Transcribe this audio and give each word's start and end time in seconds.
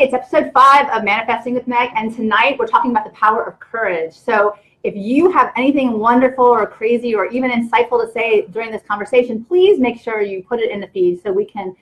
it's 0.00 0.14
episode 0.14 0.50
five 0.54 0.88
of 0.88 1.04
Manifesting 1.04 1.52
with 1.52 1.66
Meg, 1.66 1.90
and 1.96 2.14
tonight 2.14 2.56
we're 2.58 2.66
talking 2.66 2.92
about 2.92 3.04
the 3.04 3.10
power 3.10 3.44
of 3.44 3.60
courage. 3.60 4.14
So, 4.14 4.56
if 4.82 4.96
you 4.96 5.30
have 5.30 5.52
anything 5.54 5.98
wonderful 5.98 6.46
or 6.46 6.66
crazy 6.66 7.14
or 7.14 7.26
even 7.26 7.50
insightful 7.50 8.04
to 8.04 8.10
say 8.10 8.46
during 8.46 8.72
this 8.72 8.82
conversation, 8.88 9.44
please 9.44 9.78
make 9.78 10.00
sure 10.00 10.22
you 10.22 10.42
put 10.42 10.60
it 10.60 10.70
in 10.70 10.80
the 10.80 10.86
feed 10.88 11.22
so 11.22 11.30
we 11.30 11.44
can 11.44 11.76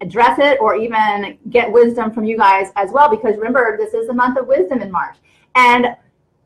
address 0.00 0.38
it 0.38 0.58
or 0.60 0.76
even 0.76 1.36
get 1.50 1.70
wisdom 1.70 2.12
from 2.12 2.24
you 2.24 2.38
guys 2.38 2.70
as 2.76 2.92
well. 2.92 3.10
Because 3.10 3.36
remember, 3.36 3.76
this 3.76 3.92
is 3.92 4.06
the 4.06 4.14
month 4.14 4.38
of 4.38 4.46
wisdom 4.46 4.80
in 4.80 4.90
March. 4.90 5.16
And 5.54 5.88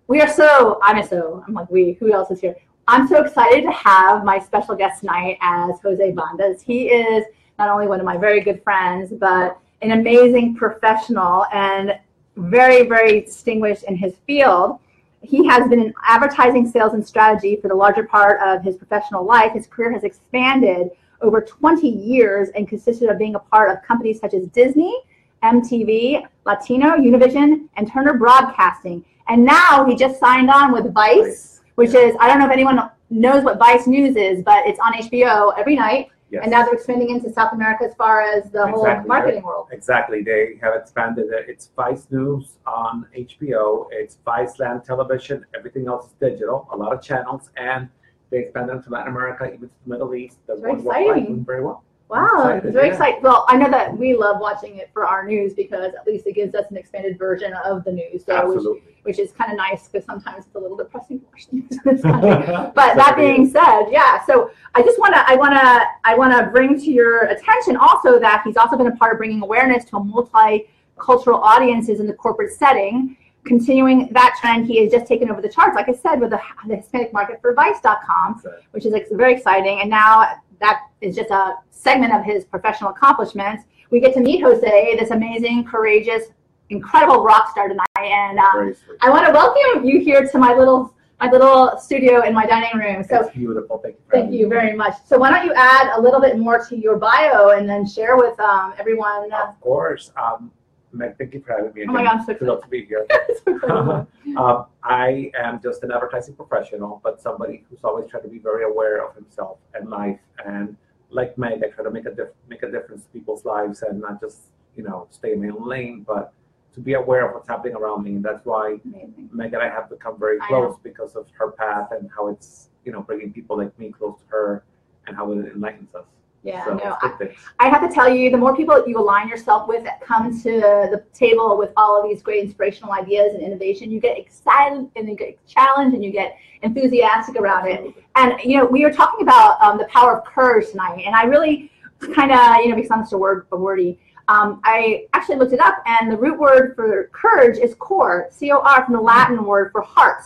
we 0.08 0.20
are 0.20 0.28
so, 0.28 0.80
I'm 0.82 1.06
so, 1.06 1.44
I'm 1.46 1.54
like, 1.54 1.70
we, 1.70 1.92
who 2.00 2.12
else 2.12 2.30
is 2.30 2.40
here? 2.40 2.56
I'm 2.88 3.06
so 3.06 3.22
excited 3.22 3.62
to 3.62 3.72
have 3.72 4.24
my 4.24 4.38
special 4.40 4.74
guest 4.74 5.00
tonight 5.00 5.38
as 5.42 5.80
Jose 5.82 6.12
Bandas. 6.12 6.62
He 6.62 6.88
is 6.88 7.24
not 7.58 7.68
only 7.68 7.86
one 7.86 8.00
of 8.00 8.06
my 8.06 8.16
very 8.16 8.40
good 8.40 8.64
friends, 8.64 9.12
but 9.12 9.60
an 9.82 9.92
amazing 9.92 10.54
professional 10.54 11.46
and 11.52 11.98
very, 12.36 12.86
very 12.86 13.22
distinguished 13.22 13.84
in 13.84 13.96
his 13.96 14.14
field. 14.26 14.78
He 15.22 15.46
has 15.46 15.68
been 15.68 15.80
in 15.80 15.92
advertising, 16.06 16.68
sales, 16.68 16.94
and 16.94 17.06
strategy 17.06 17.56
for 17.56 17.68
the 17.68 17.74
larger 17.74 18.04
part 18.04 18.40
of 18.40 18.62
his 18.62 18.76
professional 18.76 19.24
life. 19.24 19.52
His 19.52 19.66
career 19.66 19.92
has 19.92 20.04
expanded 20.04 20.90
over 21.20 21.40
20 21.40 21.86
years 21.86 22.48
and 22.54 22.66
consisted 22.66 23.10
of 23.10 23.18
being 23.18 23.34
a 23.34 23.38
part 23.38 23.70
of 23.70 23.82
companies 23.82 24.20
such 24.20 24.32
as 24.32 24.46
Disney, 24.48 24.98
MTV, 25.42 26.26
Latino, 26.46 26.96
Univision, 26.96 27.68
and 27.76 27.90
Turner 27.90 28.14
Broadcasting. 28.14 29.04
And 29.28 29.44
now 29.44 29.84
he 29.84 29.94
just 29.94 30.18
signed 30.18 30.50
on 30.50 30.72
with 30.72 30.92
Vice, 30.92 31.60
which 31.74 31.94
is, 31.94 32.16
I 32.18 32.26
don't 32.26 32.38
know 32.38 32.46
if 32.46 32.52
anyone 32.52 32.90
knows 33.10 33.44
what 33.44 33.58
Vice 33.58 33.86
News 33.86 34.16
is, 34.16 34.42
but 34.42 34.66
it's 34.66 34.80
on 34.80 34.94
HBO 34.94 35.52
every 35.58 35.76
night. 35.76 36.10
Yes. 36.30 36.42
And 36.44 36.50
now 36.52 36.64
they're 36.64 36.74
expanding 36.74 37.10
into 37.10 37.32
South 37.32 37.52
America 37.52 37.84
as 37.84 37.94
far 37.96 38.20
as 38.22 38.50
the 38.50 38.66
whole 38.68 38.84
Exactly. 38.84 39.08
marketing 39.08 39.42
world. 39.42 39.66
Exactly. 39.72 40.22
They 40.22 40.58
have 40.62 40.74
expanded 40.74 41.26
it. 41.32 41.46
It's 41.48 41.70
Vice 41.74 42.06
News 42.10 42.58
on 42.66 43.06
HBO. 43.16 43.88
It's 43.90 44.18
Viceland 44.24 44.84
Television. 44.84 45.44
Everything 45.56 45.88
else 45.88 46.06
is 46.06 46.12
digital. 46.20 46.68
A 46.72 46.76
lot 46.76 46.92
of 46.92 47.02
channels, 47.02 47.50
and 47.56 47.88
they 48.30 48.38
expanded 48.38 48.76
into 48.76 48.90
Latin 48.90 49.08
America, 49.12 49.44
even 49.46 49.68
to 49.68 49.74
the 49.84 49.90
Middle 49.90 50.14
East. 50.14 50.38
They're 50.46 50.56
Very 50.56 50.74
exciting. 50.80 51.26
doing 51.26 51.44
very 51.44 51.64
well. 51.64 51.82
Wow, 52.10 52.26
excited, 52.26 52.64
it's 52.64 52.74
very 52.74 52.86
yeah. 52.88 52.92
exciting. 52.92 53.22
Well, 53.22 53.44
I 53.48 53.56
know 53.56 53.70
that 53.70 53.96
we 53.96 54.16
love 54.16 54.40
watching 54.40 54.76
it 54.76 54.90
for 54.92 55.06
our 55.06 55.24
news 55.24 55.54
because 55.54 55.94
at 55.94 56.04
least 56.06 56.26
it 56.26 56.34
gives 56.34 56.56
us 56.56 56.66
an 56.70 56.76
expanded 56.76 57.16
version 57.16 57.52
of 57.64 57.84
the 57.84 57.92
news. 57.92 58.24
So, 58.24 58.52
which, 58.52 58.82
which 59.04 59.18
is 59.20 59.30
kind 59.30 59.52
of 59.52 59.56
nice 59.56 59.86
because 59.86 60.04
sometimes 60.06 60.46
it's 60.46 60.54
a 60.56 60.58
little 60.58 60.76
depressing 60.76 61.20
to 61.20 61.26
watch 61.26 61.46
the 61.46 61.56
news 61.56 61.70
in 61.70 61.80
this. 61.84 62.02
But 62.74 62.96
that 62.96 63.14
being 63.16 63.48
said, 63.48 63.84
yeah. 63.90 64.24
So 64.26 64.50
I 64.74 64.82
just 64.82 64.98
want 64.98 65.14
to, 65.14 65.24
I 65.24 65.36
want 65.36 65.54
to, 65.54 65.84
I 66.04 66.16
want 66.16 66.32
to 66.32 66.50
bring 66.50 66.80
to 66.80 66.90
your 66.90 67.26
attention 67.26 67.76
also 67.76 68.18
that 68.18 68.42
he's 68.44 68.56
also 68.56 68.76
been 68.76 68.88
a 68.88 68.96
part 68.96 69.12
of 69.12 69.18
bringing 69.18 69.40
awareness 69.42 69.84
to 69.86 69.98
a 69.98 70.00
multicultural 70.00 71.40
audiences 71.40 72.00
in 72.00 72.08
the 72.08 72.14
corporate 72.14 72.52
setting. 72.52 73.16
Continuing 73.44 74.08
that 74.12 74.36
trend, 74.40 74.66
he 74.66 74.82
has 74.82 74.92
just 74.92 75.06
taken 75.06 75.30
over 75.30 75.40
the 75.40 75.48
charts, 75.48 75.76
like 75.76 75.88
I 75.88 75.94
said, 75.94 76.16
with 76.20 76.30
the, 76.30 76.40
the 76.66 76.76
Hispanic 76.76 77.12
market 77.12 77.40
for 77.40 77.54
Vice.com 77.54 78.42
which 78.72 78.84
is 78.84 78.94
very 79.12 79.34
exciting. 79.34 79.80
And 79.80 79.88
now 79.88 80.40
that 80.60 80.88
is 81.00 81.16
just 81.16 81.30
a 81.30 81.54
segment 81.70 82.12
of 82.14 82.24
his 82.24 82.44
professional 82.44 82.90
accomplishments. 82.90 83.64
We 83.90 84.00
get 84.00 84.14
to 84.14 84.20
meet 84.20 84.42
Jose, 84.42 84.96
this 84.96 85.10
amazing, 85.10 85.64
courageous, 85.64 86.26
incredible 86.68 87.24
rock 87.24 87.50
star 87.50 87.68
tonight. 87.68 87.86
And 87.98 88.38
um, 88.38 88.74
I 89.00 89.10
want 89.10 89.26
to 89.26 89.32
welcome 89.32 89.84
you 89.84 90.00
here 90.00 90.26
to 90.28 90.38
my 90.38 90.54
little 90.54 90.94
my 91.20 91.30
little 91.30 91.76
studio 91.78 92.22
in 92.22 92.32
my 92.32 92.46
dining 92.46 92.78
room. 92.78 93.04
So 93.04 93.28
beautiful. 93.34 93.78
Thank 93.78 93.96
you. 93.96 94.02
Thank 94.10 94.32
you 94.32 94.48
very 94.48 94.74
much. 94.74 94.94
So 95.04 95.18
why 95.18 95.30
don't 95.30 95.44
you 95.44 95.52
add 95.54 95.92
a 95.94 96.00
little 96.00 96.18
bit 96.20 96.38
more 96.38 96.64
to 96.64 96.76
your 96.76 96.96
bio 96.96 97.50
and 97.50 97.68
then 97.68 97.86
share 97.86 98.16
with 98.16 98.40
um, 98.40 98.72
everyone? 98.78 99.30
Uh, 99.30 99.48
Of 99.48 99.60
course. 99.60 100.12
Um, 100.16 100.50
Meg, 100.92 101.16
thank 101.18 101.34
you 101.34 101.40
for 101.40 101.52
having 101.52 101.72
me. 101.72 101.84
Oh 101.88 101.92
my 101.92 102.00
again. 102.00 102.18
I'm 102.18 102.24
so 102.24 102.34
Thrilled 102.34 102.62
to 102.62 102.68
be 102.68 102.84
here. 102.84 103.06
uh, 103.68 104.04
um, 104.36 104.66
I 104.82 105.30
am 105.38 105.60
just 105.62 105.82
an 105.84 105.92
advertising 105.92 106.34
professional, 106.34 107.00
but 107.04 107.20
somebody 107.20 107.64
who's 107.68 107.80
always 107.84 108.10
tried 108.10 108.22
to 108.22 108.28
be 108.28 108.38
very 108.38 108.64
aware 108.64 109.06
of 109.06 109.14
himself 109.14 109.58
and 109.74 109.88
life. 109.88 110.18
And 110.44 110.76
like 111.10 111.36
Meg, 111.38 111.62
I 111.64 111.68
try 111.68 111.84
to 111.84 111.90
make 111.90 112.06
a 112.06 112.14
diff- 112.14 112.34
make 112.48 112.62
a 112.62 112.70
difference 112.70 113.04
to 113.04 113.08
people's 113.10 113.44
lives 113.44 113.82
and 113.82 114.00
not 114.00 114.20
just 114.20 114.38
you 114.76 114.82
know 114.82 115.06
stay 115.10 115.32
in 115.32 115.42
my 115.42 115.48
own 115.48 115.68
lane, 115.68 116.04
but 116.06 116.32
to 116.74 116.80
be 116.80 116.94
aware 116.94 117.28
of 117.28 117.34
what's 117.34 117.48
happening 117.48 117.74
around 117.74 118.04
me. 118.04 118.12
And 118.12 118.24
that's 118.24 118.44
why 118.44 118.78
amazing. 118.84 119.28
Meg 119.32 119.54
and 119.54 119.62
I 119.62 119.68
have 119.68 119.90
become 119.90 120.18
very 120.18 120.38
close 120.40 120.76
because 120.82 121.14
of 121.14 121.26
her 121.38 121.52
path 121.52 121.90
and 121.92 122.10
how 122.14 122.28
it's 122.28 122.68
you 122.84 122.92
know 122.92 123.02
bringing 123.02 123.32
people 123.32 123.58
like 123.58 123.76
me 123.78 123.92
close 123.92 124.18
to 124.20 124.26
her 124.28 124.64
and 125.06 125.16
how 125.16 125.30
it 125.32 125.52
enlightens 125.52 125.94
us. 125.94 126.04
Yeah, 126.42 126.64
so 126.64 126.74
no, 126.74 126.96
I. 127.02 127.34
I 127.58 127.68
have 127.68 127.86
to 127.86 127.94
tell 127.94 128.08
you, 128.08 128.30
the 128.30 128.38
more 128.38 128.56
people 128.56 128.82
you 128.86 128.98
align 128.98 129.28
yourself 129.28 129.68
with 129.68 129.84
that 129.84 130.00
come 130.00 130.32
to 130.42 130.50
the 130.50 131.04
table 131.12 131.58
with 131.58 131.70
all 131.76 132.00
of 132.00 132.08
these 132.08 132.22
great 132.22 132.42
inspirational 132.42 132.92
ideas 132.92 133.34
and 133.34 133.42
innovation, 133.42 133.90
you 133.90 134.00
get 134.00 134.18
excited 134.18 134.88
and 134.96 135.08
you 135.08 135.16
get 135.16 135.46
challenged 135.46 135.94
and 135.94 136.02
you 136.02 136.10
get 136.10 136.36
enthusiastic 136.62 137.36
around 137.36 137.68
it. 137.68 137.94
And 138.16 138.40
you 138.42 138.56
know, 138.56 138.64
we 138.64 138.84
were 138.84 138.92
talking 138.92 139.22
about 139.22 139.60
um, 139.60 139.76
the 139.76 139.84
power 139.86 140.18
of 140.18 140.24
courage 140.24 140.70
tonight, 140.70 141.02
and 141.04 141.14
I 141.14 141.24
really 141.24 141.70
kind 142.14 142.32
of, 142.32 142.64
you 142.64 142.70
know, 142.70 142.76
because 142.76 142.90
I'm 142.90 143.02
just 143.02 143.12
a 143.12 143.18
word 143.18 143.46
a 143.52 143.56
wordy. 143.56 143.98
Um, 144.28 144.60
I 144.64 145.06
actually 145.12 145.36
looked 145.36 145.52
it 145.52 145.60
up, 145.60 145.82
and 145.84 146.10
the 146.10 146.16
root 146.16 146.38
word 146.38 146.74
for 146.74 147.10
courage 147.12 147.58
is 147.58 147.74
core, 147.74 148.28
C-O-R, 148.30 148.84
from 148.84 148.94
the 148.94 149.00
Latin 149.00 149.44
word 149.44 149.72
for 149.72 149.82
heart. 149.82 150.22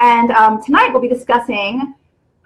And 0.00 0.30
um, 0.32 0.62
tonight 0.62 0.90
we'll 0.92 1.00
be 1.00 1.08
discussing 1.08 1.94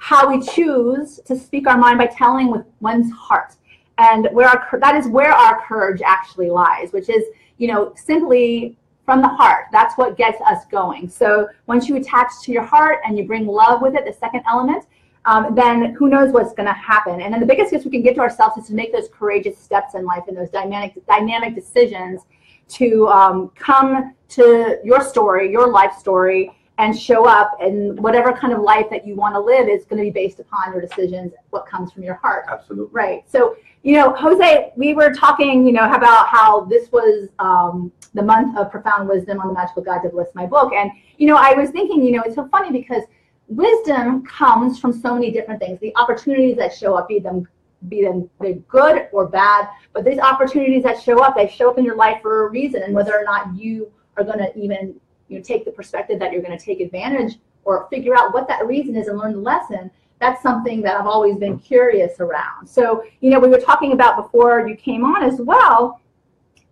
how 0.00 0.26
we 0.26 0.40
choose 0.40 1.20
to 1.26 1.38
speak 1.38 1.68
our 1.68 1.76
mind 1.76 1.98
by 1.98 2.06
telling 2.06 2.50
with 2.50 2.64
one's 2.80 3.12
heart, 3.12 3.56
and 3.98 4.28
where 4.32 4.48
our 4.48 4.78
that 4.80 4.96
is 4.96 5.06
where 5.06 5.30
our 5.30 5.62
courage 5.66 6.00
actually 6.02 6.48
lies, 6.48 6.90
which 6.92 7.10
is, 7.10 7.22
you 7.58 7.68
know, 7.68 7.92
simply 7.96 8.78
from 9.04 9.20
the 9.20 9.28
heart. 9.28 9.66
That's 9.70 9.96
what 9.98 10.16
gets 10.16 10.40
us 10.40 10.64
going. 10.70 11.08
So 11.08 11.48
once 11.66 11.86
you 11.86 11.96
attach 11.96 12.30
to 12.44 12.52
your 12.52 12.62
heart 12.62 13.00
and 13.04 13.18
you 13.18 13.26
bring 13.26 13.46
love 13.46 13.82
with 13.82 13.94
it, 13.94 14.06
the 14.06 14.12
second 14.12 14.42
element, 14.48 14.86
um, 15.26 15.54
then 15.54 15.94
who 15.94 16.08
knows 16.08 16.32
what's 16.32 16.54
going 16.54 16.68
to 16.68 16.72
happen. 16.72 17.20
And 17.20 17.34
then 17.34 17.40
the 17.40 17.46
biggest 17.46 17.70
gift 17.70 17.84
we 17.84 17.90
can 17.90 18.02
give 18.02 18.14
to 18.14 18.20
ourselves 18.20 18.56
is 18.56 18.68
to 18.68 18.74
make 18.74 18.92
those 18.92 19.08
courageous 19.12 19.58
steps 19.58 19.94
in 19.94 20.06
life 20.06 20.24
and 20.28 20.36
those 20.36 20.48
dynamic 20.48 20.94
dynamic 21.06 21.54
decisions 21.54 22.22
to 22.68 23.06
um, 23.08 23.50
come 23.54 24.14
to 24.28 24.78
your 24.82 25.02
story, 25.02 25.50
your 25.50 25.68
life 25.68 25.92
story, 25.98 26.52
and 26.80 26.98
show 26.98 27.26
up. 27.26 27.52
And 27.60 28.00
whatever 28.00 28.32
kind 28.32 28.52
of 28.52 28.60
life 28.60 28.86
that 28.90 29.06
you 29.06 29.14
want 29.14 29.34
to 29.34 29.40
live 29.40 29.68
is 29.68 29.84
going 29.84 29.98
to 29.98 30.04
be 30.04 30.10
based 30.10 30.40
upon 30.40 30.72
your 30.72 30.80
decisions, 30.80 31.32
what 31.50 31.66
comes 31.66 31.92
from 31.92 32.02
your 32.02 32.14
heart. 32.14 32.46
Absolutely. 32.48 32.88
Right. 32.90 33.30
So, 33.30 33.56
you 33.82 33.96
know, 33.96 34.14
Jose, 34.14 34.72
we 34.76 34.94
were 34.94 35.12
talking, 35.12 35.66
you 35.66 35.72
know, 35.72 35.92
about 35.92 36.28
how 36.28 36.64
this 36.64 36.90
was 36.90 37.28
um, 37.38 37.92
the 38.14 38.22
month 38.22 38.56
of 38.56 38.70
profound 38.70 39.08
wisdom 39.08 39.40
on 39.40 39.48
the 39.48 39.54
magical 39.54 39.82
guide 39.82 40.02
to 40.04 40.08
bliss, 40.08 40.28
my 40.34 40.46
book. 40.46 40.72
And, 40.72 40.90
you 41.18 41.26
know, 41.26 41.36
I 41.36 41.52
was 41.52 41.70
thinking, 41.70 42.02
you 42.02 42.12
know, 42.12 42.22
it's 42.24 42.34
so 42.34 42.48
funny 42.48 42.72
because 42.72 43.02
wisdom 43.48 44.24
comes 44.24 44.78
from 44.78 44.92
so 44.92 45.14
many 45.14 45.30
different 45.30 45.60
things. 45.60 45.78
The 45.80 45.94
opportunities 45.96 46.56
that 46.56 46.74
show 46.74 46.94
up, 46.94 47.08
be 47.08 47.18
them 47.18 47.46
be 47.88 48.02
them 48.02 48.28
they're 48.40 48.54
good 48.68 49.08
or 49.10 49.26
bad, 49.26 49.66
but 49.94 50.04
these 50.04 50.18
opportunities 50.18 50.82
that 50.82 51.02
show 51.02 51.22
up, 51.22 51.34
they 51.34 51.48
show 51.48 51.70
up 51.70 51.78
in 51.78 51.84
your 51.84 51.96
life 51.96 52.20
for 52.20 52.46
a 52.46 52.50
reason. 52.50 52.82
And 52.82 52.94
whether 52.94 53.16
or 53.16 53.24
not 53.24 53.56
you 53.56 53.90
are 54.18 54.24
going 54.24 54.38
to 54.38 54.54
even 54.58 55.00
you 55.30 55.40
take 55.40 55.64
the 55.64 55.70
perspective 55.70 56.18
that 56.18 56.32
you're 56.32 56.42
going 56.42 56.56
to 56.56 56.64
take 56.64 56.80
advantage 56.80 57.38
or 57.64 57.86
figure 57.90 58.16
out 58.16 58.34
what 58.34 58.48
that 58.48 58.66
reason 58.66 58.96
is 58.96 59.08
and 59.08 59.18
learn 59.18 59.32
the 59.32 59.38
lesson, 59.38 59.90
that's 60.18 60.42
something 60.42 60.82
that 60.82 60.98
I've 60.98 61.06
always 61.06 61.36
been 61.36 61.58
curious 61.58 62.20
around. 62.20 62.66
So, 62.66 63.04
you 63.20 63.30
know, 63.30 63.40
we 63.40 63.48
were 63.48 63.60
talking 63.60 63.92
about 63.92 64.16
before 64.22 64.66
you 64.66 64.76
came 64.76 65.04
on 65.04 65.22
as 65.22 65.40
well, 65.40 66.00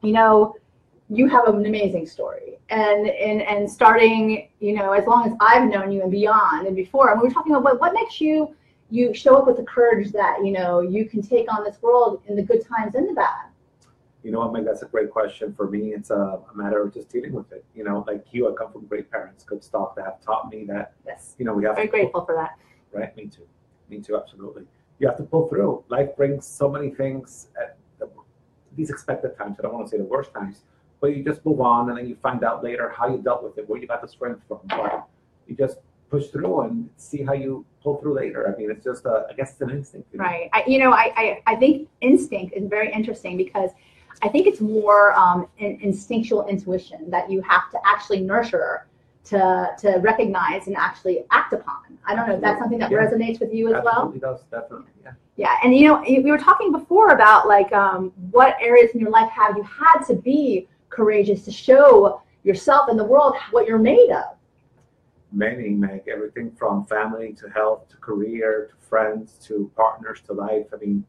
you 0.02 0.12
know, 0.12 0.54
you 1.10 1.28
have 1.28 1.48
an 1.48 1.64
amazing 1.64 2.06
story. 2.06 2.58
And 2.70 3.08
and 3.08 3.40
and 3.40 3.70
starting, 3.70 4.48
you 4.60 4.74
know, 4.74 4.92
as 4.92 5.06
long 5.06 5.26
as 5.26 5.32
I've 5.40 5.68
known 5.70 5.90
you 5.90 6.02
and 6.02 6.10
beyond 6.10 6.66
and 6.66 6.76
before, 6.76 7.10
and 7.10 7.20
we 7.20 7.28
were 7.28 7.32
talking 7.32 7.52
about 7.52 7.64
what, 7.64 7.80
what 7.80 7.94
makes 7.94 8.20
you 8.20 8.54
you 8.90 9.12
show 9.12 9.36
up 9.36 9.46
with 9.46 9.56
the 9.56 9.64
courage 9.64 10.12
that, 10.12 10.38
you 10.44 10.50
know, 10.50 10.80
you 10.80 11.06
can 11.06 11.20
take 11.22 11.52
on 11.52 11.62
this 11.64 11.80
world 11.82 12.22
in 12.26 12.36
the 12.36 12.42
good 12.42 12.66
times 12.66 12.94
and 12.94 13.08
the 13.08 13.12
bad. 13.12 13.47
You 14.28 14.32
know 14.32 14.40
what, 14.40 14.52
Meg? 14.52 14.66
That's 14.66 14.82
a 14.82 14.84
great 14.86 15.10
question. 15.10 15.54
For 15.54 15.70
me, 15.70 15.94
it's 15.94 16.10
a, 16.10 16.14
a 16.14 16.54
matter 16.54 16.82
of 16.82 16.92
just 16.92 17.08
dealing 17.08 17.32
with 17.32 17.50
it. 17.50 17.64
You 17.74 17.82
know, 17.82 18.04
like 18.06 18.26
you, 18.30 18.46
I 18.46 18.54
come 18.54 18.70
from 18.70 18.84
great 18.84 19.10
parents, 19.10 19.42
good 19.42 19.64
stuff 19.64 19.94
that 19.96 20.04
have 20.04 20.20
taught 20.20 20.50
me 20.50 20.66
that, 20.66 20.92
Yes. 21.06 21.34
you 21.38 21.46
know, 21.46 21.54
we 21.54 21.64
have 21.64 21.76
Very 21.76 21.88
grateful 21.88 22.26
for 22.26 22.34
that. 22.34 22.58
right? 22.92 23.16
Me 23.16 23.24
too. 23.24 23.46
Me 23.88 24.00
too, 24.00 24.18
absolutely. 24.18 24.64
You 24.98 25.08
have 25.08 25.16
to 25.16 25.22
pull 25.22 25.48
through. 25.48 25.82
Life 25.88 26.14
brings 26.14 26.46
so 26.46 26.68
many 26.68 26.90
things 26.90 27.48
at 27.58 27.78
the, 27.98 28.06
these 28.76 28.90
expected 28.90 29.34
times. 29.38 29.56
I 29.58 29.62
don't 29.62 29.72
want 29.72 29.86
to 29.86 29.90
say 29.92 29.96
the 29.96 30.04
worst 30.04 30.34
times, 30.34 30.60
but 31.00 31.16
you 31.16 31.24
just 31.24 31.42
move 31.46 31.62
on 31.62 31.88
and 31.88 31.96
then 31.96 32.06
you 32.06 32.16
find 32.22 32.44
out 32.44 32.62
later 32.62 32.90
how 32.94 33.08
you 33.08 33.22
dealt 33.22 33.42
with 33.42 33.56
it, 33.56 33.66
where 33.66 33.80
you 33.80 33.86
got 33.86 34.02
the 34.02 34.08
strength 34.08 34.42
from. 34.46 34.58
But 34.68 35.06
you 35.46 35.56
just 35.56 35.78
push 36.10 36.26
through 36.26 36.60
and 36.62 36.90
see 36.98 37.22
how 37.22 37.32
you 37.32 37.64
pull 37.82 37.96
through 37.96 38.12
later. 38.16 38.52
I 38.54 38.60
mean, 38.60 38.70
it's 38.70 38.84
just, 38.84 39.06
a, 39.06 39.26
I 39.30 39.32
guess 39.32 39.52
it's 39.52 39.62
an 39.62 39.70
instinct. 39.70 40.08
Right. 40.14 40.50
I, 40.52 40.64
you 40.66 40.78
know, 40.78 40.90
I, 40.92 41.12
I, 41.16 41.42
I 41.46 41.56
think 41.56 41.88
instinct 42.02 42.54
is 42.54 42.68
very 42.68 42.92
interesting 42.92 43.38
because 43.38 43.70
I 44.22 44.28
think 44.28 44.46
it's 44.46 44.60
more 44.60 45.14
um, 45.14 45.46
an 45.60 45.78
instinctual 45.80 46.46
intuition 46.46 47.10
that 47.10 47.30
you 47.30 47.40
have 47.42 47.70
to 47.70 47.78
actually 47.84 48.20
nurture 48.20 48.86
to, 49.24 49.68
to 49.78 49.98
recognize 49.98 50.66
and 50.66 50.76
actually 50.76 51.24
act 51.30 51.52
upon. 51.52 51.98
I 52.06 52.14
don't 52.14 52.26
know 52.28 52.34
if 52.34 52.40
that's 52.40 52.58
something 52.58 52.78
that 52.78 52.90
Yeah. 52.90 52.98
resonates 52.98 53.40
with 53.40 53.52
you 53.52 53.68
as 53.74 53.84
well. 53.84 54.06
Absolutely 54.06 54.20
does, 54.20 54.40
definitely. 54.50 54.86
Yeah. 55.04 55.12
Yeah, 55.36 55.56
and 55.62 55.74
you 55.76 55.86
know, 55.86 56.00
we 56.00 56.30
were 56.30 56.38
talking 56.38 56.72
before 56.72 57.10
about 57.10 57.46
like 57.46 57.72
um, 57.72 58.12
what 58.32 58.56
areas 58.60 58.90
in 58.92 59.00
your 59.00 59.10
life 59.10 59.30
have 59.30 59.56
you 59.56 59.62
had 59.62 60.02
to 60.06 60.14
be 60.14 60.66
courageous 60.88 61.44
to 61.44 61.52
show 61.52 62.22
yourself 62.42 62.88
and 62.88 62.98
the 62.98 63.04
world 63.04 63.36
what 63.50 63.66
you're 63.66 63.78
made 63.78 64.10
of. 64.10 64.36
Many, 65.30 65.68
Meg, 65.68 66.08
everything 66.08 66.50
from 66.52 66.86
family 66.86 67.34
to 67.34 67.48
health 67.50 67.86
to 67.90 67.96
career 67.98 68.70
to 68.70 68.86
friends 68.88 69.38
to 69.42 69.70
partners 69.76 70.22
to 70.26 70.32
life. 70.32 70.66
I 70.72 70.76
mean, 70.78 71.04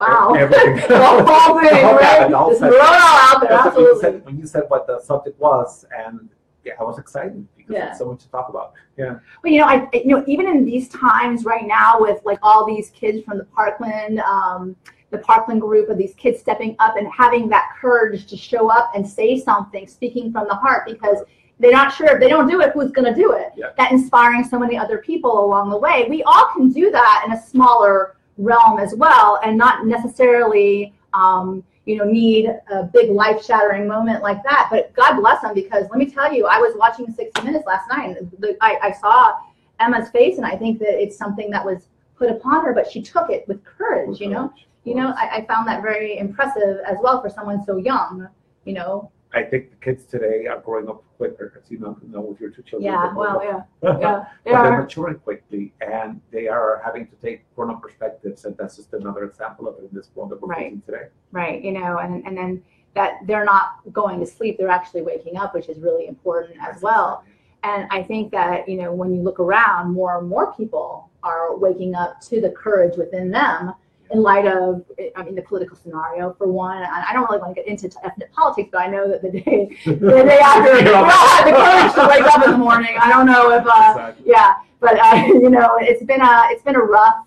Wow. 0.00 0.34
everything. 0.38 0.88
the 0.88 0.98
whole 1.04 1.60
thing, 1.60 1.70
The 1.70 1.86
whole 1.86 1.94
right? 1.96 2.28
Just 2.50 2.60
set. 2.60 2.68
throw 2.70 2.78
it 2.78 2.82
all 2.82 2.90
out 2.90 3.40
there, 3.40 3.50
That's 3.50 3.76
what 3.76 3.80
you 3.82 3.98
said, 4.00 4.24
when 4.24 4.38
you 4.38 4.46
said 4.46 4.64
what 4.68 4.86
the 4.86 5.00
subject 5.00 5.38
was, 5.40 5.84
and 5.96 6.28
yeah, 6.64 6.72
I 6.80 6.84
was 6.84 6.98
excited 6.98 7.46
because 7.56 7.72
Yeah. 7.74 7.84
there's 7.86 7.98
so 7.98 8.06
much 8.06 8.20
to 8.24 8.30
talk 8.30 8.48
about. 8.48 8.72
Yeah, 8.98 9.16
But 9.42 9.50
you 9.52 9.60
know, 9.60 9.66
I 9.66 9.88
you 9.94 10.06
know 10.08 10.24
even 10.26 10.46
in 10.48 10.64
these 10.64 10.88
times 10.88 11.44
right 11.44 11.66
now 11.66 12.00
with 12.00 12.20
like 12.24 12.38
all 12.42 12.66
these 12.66 12.90
kids 12.90 13.24
from 13.24 13.38
the 13.38 13.44
Parkland, 13.44 14.20
um, 14.20 14.76
the 15.10 15.18
Parkland 15.18 15.60
group 15.60 15.88
of 15.88 15.96
these 15.96 16.14
kids 16.14 16.40
stepping 16.40 16.74
up 16.80 16.96
and 16.96 17.06
having 17.12 17.48
that 17.50 17.70
courage 17.80 18.26
to 18.26 18.36
show 18.36 18.68
up 18.70 18.90
and 18.94 19.06
say 19.08 19.38
something, 19.38 19.86
speaking 19.86 20.32
from 20.32 20.48
the 20.48 20.54
heart, 20.54 20.82
because 20.86 21.18
they're 21.60 21.70
not 21.72 21.94
sure 21.94 22.08
if 22.08 22.20
they 22.20 22.28
don't 22.28 22.48
do 22.48 22.60
it, 22.60 22.72
who's 22.74 22.90
going 22.90 23.06
to 23.10 23.18
do 23.18 23.32
it. 23.32 23.52
Yeah. 23.56 23.68
That 23.78 23.92
inspiring 23.92 24.44
so 24.44 24.58
many 24.58 24.76
other 24.76 24.98
people 24.98 25.42
along 25.44 25.70
the 25.70 25.78
way. 25.78 26.06
We 26.10 26.22
all 26.24 26.50
can 26.52 26.70
do 26.70 26.90
that 26.90 27.22
in 27.24 27.32
a 27.32 27.40
smaller 27.40 28.16
realm 28.38 28.78
as 28.78 28.94
well, 28.94 29.40
and 29.44 29.56
not 29.56 29.86
necessarily. 29.86 30.92
Um, 31.14 31.64
you 31.86 31.94
know, 31.94 32.04
need 32.04 32.46
a 32.68 32.82
big 32.82 33.10
life 33.10 33.44
shattering 33.44 33.86
moment 33.86 34.20
like 34.20 34.42
that. 34.42 34.66
But 34.72 34.92
God 34.94 35.20
bless 35.20 35.40
them 35.42 35.54
because 35.54 35.84
let 35.88 35.98
me 35.98 36.10
tell 36.10 36.32
you, 36.32 36.46
I 36.46 36.58
was 36.58 36.74
watching 36.76 37.10
60 37.12 37.42
Minutes 37.42 37.64
last 37.64 37.88
night. 37.88 38.16
And 38.18 38.56
I, 38.60 38.76
I 38.82 38.92
saw 38.92 39.34
Emma's 39.78 40.10
face, 40.10 40.36
and 40.36 40.44
I 40.44 40.56
think 40.56 40.80
that 40.80 41.00
it's 41.00 41.16
something 41.16 41.48
that 41.50 41.64
was 41.64 41.86
put 42.18 42.28
upon 42.28 42.64
her, 42.64 42.74
but 42.74 42.90
she 42.90 43.00
took 43.02 43.30
it 43.30 43.46
with 43.46 43.64
courage. 43.64 44.20
You 44.20 44.28
know, 44.28 44.52
you 44.84 44.94
know, 44.94 45.14
I, 45.16 45.36
I 45.36 45.46
found 45.46 45.68
that 45.68 45.82
very 45.82 46.18
impressive 46.18 46.78
as 46.86 46.96
well 47.00 47.22
for 47.22 47.30
someone 47.30 47.64
so 47.64 47.76
young. 47.76 48.28
You 48.64 48.74
know, 48.74 49.10
I 49.34 49.42
think 49.42 49.70
the 49.70 49.76
kids 49.76 50.04
today 50.04 50.46
are 50.46 50.60
growing 50.60 50.88
up 50.88 51.02
quicker, 51.18 51.60
as 51.62 51.70
you 51.70 51.78
know, 51.78 51.98
know 52.06 52.20
with 52.20 52.40
your 52.40 52.50
two 52.50 52.62
children. 52.62 52.92
yeah, 52.92 53.12
well, 53.14 53.42
yeah, 53.44 53.62
yeah, 54.00 54.24
they 54.44 54.52
they're 54.52 54.58
are. 54.60 54.82
maturing 54.82 55.16
quickly, 55.18 55.72
and 55.80 56.20
they 56.30 56.48
are 56.48 56.80
having 56.84 57.06
to 57.08 57.16
take 57.16 57.42
grown-up 57.54 57.82
perspectives, 57.82 58.44
and 58.44 58.56
that's 58.56 58.76
just 58.76 58.92
another 58.94 59.24
example 59.24 59.68
of 59.68 59.76
it 59.78 59.88
in 59.90 59.94
this 59.94 60.10
world 60.14 60.30
that 60.30 60.40
we're 60.40 60.48
Right. 60.48 60.86
today. 60.86 61.06
right 61.32 61.62
you 61.62 61.72
know 61.72 61.98
and 61.98 62.24
and 62.26 62.36
then 62.36 62.62
that 62.94 63.18
they're 63.26 63.44
not 63.44 63.80
going 63.92 64.20
to 64.20 64.26
sleep 64.26 64.56
they're 64.58 64.68
actually 64.70 65.02
waking 65.02 65.36
up 65.36 65.52
which 65.54 65.68
is 65.68 65.78
really 65.80 66.06
important 66.06 66.56
as 66.62 66.80
well 66.80 67.24
and 67.62 67.86
i 67.90 68.02
think 68.02 68.30
that 68.32 68.66
you 68.68 68.76
know 68.80 68.92
when 68.92 69.12
you 69.14 69.20
look 69.20 69.38
around 69.40 69.92
more 69.92 70.18
and 70.18 70.28
more 70.28 70.54
people 70.54 71.10
are 71.22 71.56
waking 71.56 71.94
up 71.94 72.20
to 72.20 72.40
the 72.40 72.50
courage 72.50 72.96
within 72.96 73.30
them 73.30 73.74
in 74.10 74.22
light 74.22 74.46
of 74.46 74.84
i 75.16 75.22
mean 75.22 75.34
the 75.34 75.42
political 75.42 75.76
scenario 75.76 76.32
for 76.38 76.46
one. 76.46 76.76
And 76.76 76.86
i 76.86 77.12
don't 77.12 77.28
really 77.28 77.40
want 77.40 77.54
to 77.56 77.60
get 77.62 77.68
into 77.68 77.90
ethnic 78.04 78.32
politics 78.32 78.68
but 78.72 78.80
i 78.82 78.86
know 78.86 79.08
that 79.10 79.22
the 79.22 79.30
day 79.30 79.76
the 79.84 79.94
day 80.24 80.38
after 80.38 80.72
we 80.74 80.88
all 80.92 81.04
had 81.04 81.46
the 81.46 81.52
courage 81.52 81.94
to 81.94 82.08
wake 82.08 82.32
up 82.34 82.44
in 82.44 82.52
the 82.52 82.58
morning. 82.58 82.96
I 83.00 83.08
don't 83.10 83.26
know 83.26 83.50
if 83.52 83.66
uh 83.66 83.90
Exactly. 83.90 84.24
yeah 84.30 84.54
but 84.80 84.98
uh, 84.98 85.24
you 85.26 85.50
know 85.50 85.76
it's 85.80 86.04
been 86.04 86.20
a 86.20 86.42
it's 86.50 86.62
been 86.62 86.76
a 86.76 86.80
rough 86.82 87.24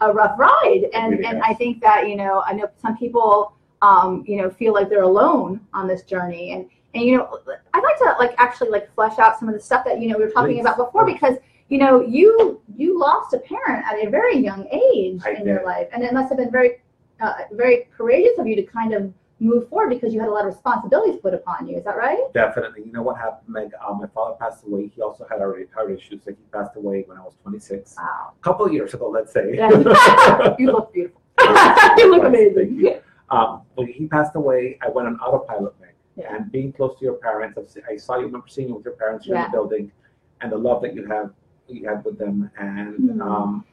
a 0.00 0.12
rough 0.12 0.38
ride. 0.38 0.88
And 0.94 1.12
really 1.12 1.24
and 1.26 1.42
i 1.42 1.54
think 1.54 1.80
that 1.80 2.08
you 2.08 2.16
know 2.16 2.42
i 2.46 2.52
know 2.52 2.68
some 2.80 2.96
people 2.96 3.54
um 3.82 4.24
you 4.26 4.36
know 4.40 4.50
feel 4.50 4.72
like 4.72 4.88
they're 4.88 5.02
alone 5.02 5.60
on 5.72 5.86
this 5.86 6.02
journey. 6.02 6.52
And 6.52 6.68
and 6.94 7.04
you 7.04 7.16
know 7.16 7.38
i'd 7.74 7.82
like 7.82 7.98
to 7.98 8.16
like 8.18 8.34
actually 8.38 8.70
like 8.70 8.92
flesh 8.94 9.18
out 9.18 9.38
some 9.38 9.48
of 9.48 9.54
the 9.54 9.60
stuff 9.60 9.84
that 9.84 10.00
you 10.00 10.08
know 10.08 10.16
we 10.16 10.24
were 10.24 10.30
talking 10.30 10.54
Please. 10.56 10.60
about 10.62 10.76
before 10.78 11.04
because 11.04 11.36
you 11.68 11.78
know 11.78 12.00
you 12.00 12.60
you 12.76 12.98
lost 12.98 13.34
a 13.34 13.38
parent 13.38 13.84
at 13.86 14.06
a 14.06 14.10
very 14.10 14.38
young 14.38 14.66
age 14.68 15.20
I 15.24 15.32
in 15.32 15.46
your 15.46 15.64
life 15.64 15.88
and 15.92 16.02
it 16.02 16.12
must 16.12 16.28
have 16.28 16.38
been 16.38 16.50
very 16.50 16.82
uh, 17.20 17.32
very 17.52 17.88
courageous 17.96 18.38
of 18.38 18.46
you 18.46 18.56
to 18.56 18.62
kind 18.62 18.94
of 18.94 19.12
move 19.38 19.68
forward 19.68 19.90
because 19.90 20.14
you 20.14 20.20
had 20.20 20.28
a 20.28 20.32
lot 20.32 20.46
of 20.46 20.54
responsibilities 20.54 21.20
put 21.20 21.34
upon 21.34 21.68
you 21.68 21.76
is 21.76 21.84
that 21.84 21.96
right 21.96 22.32
Definitely. 22.32 22.82
You 22.86 22.92
know 22.92 23.02
what 23.02 23.18
happened, 23.18 23.48
Meg? 23.48 23.70
Uh, 23.86 23.92
my 23.94 24.06
father 24.14 24.34
passed 24.40 24.64
away. 24.64 24.90
He 24.94 25.02
also 25.02 25.26
had 25.28 25.40
heart 25.40 25.68
heart 25.74 25.90
issues. 25.90 26.22
Like 26.26 26.36
he 26.38 26.44
passed 26.52 26.76
away 26.76 27.04
when 27.06 27.18
I 27.18 27.22
was 27.22 27.34
26, 27.42 27.96
wow 27.98 28.32
a 28.38 28.42
couple 28.42 28.64
of 28.64 28.72
years 28.72 28.94
ago, 28.94 29.10
let's 29.10 29.32
say. 29.32 29.56
Yeah. 29.56 29.68
you 30.58 30.72
look 30.72 30.92
beautiful 30.92 31.20
you 31.98 32.10
look 32.10 32.24
amazing 32.24 32.80
you. 32.80 33.00
Um, 33.28 33.62
when 33.74 33.88
he 33.88 34.06
passed 34.06 34.36
away, 34.36 34.78
I 34.80 34.88
went 34.88 35.08
on 35.08 35.18
autopilot, 35.18 35.74
Meg. 35.80 35.90
Yeah. 36.16 36.34
And 36.34 36.50
being 36.50 36.72
close 36.72 36.98
to 36.98 37.04
your 37.04 37.14
parents, 37.14 37.76
I 37.90 37.96
saw 37.96 38.16
you, 38.16 38.26
remember 38.26 38.48
seeing 38.48 38.68
you 38.68 38.76
with 38.76 38.84
your 38.84 38.94
parents 38.94 39.26
here 39.26 39.36
in 39.36 39.42
the 39.42 39.48
building, 39.50 39.92
and 40.40 40.50
the 40.50 40.56
love 40.56 40.80
that 40.82 40.94
you 40.94 41.06
have, 41.06 41.32
you 41.68 41.88
had 41.88 42.04
with 42.04 42.18
them. 42.18 42.50
And 42.58 42.98
Mhm. 42.98 43.20
um, 43.20 43.64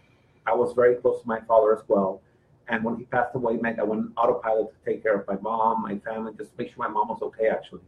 I 0.45 0.53
was 0.55 0.73
very 0.73 0.95
close 0.95 1.21
to 1.21 1.27
my 1.27 1.39
father 1.41 1.73
as 1.73 1.83
well. 1.87 2.21
And 2.67 2.83
when 2.83 2.95
he 2.95 3.05
passed 3.05 3.35
away, 3.35 3.57
Meg, 3.57 3.79
I 3.79 3.83
went 3.83 4.11
autopilot 4.17 4.71
to 4.73 4.85
take 4.85 5.03
care 5.03 5.15
of 5.15 5.27
my 5.27 5.37
mom, 5.37 5.81
my 5.81 5.97
family, 5.99 6.33
just 6.33 6.51
to 6.51 6.57
make 6.57 6.69
sure 6.69 6.77
my 6.87 6.91
mom 6.93 7.09
was 7.09 7.21
okay, 7.21 7.47
actually. 7.49 7.81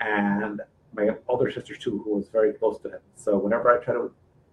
And 0.00 0.60
my 0.94 1.10
older 1.28 1.50
sister 1.50 1.74
too, 1.74 1.98
who 2.04 2.14
was 2.14 2.28
very 2.28 2.52
close 2.54 2.78
to 2.80 2.88
him. 2.90 3.00
So 3.14 3.36
whenever 3.38 3.70
I 3.70 3.82
tried 3.82 3.94
to 3.94 4.10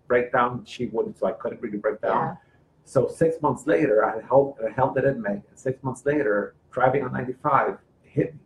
break 0.08 0.32
down, 0.32 0.66
she 0.66 0.88
wouldn't, 0.88 1.18
so 1.18 1.28
I 1.28 1.32
couldn't 1.34 1.62
really 1.62 1.78
break 1.78 2.02
down. 2.02 2.12
yeah 2.28 2.36
So 2.84 3.08
six 3.08 3.42
months 3.42 3.66
later, 3.66 4.06
I 4.06 4.22
held, 4.22 4.58
I 4.66 4.70
held 4.72 4.98
it 4.98 5.06
in 5.06 5.22
Meg. 5.22 5.42
And 5.50 5.58
six 5.58 5.82
months 5.84 6.06
later, 6.06 6.54
driving 6.72 7.04
on 7.04 7.14
95 7.14 7.70
it 7.70 7.80
hit 8.04 8.34
me. 8.34 8.40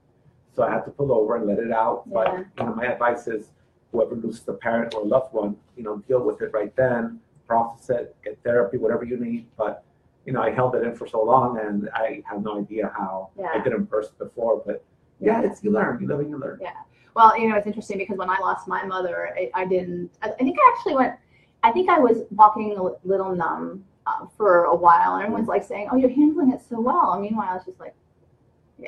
So 0.53 0.63
I 0.63 0.69
had 0.71 0.83
to 0.85 0.91
pull 0.91 1.11
over 1.11 1.35
and 1.35 1.45
let 1.45 1.59
it 1.59 1.71
out. 1.71 2.03
Yeah. 2.05 2.13
But 2.13 2.37
you 2.57 2.65
know, 2.69 2.75
my 2.75 2.85
advice 2.85 3.27
is, 3.27 3.51
whoever 3.91 4.13
loses 4.15 4.47
a 4.47 4.53
parent 4.53 4.93
or 4.93 5.01
a 5.01 5.05
loved 5.05 5.33
one, 5.33 5.57
you 5.79 5.85
know, 5.85 5.97
deal 6.09 6.21
with 6.21 6.41
it 6.41 6.51
right 6.53 6.75
then, 6.75 7.19
process 7.47 7.89
it, 7.89 8.15
get 8.23 8.37
therapy, 8.43 8.77
whatever 8.77 9.05
you 9.05 9.17
need. 9.17 9.47
But 9.57 9.83
you 10.25 10.33
know, 10.33 10.41
I 10.41 10.51
held 10.51 10.75
it 10.75 10.83
in 10.83 10.93
for 10.93 11.07
so 11.07 11.23
long, 11.23 11.57
and 11.57 11.89
I 11.95 12.21
have 12.29 12.43
no 12.43 12.59
idea 12.59 12.91
how 12.95 13.29
I 13.39 13.41
Yeah. 13.55 13.63
didn't 13.63 13.85
burst 13.85 14.17
before. 14.19 14.61
But 14.65 14.83
yeah, 15.21 15.41
it's 15.41 15.63
you 15.63 15.71
learn, 15.71 16.01
you 16.01 16.07
live 16.07 16.19
and 16.19 16.29
you 16.29 16.37
learn. 16.37 16.59
Yeah. 16.61 16.71
Well, 17.15 17.31
you 17.39 17.47
know, 17.49 17.55
it's 17.55 17.65
interesting 17.65 17.97
because 17.97 18.17
when 18.17 18.29
I 18.29 18.37
lost 18.39 18.67
my 18.67 18.83
mother, 18.85 19.33
I, 19.39 19.49
I 19.61 19.65
didn't. 19.65 20.11
I, 20.21 20.27
I 20.31 20.43
think 20.45 20.57
I 20.61 20.73
actually 20.75 20.95
went. 20.95 21.15
I 21.63 21.71
think 21.71 21.89
I 21.89 21.97
was 21.99 22.17
walking 22.31 22.77
a 22.77 22.83
little 23.07 23.33
numb 23.33 23.85
uh, 24.05 24.25
for 24.37 24.65
a 24.65 24.75
while, 24.75 25.15
and 25.15 25.23
everyone's 25.23 25.47
like 25.47 25.63
saying, 25.63 25.87
"Oh, 25.91 25.95
you're 25.95 26.09
handling 26.21 26.51
it 26.51 26.61
so 26.69 26.79
well." 26.81 27.13
And 27.13 27.21
meanwhile, 27.21 27.47
I 27.51 27.55
was 27.55 27.65
just 27.65 27.79
like, 27.79 27.95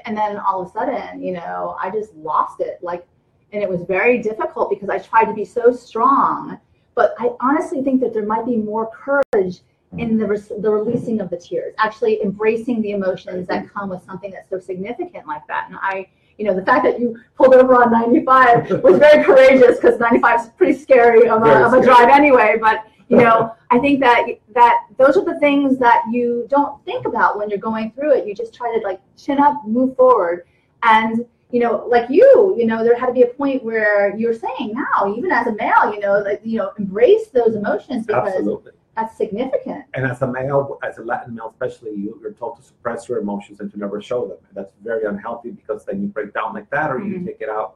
and 0.05 0.15
then 0.15 0.37
all 0.37 0.61
of 0.61 0.67
a 0.67 0.71
sudden, 0.71 1.23
you 1.23 1.31
know, 1.33 1.77
I 1.81 1.89
just 1.89 2.13
lost 2.15 2.59
it. 2.59 2.79
Like, 2.81 3.05
and 3.53 3.63
it 3.63 3.69
was 3.69 3.81
very 3.83 4.21
difficult 4.21 4.69
because 4.69 4.89
I 4.89 4.99
tried 4.99 5.25
to 5.25 5.33
be 5.33 5.43
so 5.45 5.71
strong, 5.71 6.59
but 6.95 7.15
I 7.19 7.31
honestly 7.39 7.81
think 7.81 8.01
that 8.01 8.13
there 8.13 8.25
might 8.25 8.45
be 8.45 8.57
more 8.57 8.89
courage 8.91 9.61
in 9.97 10.17
the 10.17 10.25
res- 10.25 10.51
the 10.59 10.69
releasing 10.69 11.19
of 11.19 11.29
the 11.29 11.37
tears, 11.37 11.73
actually 11.77 12.21
embracing 12.21 12.81
the 12.81 12.91
emotions 12.91 13.47
that 13.47 13.71
come 13.73 13.89
with 13.89 14.03
something 14.03 14.31
that's 14.31 14.49
so 14.49 14.59
significant 14.59 15.27
like 15.27 15.45
that. 15.47 15.67
And 15.67 15.77
I 15.81 16.07
you 16.41 16.47
know, 16.47 16.55
the 16.55 16.65
fact 16.65 16.83
that 16.85 16.99
you 16.99 17.19
pulled 17.35 17.53
over 17.53 17.75
on 17.75 17.91
95 17.91 18.81
was 18.81 18.97
very 18.97 19.23
courageous 19.25 19.77
because 19.79 19.99
95 19.99 20.39
is 20.41 20.49
pretty 20.57 20.73
scary 20.73 21.29
of 21.29 21.43
a, 21.43 21.65
of 21.65 21.73
a 21.73 21.81
drive 21.83 22.09
anyway. 22.09 22.57
But, 22.59 22.87
you 23.09 23.17
know, 23.17 23.53
I 23.69 23.77
think 23.77 23.99
that 23.99 24.25
that 24.55 24.87
those 24.97 25.17
are 25.17 25.23
the 25.23 25.39
things 25.39 25.77
that 25.77 26.01
you 26.11 26.47
don't 26.49 26.83
think 26.83 27.05
about 27.05 27.37
when 27.37 27.49
you're 27.49 27.59
going 27.59 27.91
through 27.91 28.13
it. 28.13 28.25
You 28.25 28.33
just 28.33 28.55
try 28.55 28.75
to 28.75 28.83
like 28.83 28.99
chin 29.17 29.39
up, 29.39 29.61
move 29.67 29.95
forward. 29.95 30.47
And, 30.81 31.25
you 31.51 31.59
know, 31.59 31.85
like 31.89 32.09
you, 32.09 32.55
you 32.57 32.65
know, 32.65 32.83
there 32.83 32.97
had 32.97 33.07
to 33.07 33.13
be 33.13 33.23
a 33.23 33.27
point 33.27 33.63
where 33.63 34.15
you're 34.17 34.33
saying 34.33 34.73
now, 34.73 35.13
even 35.15 35.31
as 35.31 35.47
a 35.47 35.53
male, 35.53 35.93
you 35.93 35.99
know, 35.99 36.19
like, 36.19 36.41
you 36.43 36.57
know, 36.57 36.71
embrace 36.77 37.27
those 37.27 37.55
emotions 37.55 38.05
because 38.05 38.33
Absolutely. 38.35 38.71
that's 38.95 39.17
significant. 39.17 39.85
And 39.93 40.05
as 40.05 40.21
a 40.21 40.27
male, 40.27 40.79
as 40.83 40.97
a 40.97 41.03
Latin 41.03 41.35
male 41.35 41.49
especially, 41.49 41.91
you, 41.91 42.17
you're 42.21 42.33
told 42.33 42.57
to 42.57 42.63
suppress 42.63 43.09
your 43.09 43.19
emotions 43.19 43.59
and 43.59 43.69
to 43.71 43.77
never 43.77 44.01
show 44.01 44.27
them. 44.27 44.37
And 44.47 44.55
that's 44.55 44.71
very 44.81 45.05
unhealthy 45.05 45.51
because 45.51 45.83
then 45.83 46.01
you 46.01 46.07
break 46.07 46.33
down 46.33 46.53
like 46.53 46.69
that 46.69 46.89
or 46.89 46.99
you 46.99 47.15
Mhm. 47.19 47.25
take 47.25 47.41
it 47.41 47.49
out 47.49 47.75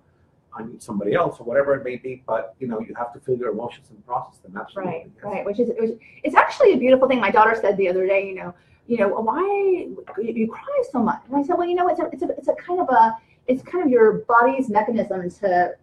on 0.54 0.80
somebody 0.80 1.14
else 1.14 1.42
or 1.42 1.44
whatever 1.44 1.76
it 1.76 1.84
may 1.84 1.98
be. 1.98 2.24
But, 2.26 2.56
you 2.60 2.68
know, 2.68 2.80
you 2.80 2.96
have 2.96 3.12
to 3.14 3.20
feel 3.20 3.38
your 3.38 3.52
emotions 3.52 3.90
and 3.90 4.06
process 4.06 4.38
them. 4.40 4.56
Absolutely. 4.56 4.94
Right, 4.94 5.12
yes. 5.16 5.24
right. 5.26 5.46
Which 5.46 5.60
is, 5.60 5.70
which, 5.78 6.00
it's 6.24 6.36
actually 6.36 6.72
a 6.74 6.78
beautiful 6.78 7.10
thing. 7.10 7.20
My 7.20 7.32
daughter 7.32 7.58
said 7.60 7.76
the 7.76 7.90
other 7.90 8.08
day, 8.08 8.26
you 8.26 8.36
know, 8.36 8.54
you 8.88 8.98
know, 9.00 9.10
why 9.10 9.42
you, 9.42 10.06
you 10.18 10.48
cry 10.48 10.84
so 10.92 11.00
much? 11.00 11.20
And 11.28 11.36
I 11.36 11.44
said, 11.44 11.58
well, 11.58 11.68
you 11.68 11.76
know, 11.76 11.90
it's 11.90 12.00
a, 12.00 12.06
it's 12.14 12.24
a, 12.24 12.30
it's 12.38 12.48
a 12.48 12.54
kind 12.54 12.80
of 12.80 12.88
a, 12.90 13.18
it's 13.48 13.62
kind 13.64 13.84
of 13.84 13.90
your 13.92 14.20
body's 14.28 14.70
mechanism 14.70 15.30
to 15.30 15.76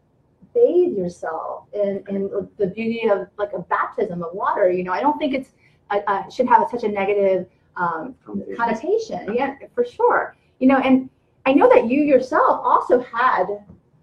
bathe 0.54 0.96
yourself 0.96 1.64
in, 1.72 2.02
in 2.08 2.30
the 2.58 2.66
beauty 2.66 3.08
of 3.08 3.28
like 3.38 3.52
a 3.54 3.60
baptism 3.60 4.22
of 4.22 4.34
water. 4.34 4.70
You 4.70 4.84
know, 4.84 4.92
I 4.92 5.00
don't 5.00 5.18
think 5.18 5.34
it's, 5.34 5.50
uh, 5.90 6.00
uh, 6.06 6.28
should 6.28 6.46
have 6.48 6.68
such 6.70 6.84
a 6.84 6.88
negative 6.88 7.46
um, 7.76 8.14
Connotation. 8.56 9.34
Yeah, 9.34 9.54
for 9.74 9.84
sure. 9.84 10.36
You 10.58 10.68
know, 10.68 10.76
and 10.78 11.08
I 11.46 11.54
know 11.54 11.68
that 11.74 11.88
you 11.88 12.02
yourself 12.02 12.60
also 12.62 13.00
had 13.00 13.46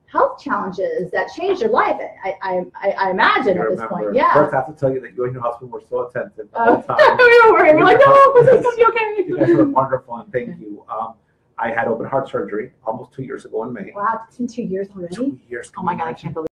health 0.08 0.42
challenges 0.42 1.12
that 1.12 1.30
changed 1.38 1.62
your 1.62 1.70
life. 1.70 1.96
I, 2.24 2.34
I, 2.42 2.63
I, 2.82 2.89
I 2.92 3.12
imagine 3.12 3.60
I 3.60 3.63
at 3.66 3.70
this 3.78 3.82
point. 3.88 4.16
Yeah. 4.16 4.34
First, 4.34 4.54
I 4.54 4.58
have 4.58 4.68
to 4.68 4.74
tell 4.74 4.92
you 4.92 5.00
that 5.01 5.13
you 5.16 5.24
and 5.25 5.34
your 5.34 5.44
husband 5.44 5.72
were 5.72 5.84
so 5.88 6.08
attentive 6.08 6.50
the 6.51 6.58
Uh, 6.58 6.82
whole 6.82 6.84
time. 6.84 7.18
we 7.18 7.42
were 7.46 7.54
worried. 7.54 7.75
We're 7.75 7.84
like, 7.84 8.00
no, 8.04 8.34
this 8.44 8.56
is 8.60 8.66
gonna 8.66 9.16
be 9.18 9.24
You 9.28 9.38
guys 9.38 9.50
were 9.50 9.62
okay. 9.62 9.72
wonderful, 9.72 10.16
and 10.16 10.34
thank 10.34 10.60
you. 10.60 10.84
Um, 10.89 11.13
I 11.62 11.72
had 11.72 11.88
open 11.88 12.06
heart 12.06 12.30
surgery 12.30 12.72
almost 12.86 13.12
two 13.12 13.24
years 13.24 13.46
ago 13.46 13.63
in 13.66 13.74
May. 13.74 13.92
Wow, 13.94 14.22
it's 14.28 14.38
been 14.38 14.48
two 14.48 14.63
years 14.63 14.88
already. 14.96 15.13
Two 15.16 15.39
years. 15.50 15.72
Oh 15.78 15.84
my 15.84 15.96
god, 15.96 16.08
I 16.08 16.13
can't 16.13 16.34
believe. 16.34 16.48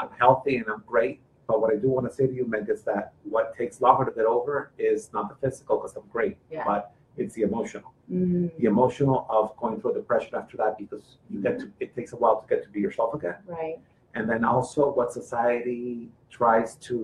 I'm 0.00 0.10
healthy 0.18 0.56
and 0.56 0.66
I'm 0.68 0.82
great. 0.86 1.20
But 1.48 1.60
what 1.60 1.72
I 1.72 1.76
do 1.76 1.88
want 1.88 2.08
to 2.08 2.14
say 2.14 2.26
to 2.26 2.32
you, 2.32 2.46
Meg, 2.46 2.68
is 2.68 2.82
that 2.82 3.12
what 3.24 3.56
takes 3.56 3.80
longer 3.80 4.04
to 4.04 4.12
get 4.12 4.26
over 4.26 4.70
is 4.78 5.10
not 5.12 5.28
the 5.30 5.34
physical, 5.48 5.78
because 5.78 5.96
I'm 5.96 6.04
great. 6.12 6.36
Yeah. 6.50 6.62
But 6.64 6.92
It's 7.16 7.34
the 7.34 7.42
emotional. 7.42 7.92
Mm, 8.12 8.56
The 8.58 8.66
emotional 8.66 9.26
of 9.28 9.56
going 9.56 9.80
through 9.80 9.90
a 9.92 9.94
depression 9.94 10.34
after 10.36 10.56
that 10.58 10.78
because 10.78 11.16
you 11.30 11.40
get 11.42 11.58
to. 11.58 11.72
It 11.80 11.94
takes 11.96 12.12
a 12.12 12.16
while 12.16 12.40
to 12.40 12.46
get 12.48 12.62
to 12.64 12.68
be 12.70 12.80
yourself 12.80 13.14
again. 13.14 13.36
right. 13.46 13.78
and 14.14 14.24
then 14.30 14.42
also 14.44 14.80
what 14.98 15.12
society 15.12 16.08
tries 16.30 16.68
to 16.86 16.96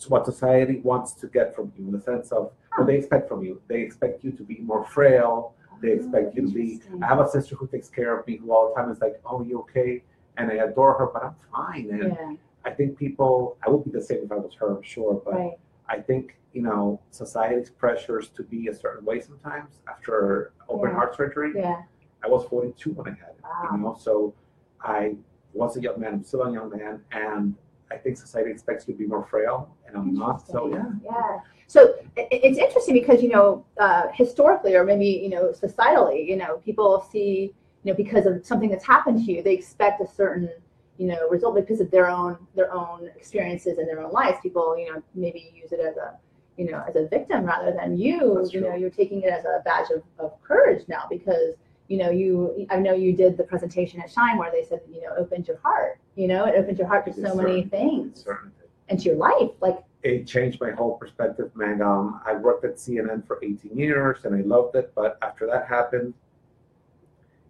so 0.00 0.06
what 0.08 0.24
society 0.24 0.76
wants 0.90 1.12
to 1.20 1.26
get 1.38 1.54
from 1.54 1.66
you 1.76 1.82
in 1.88 1.92
the 1.92 2.00
sense 2.00 2.26
of 2.38 2.42
what 2.76 2.86
they 2.88 2.96
expect 3.00 3.24
from 3.30 3.40
you 3.46 3.52
they 3.72 3.80
expect 3.88 4.24
you 4.24 4.30
to 4.40 4.42
be 4.52 4.56
more 4.70 4.82
frail 4.96 5.34
they 5.80 5.92
expect 5.92 6.34
you 6.34 6.42
to 6.46 6.52
be 6.52 6.80
i 7.02 7.06
have 7.06 7.20
a 7.20 7.28
sister 7.28 7.54
who 7.56 7.66
takes 7.66 7.88
care 7.88 8.18
of 8.18 8.26
me 8.26 8.36
who 8.36 8.52
all 8.52 8.68
the 8.68 8.74
time 8.80 8.90
is 8.90 9.00
like 9.00 9.20
oh 9.24 9.42
you 9.42 9.58
okay 9.60 10.02
and 10.36 10.50
i 10.50 10.54
adore 10.54 10.94
her 10.98 11.06
but 11.12 11.22
i'm 11.24 11.34
fine 11.52 11.88
and 11.90 12.12
Yeah, 12.18 12.34
i 12.64 12.70
think 12.70 12.98
people 12.98 13.56
i 13.66 13.70
would 13.70 13.84
be 13.84 13.90
the 13.90 14.02
same 14.02 14.20
if 14.24 14.32
i 14.32 14.36
was 14.36 14.54
her 14.54 14.76
i'm 14.76 14.82
sure 14.82 15.14
but 15.24 15.34
right. 15.34 15.52
i 15.88 15.98
think 15.98 16.36
you 16.52 16.62
know 16.62 17.00
society's 17.10 17.70
pressures 17.70 18.28
to 18.36 18.42
be 18.42 18.68
a 18.68 18.74
certain 18.74 19.04
way 19.04 19.20
sometimes 19.20 19.80
after 19.88 20.52
open 20.68 20.90
Yeah. 20.90 20.96
heart 20.96 21.16
surgery 21.16 21.52
Yeah. 21.54 21.82
I 22.22 22.28
was 22.28 22.44
42 22.50 22.92
when 22.92 23.06
I 23.06 23.10
had 23.12 23.30
it, 23.30 23.42
Wow. 23.42 23.68
you 23.72 23.78
know, 23.78 23.96
so 23.98 24.34
I 24.82 25.14
was 25.54 25.78
a 25.78 25.80
young 25.80 25.98
man, 25.98 26.12
I'm 26.12 26.22
still 26.24 26.42
a 26.42 26.52
young 26.52 26.68
man, 26.68 27.00
and 27.12 27.54
I 27.90 27.96
think 27.96 28.16
society 28.16 28.50
expects 28.50 28.86
you 28.86 28.94
to 28.94 28.98
be 28.98 29.06
more 29.06 29.24
frail, 29.24 29.74
and 29.86 29.96
I'm 29.96 30.14
not, 30.14 30.46
so 30.46 30.68
yeah. 30.68 30.84
Yeah. 31.04 31.38
So 31.66 31.94
it's 32.16 32.58
interesting 32.58 32.94
because, 32.94 33.22
you 33.22 33.28
know, 33.28 33.64
uh, 33.78 34.08
historically 34.12 34.74
or 34.74 34.84
maybe, 34.84 35.06
you 35.06 35.28
know, 35.28 35.52
societally, 35.52 36.26
you 36.26 36.36
know, 36.36 36.56
people 36.64 37.06
see, 37.12 37.54
you 37.84 37.92
know, 37.92 37.94
because 37.94 38.26
of 38.26 38.44
something 38.44 38.70
that's 38.70 38.84
happened 38.84 39.24
to 39.24 39.32
you, 39.32 39.42
they 39.42 39.54
expect 39.54 40.00
a 40.00 40.06
certain, 40.06 40.50
you 40.98 41.06
know, 41.06 41.28
result 41.28 41.54
because 41.54 41.80
of 41.80 41.90
their 41.92 42.08
own 42.08 42.36
their 42.56 42.72
own 42.72 43.08
experiences 43.16 43.78
and 43.78 43.88
their 43.88 44.00
own 44.00 44.12
lives. 44.12 44.38
People, 44.42 44.76
you 44.76 44.92
know, 44.92 45.00
maybe 45.14 45.52
use 45.54 45.70
it 45.70 45.78
as 45.78 45.96
a, 45.96 46.18
you 46.56 46.70
know, 46.70 46.82
as 46.88 46.96
a 46.96 47.06
victim 47.06 47.44
rather 47.44 47.72
than 47.72 47.96
you. 47.96 48.34
That's 48.40 48.52
you 48.52 48.62
know, 48.62 48.74
you're 48.74 48.90
taking 48.90 49.22
it 49.22 49.30
as 49.30 49.44
a 49.44 49.62
badge 49.64 49.90
of, 49.90 50.02
of 50.18 50.42
courage 50.42 50.86
now 50.88 51.04
because 51.08 51.54
you 51.90 51.98
know, 51.98 52.08
you 52.08 52.66
I 52.70 52.76
know 52.76 52.94
you 52.94 53.12
did 53.12 53.36
the 53.36 53.42
presentation 53.42 54.00
at 54.00 54.10
Shine 54.10 54.38
where 54.38 54.50
they 54.50 54.64
said, 54.64 54.80
you 54.88 55.02
know, 55.02 55.12
opened 55.18 55.48
your 55.48 55.58
heart. 55.58 55.98
You 56.14 56.28
know, 56.28 56.44
it 56.46 56.54
opened 56.56 56.78
your 56.78 56.86
heart 56.86 57.04
to 57.06 57.12
so 57.12 57.32
is 57.32 57.34
many 57.34 57.64
things 57.64 58.22
Certain 58.22 58.52
and 58.88 58.98
to 59.00 59.04
your 59.06 59.16
life. 59.16 59.50
Like, 59.60 59.78
It 60.04 60.26
changed 60.26 60.60
my 60.60 60.70
whole 60.70 60.96
perspective, 60.96 61.50
man. 61.54 61.82
Um, 61.82 62.20
I 62.24 62.34
worked 62.34 62.64
at 62.64 62.76
CNN 62.76 63.26
for 63.26 63.40
18 63.42 63.76
years, 63.76 64.24
and 64.24 64.34
I 64.34 64.40
loved 64.40 64.76
it, 64.76 64.92
but 64.94 65.18
after 65.22 65.46
that 65.48 65.66
happened, 65.66 66.14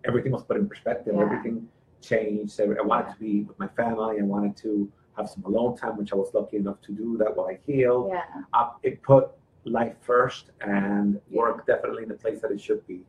everything 0.04 0.32
was 0.32 0.42
put 0.42 0.56
in 0.56 0.68
perspective. 0.68 1.14
Yeah. 1.14 1.22
Everything 1.22 1.68
changed. 2.00 2.58
I 2.60 2.64
I 2.64 2.82
wanted 2.82 3.12
to 3.12 3.18
be 3.18 3.42
with 3.42 3.58
my 3.58 3.68
family. 3.68 4.20
I 4.20 4.22
wanted 4.22 4.56
to 4.58 4.90
have 5.18 5.28
some 5.28 5.44
alone 5.44 5.76
time, 5.76 5.98
which 5.98 6.12
I 6.14 6.16
was 6.16 6.32
lucky 6.32 6.56
enough 6.56 6.80
to 6.82 6.92
do 6.92 7.18
that 7.18 7.36
while 7.36 7.48
I 7.48 7.58
healed. 7.66 8.10
yeah, 8.10 8.22
uh, 8.54 8.70
it 8.82 9.02
put 9.02 9.28
life 9.64 9.96
first 10.00 10.50
and 10.62 11.20
work 11.30 11.66
definitely 11.66 12.04
in 12.04 12.08
the 12.08 12.14
place 12.14 12.40
that 12.40 12.50
it 12.50 12.60
should 12.60 12.86
be. 12.86 13.02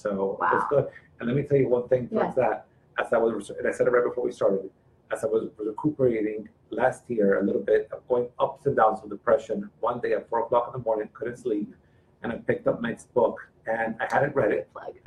So 0.00 0.38
Wow. 0.40 0.50
it's 0.54 0.64
good. 0.70 0.88
And 1.18 1.28
let 1.28 1.36
me 1.36 1.42
tell 1.42 1.58
you 1.58 1.68
one 1.68 1.86
thing 1.88 2.08
towards 2.08 2.34
that. 2.36 2.66
As 2.98 3.12
I 3.12 3.18
was, 3.18 3.50
and 3.50 3.66
I 3.66 3.70
said 3.72 3.86
it 3.86 3.90
right 3.90 4.04
before 4.04 4.24
we 4.24 4.32
started, 4.32 4.68
as 5.12 5.24
I 5.24 5.26
was 5.26 5.48
recuperating 5.58 6.48
last 6.70 7.08
year 7.08 7.40
a 7.40 7.44
little 7.44 7.62
bit 7.62 7.88
of 7.92 8.06
going 8.08 8.28
ups 8.38 8.66
and 8.66 8.76
downs 8.76 9.00
of 9.02 9.10
depression, 9.10 9.68
one 9.80 10.00
day 10.00 10.12
at 10.14 10.28
four 10.28 10.40
o'clock 10.40 10.64
in 10.68 10.80
the 10.80 10.84
morning, 10.84 11.08
couldn't 11.12 11.36
sleep, 11.38 11.72
and 12.22 12.32
I 12.32 12.36
picked 12.36 12.66
up 12.66 12.80
Meg's 12.80 13.06
book 13.06 13.38
and 13.66 13.94
I 14.00 14.06
hadn't 14.12 14.34
read 14.34 14.52
it. 14.52 14.70
plug. 14.72 14.94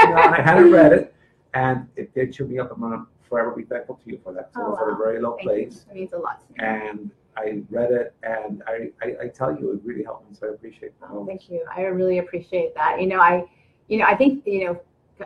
You 0.00 0.14
know, 0.14 0.22
and 0.22 0.34
I 0.34 0.40
hadn't 0.42 0.70
read 0.70 0.92
it, 0.92 1.14
and 1.54 1.88
it 1.96 2.14
did 2.14 2.32
cheer 2.32 2.46
me 2.46 2.58
up. 2.58 2.70
I'm 2.72 2.80
gonna 2.80 3.04
forever 3.28 3.50
be 3.50 3.64
thankful 3.64 3.96
to 4.04 4.10
you 4.10 4.18
for 4.22 4.32
that. 4.32 4.50
So 4.54 4.60
Oh, 4.62 4.66
it 4.66 4.70
was 4.70 4.78
at 4.80 4.88
a 4.88 4.90
wow. 4.92 4.98
very 4.98 5.20
low 5.20 5.30
Thank 5.36 5.42
you. 5.42 5.48
place 5.48 5.86
It 5.90 5.94
means 5.94 6.12
a 6.12 6.18
lot 6.18 6.40
to 6.46 6.52
me. 6.52 6.58
and 6.68 7.10
I 7.36 7.62
read 7.70 7.90
it, 7.92 8.14
and 8.22 8.62
I, 8.66 8.90
I, 9.02 9.24
I 9.24 9.28
tell 9.28 9.56
you, 9.58 9.72
it 9.72 9.80
really 9.84 10.02
helped 10.04 10.28
me. 10.30 10.36
So 10.38 10.46
I 10.46 10.50
appreciate 10.50 10.98
that. 11.00 11.08
Oh, 11.12 11.24
thank 11.26 11.50
you. 11.50 11.64
I 11.74 11.82
really 11.82 12.18
appreciate 12.18 12.74
that. 12.76 13.00
You 13.00 13.06
know, 13.08 13.20
I, 13.20 13.44
you 13.88 13.98
know, 13.98 14.04
I 14.04 14.14
think 14.14 14.46
you 14.46 14.64
know, 14.64 14.80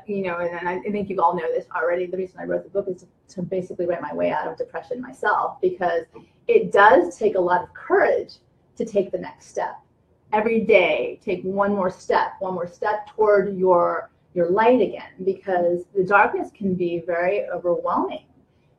you 0.06 0.22
know, 0.22 0.38
and 0.38 0.68
I 0.68 0.80
think 0.80 1.10
you 1.10 1.20
all 1.20 1.36
know 1.36 1.52
this 1.52 1.66
already. 1.74 2.06
The 2.06 2.16
reason 2.16 2.40
I 2.40 2.44
wrote 2.44 2.64
the 2.64 2.70
book 2.70 2.86
is 2.88 3.04
to 3.28 3.42
basically 3.42 3.86
write 3.86 4.02
my 4.02 4.14
way 4.14 4.30
out 4.30 4.46
of 4.46 4.56
depression 4.56 5.00
myself 5.00 5.60
because 5.60 6.04
it 6.48 6.72
does 6.72 7.16
take 7.16 7.34
a 7.34 7.40
lot 7.40 7.62
of 7.62 7.72
courage 7.74 8.34
to 8.76 8.84
take 8.84 9.12
the 9.12 9.18
next 9.18 9.46
step. 9.46 9.78
Every 10.32 10.60
day, 10.60 11.20
take 11.22 11.42
one 11.42 11.72
more 11.72 11.90
step, 11.90 12.34
one 12.38 12.54
more 12.54 12.66
step 12.66 13.06
toward 13.08 13.56
your 13.56 14.10
your 14.34 14.50
light 14.50 14.80
again 14.80 15.12
because 15.24 15.84
the 15.94 16.04
darkness 16.04 16.50
can 16.56 16.74
be 16.74 17.02
very 17.06 17.46
overwhelming. 17.50 18.24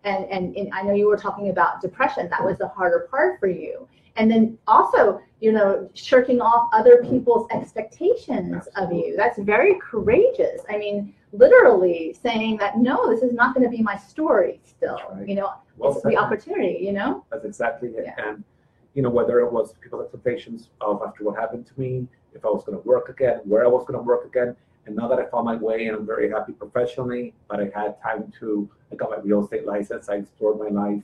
And, 0.04 0.26
and, 0.26 0.56
and 0.58 0.74
I 0.74 0.82
know 0.82 0.94
you 0.94 1.08
were 1.08 1.18
talking 1.18 1.50
about 1.50 1.82
depression. 1.82 2.28
That 2.30 2.44
was 2.44 2.58
the 2.58 2.68
harder 2.68 3.08
part 3.10 3.40
for 3.40 3.48
you. 3.48 3.88
And 4.16 4.30
then 4.30 4.58
also, 4.68 5.22
you 5.44 5.52
know, 5.52 5.90
shirking 5.94 6.40
off 6.40 6.70
other 6.72 7.04
people's 7.04 7.46
expectations 7.52 8.66
of 8.78 8.94
you. 8.94 9.14
That's 9.18 9.38
very 9.40 9.78
courageous. 9.82 10.62
I 10.70 10.78
mean, 10.78 11.14
literally 11.34 12.16
saying 12.24 12.56
that, 12.60 12.78
no, 12.78 13.10
this 13.10 13.22
is 13.24 13.34
not 13.34 13.54
going 13.54 13.70
to 13.70 13.70
be 13.70 13.84
my 13.84 13.98
story 13.98 14.62
still. 14.64 15.02
Right. 15.12 15.28
You 15.28 15.36
know, 15.36 15.52
Well 15.76 15.92
it's 15.92 16.02
the 16.02 16.16
opportunity, 16.16 16.80
you 16.82 16.94
know? 16.94 17.26
That's 17.30 17.44
exactly 17.44 17.90
it. 17.90 18.06
Yeah. 18.06 18.30
And 18.30 18.46
you 18.94 19.02
know, 19.02 19.10
whether 19.10 19.42
it 19.42 19.52
was 19.52 19.74
people's 19.82 20.04
expectations 20.04 20.70
of 20.80 21.02
after 21.06 21.26
what 21.26 21.38
happened 21.38 21.66
to 21.66 21.74
me, 21.78 22.08
if 22.34 22.46
I 22.46 22.48
was 22.48 22.64
going 22.64 22.82
to 22.82 22.88
work 22.88 23.10
again, 23.10 23.42
where 23.44 23.66
I 23.66 23.68
was 23.68 23.86
going 23.86 24.00
to 24.00 24.06
work 24.06 24.24
again, 24.26 24.56
and 24.86 24.96
now 24.96 25.10
that 25.10 25.20
I 25.20 25.26
found 25.26 25.44
my 25.44 25.58
way 25.58 25.88
and 25.88 25.98
I'm 25.98 26.06
very 26.06 26.30
happy 26.30 26.54
professionally, 26.54 27.34
but 27.50 27.60
I 27.60 27.70
had 27.76 28.02
time 28.02 28.32
to, 28.40 28.70
I 28.94 28.96
got 28.96 29.10
my 29.10 29.18
real 29.18 29.44
estate 29.44 29.66
license, 29.66 30.08
I 30.08 30.16
explored 30.24 30.58
my 30.58 30.70
life. 30.70 31.04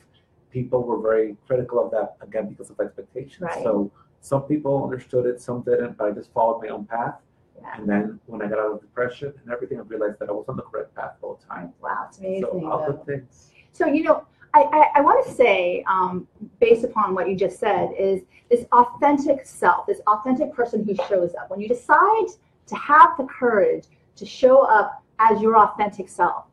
People 0.50 0.84
were 0.84 1.02
very 1.02 1.36
critical 1.46 1.84
of 1.84 1.92
that 1.92 2.16
again 2.22 2.48
because 2.48 2.70
of 2.70 2.80
expectations. 2.80 3.42
Right. 3.42 3.64
So 3.64 3.92
some 4.22 4.44
people 4.44 4.84
understood 4.84 5.26
it, 5.26 5.42
some 5.42 5.62
didn't, 5.62 5.98
but 5.98 6.08
I 6.08 6.12
just 6.12 6.32
followed 6.34 6.62
my 6.62 6.70
own 6.70 6.86
path. 6.86 7.16
Yeah. 7.62 7.78
And 7.78 7.90
then 7.90 8.20
when 8.26 8.42
I 8.42 8.48
got 8.48 8.60
out 8.60 8.74
of 8.74 8.82
depression 8.82 9.34
and 9.44 9.52
everything, 9.52 9.80
I 9.80 9.82
realized 9.82 10.20
that 10.20 10.30
I 10.30 10.32
was 10.32 10.46
on 10.48 10.56
the 10.56 10.64
correct 10.64 10.96
path 10.96 11.14
all 11.22 11.40
the 11.42 11.46
time. 11.46 11.74
Wow, 11.82 12.06
it's 12.08 12.20
amazing. 12.20 12.42
So 12.44 12.70
all 12.70 12.86
though. 12.88 13.04
things. 13.06 13.52
So, 13.74 13.86
you 13.88 14.04
know, 14.04 14.26
I, 14.54 14.62
I, 14.62 15.00
I 15.00 15.02
want 15.02 15.26
to 15.26 15.32
say, 15.32 15.84
um, 15.88 16.28
based 16.60 16.84
upon 16.84 17.14
what 17.14 17.30
you 17.30 17.36
just 17.36 17.60
said, 17.60 17.92
is 17.98 18.22
this 18.50 18.66
authentic 18.72 19.46
self, 19.46 19.86
this 19.86 20.02
authentic 20.08 20.54
person 20.54 20.84
who 20.84 20.96
shows 21.08 21.36
up. 21.36 21.50
When 21.50 21.62
you 21.62 21.68
decide 21.68 22.28
to 22.68 22.76
have 22.76 23.12
the 23.18 23.26
courage 23.26 23.86
to 24.16 24.26
show 24.26 24.62
up 24.62 25.04
as 25.20 25.42
your 25.42 25.58
authentic 25.58 26.10
self, 26.10 26.46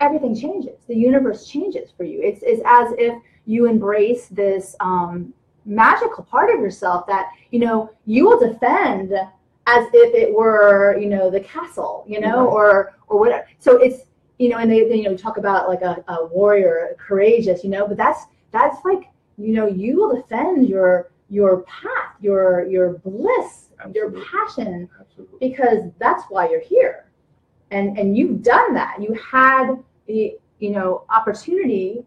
everything 0.00 0.34
changes. 0.34 0.80
The 0.88 0.96
universe 0.96 1.46
changes 1.46 1.90
for 1.96 2.04
you. 2.04 2.20
It's, 2.22 2.40
it's 2.42 2.62
as 2.64 2.92
if 2.98 3.14
you 3.46 3.66
embrace 3.66 4.26
this 4.28 4.76
um, 4.80 5.32
magical 5.68 6.24
part 6.24 6.50
of 6.52 6.60
yourself 6.60 7.06
that, 7.06 7.30
you 7.50 7.60
know, 7.60 7.90
you 8.06 8.24
will 8.26 8.40
defend 8.40 9.12
as 9.12 9.86
if 9.92 10.14
it 10.14 10.34
were, 10.34 10.96
you 10.98 11.08
know, 11.08 11.30
the 11.30 11.40
castle, 11.40 12.04
you 12.08 12.20
know, 12.20 12.46
Right. 12.46 12.52
or 12.52 12.94
or 13.08 13.18
whatever. 13.20 13.46
So 13.58 13.76
it's 13.76 14.02
you 14.38 14.48
know, 14.48 14.58
and 14.58 14.70
they, 14.70 14.88
they 14.88 14.96
you 14.96 15.04
know 15.04 15.16
talk 15.16 15.36
about 15.36 15.68
like 15.68 15.82
a, 15.82 16.02
a 16.08 16.26
warrior, 16.26 16.96
courageous, 16.98 17.64
you 17.64 17.70
know, 17.70 17.86
but 17.86 17.96
that's 17.96 18.26
that's 18.52 18.84
like 18.84 19.08
you 19.36 19.52
know 19.52 19.66
you 19.66 19.96
will 19.96 20.14
defend 20.16 20.68
your 20.68 21.10
your 21.28 21.62
path, 21.62 22.14
your 22.20 22.66
your 22.66 22.94
bliss, 22.98 23.70
your 23.94 24.10
passion, 24.12 24.88
Absolutely. 25.00 25.48
because 25.48 25.78
that's 25.98 26.24
why 26.30 26.48
you're 26.48 26.60
here, 26.60 27.10
and 27.70 27.98
and 27.98 28.16
you've 28.16 28.42
done 28.42 28.72
that. 28.74 29.02
You 29.02 29.12
had 29.14 29.74
the 30.06 30.38
you 30.60 30.70
know 30.70 31.04
opportunity 31.10 32.04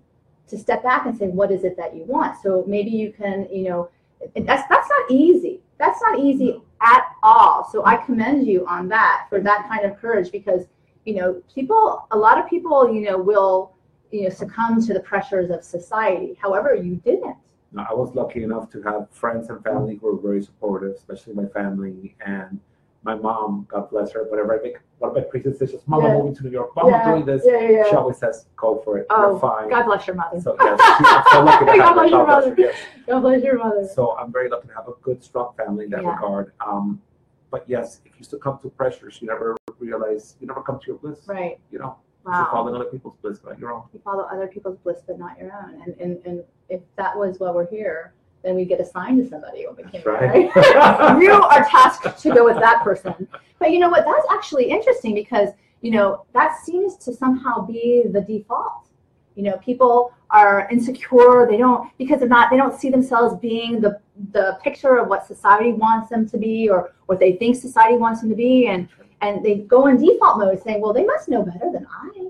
to 0.51 0.57
step 0.57 0.83
back 0.83 1.05
and 1.07 1.17
say, 1.17 1.27
what 1.27 1.51
is 1.51 1.63
it 1.63 1.75
that 1.77 1.95
you 1.95 2.03
want? 2.03 2.37
So 2.43 2.63
maybe 2.67 2.91
you 2.91 3.11
can 3.11 3.47
you 3.51 3.69
know, 3.69 3.89
that's 4.35 4.67
that's 4.69 4.89
not 4.89 5.09
easy. 5.09 5.61
That's 5.79 5.99
not 6.01 6.19
easy 6.19 6.61
at 6.81 7.03
all. 7.23 7.67
So 7.71 7.83
I 7.85 7.95
commend 7.97 8.45
you 8.45 8.67
on 8.67 8.87
that 8.89 9.25
for 9.29 9.39
that 9.39 9.67
kind 9.67 9.85
of 9.85 9.97
courage 9.99 10.31
because 10.31 10.67
you 11.05 11.15
know 11.15 11.41
people 11.53 12.07
a 12.11 12.17
lot 12.17 12.37
of 12.37 12.47
people 12.47 12.93
you 12.93 13.01
know 13.01 13.17
will 13.17 13.73
you 14.11 14.23
know 14.23 14.29
succumb 14.29 14.85
to 14.85 14.93
the 14.93 14.99
pressures 14.99 15.49
of 15.49 15.63
society 15.63 16.37
however 16.39 16.75
you 16.75 16.95
didn't 16.97 17.35
No, 17.71 17.85
I 17.89 17.93
was 17.93 18.13
lucky 18.13 18.43
enough 18.43 18.69
to 18.71 18.81
have 18.83 19.09
friends 19.11 19.49
and 19.49 19.63
family 19.63 19.95
who 19.95 20.13
were 20.13 20.21
very 20.21 20.43
supportive, 20.43 20.93
especially 20.95 21.33
my 21.33 21.45
family 21.47 22.15
and 22.25 22.59
my 23.03 23.15
mom. 23.15 23.65
God 23.69 23.89
bless 23.89 24.11
her. 24.11 24.25
Whatever 24.25 24.59
I 24.59 24.61
make, 24.61 24.77
of 25.01 25.15
my 25.15 25.21
previous 25.21 25.57
decisions, 25.57 25.83
Mom, 25.87 26.03
I'm 26.05 26.11
Yeah. 26.11 26.17
moving 26.17 26.35
to 26.35 26.43
New 26.43 26.49
York. 26.51 26.75
Mom, 26.75 26.93
I'm 26.93 27.03
doing 27.03 27.25
this. 27.25 27.43
yeah 27.45 27.59
yeah, 27.59 27.89
She 27.89 27.95
always 27.95 28.17
says, 28.17 28.45
"Go 28.55 28.77
for 28.83 28.97
it. 28.99 29.07
Oh, 29.09 29.31
You're 29.31 29.39
fine." 29.39 29.69
god 29.69 29.83
bless 29.85 30.05
your 30.07 30.15
mother 30.15 30.39
So 30.39 30.55
yes, 30.61 30.79
I'm 30.81 31.23
so 31.31 31.43
lucky 31.43 31.65
to 31.65 31.77
God 31.77 31.93
bless 31.93 32.09
your 32.11 32.19
God 32.19 32.25
bless 32.25 32.43
her. 32.45 32.49
mother. 32.51 32.55
Yes. 32.61 32.75
god 33.07 33.19
bless 33.21 33.43
your 33.43 33.57
mother 33.57 33.87
So 33.87 34.17
I'm 34.17 34.31
very 34.31 34.49
lucky 34.49 34.67
to 34.67 34.73
have 34.75 34.87
a 34.87 34.93
good, 35.01 35.23
strong 35.23 35.53
family 35.57 35.85
in 35.85 35.91
that 35.91 36.03
Yeah. 36.03 36.11
regard. 36.13 36.53
Um, 36.65 37.01
but 37.49 37.67
yes, 37.67 38.01
if 38.05 38.13
you 38.17 38.23
succumb 38.25 38.59
to 38.61 38.69
pressures, 38.69 39.21
you 39.21 39.27
never 39.27 39.55
realize, 39.79 40.37
you 40.39 40.47
never 40.47 40.61
come 40.61 40.79
to 40.79 40.87
your 40.87 40.97
bliss. 40.97 41.27
right 41.27 41.59
You 41.71 41.79
know, 41.79 41.95
you 42.25 42.33
should 42.35 42.47
follow 42.51 42.73
other 42.73 42.85
people's 42.85 43.15
bliss, 43.21 43.39
but 43.39 43.57
your 43.59 43.71
own. 43.73 43.83
you 43.93 43.99
follow 44.03 44.23
other 44.25 44.47
people's 44.47 44.77
bliss 44.77 45.01
but 45.07 45.17
not 45.17 45.37
your 45.39 45.51
own 45.53 45.81
and 45.81 45.95
and, 45.99 46.25
and 46.25 46.43
if 46.69 46.81
that 46.95 47.17
was 47.17 47.39
why 47.39 47.49
we're 47.51 47.67
here 47.67 48.13
then 48.43 48.55
we 48.55 48.65
get 48.65 48.79
assigned 48.79 49.23
to 49.23 49.29
somebody 49.29 49.65
when 49.65 49.75
we 49.75 49.91
came 49.91 50.01
right. 50.05 50.55
right? 50.55 51.21
you 51.21 51.31
are 51.31 51.65
tasked 51.65 52.21
to 52.21 52.33
go 52.33 52.43
with 52.43 52.57
that 52.57 52.83
person. 52.83 53.27
But 53.59 53.71
you 53.71 53.79
know 53.79 53.89
what? 53.89 54.05
That's 54.05 54.27
actually 54.31 54.69
interesting 54.69 55.13
because 55.13 55.49
you 55.81 55.91
know 55.91 56.25
that 56.33 56.57
seems 56.63 56.97
to 56.97 57.13
somehow 57.13 57.65
be 57.65 58.03
the 58.11 58.21
default. 58.21 58.87
You 59.35 59.43
know, 59.43 59.57
people 59.57 60.13
are 60.29 60.67
insecure. 60.69 61.47
They 61.49 61.57
don't 61.57 61.89
because 61.97 62.19
they're 62.19 62.29
not. 62.29 62.49
They 62.49 62.57
don't 62.57 62.77
see 62.77 62.89
themselves 62.89 63.39
being 63.39 63.79
the 63.79 63.99
the 64.33 64.57
picture 64.63 64.97
of 64.97 65.07
what 65.07 65.25
society 65.25 65.73
wants 65.73 66.09
them 66.09 66.27
to 66.29 66.37
be, 66.37 66.69
or 66.69 66.93
what 67.05 67.19
they 67.19 67.33
think 67.33 67.55
society 67.55 67.97
wants 67.97 68.21
them 68.21 68.29
to 68.29 68.35
be, 68.35 68.67
and 68.67 68.87
and 69.21 69.45
they 69.45 69.59
go 69.59 69.87
in 69.87 69.97
default 69.97 70.39
mode, 70.39 70.61
saying, 70.61 70.81
"Well, 70.81 70.93
they 70.93 71.05
must 71.05 71.29
know 71.29 71.43
better 71.43 71.71
than 71.71 71.87
I." 71.89 72.29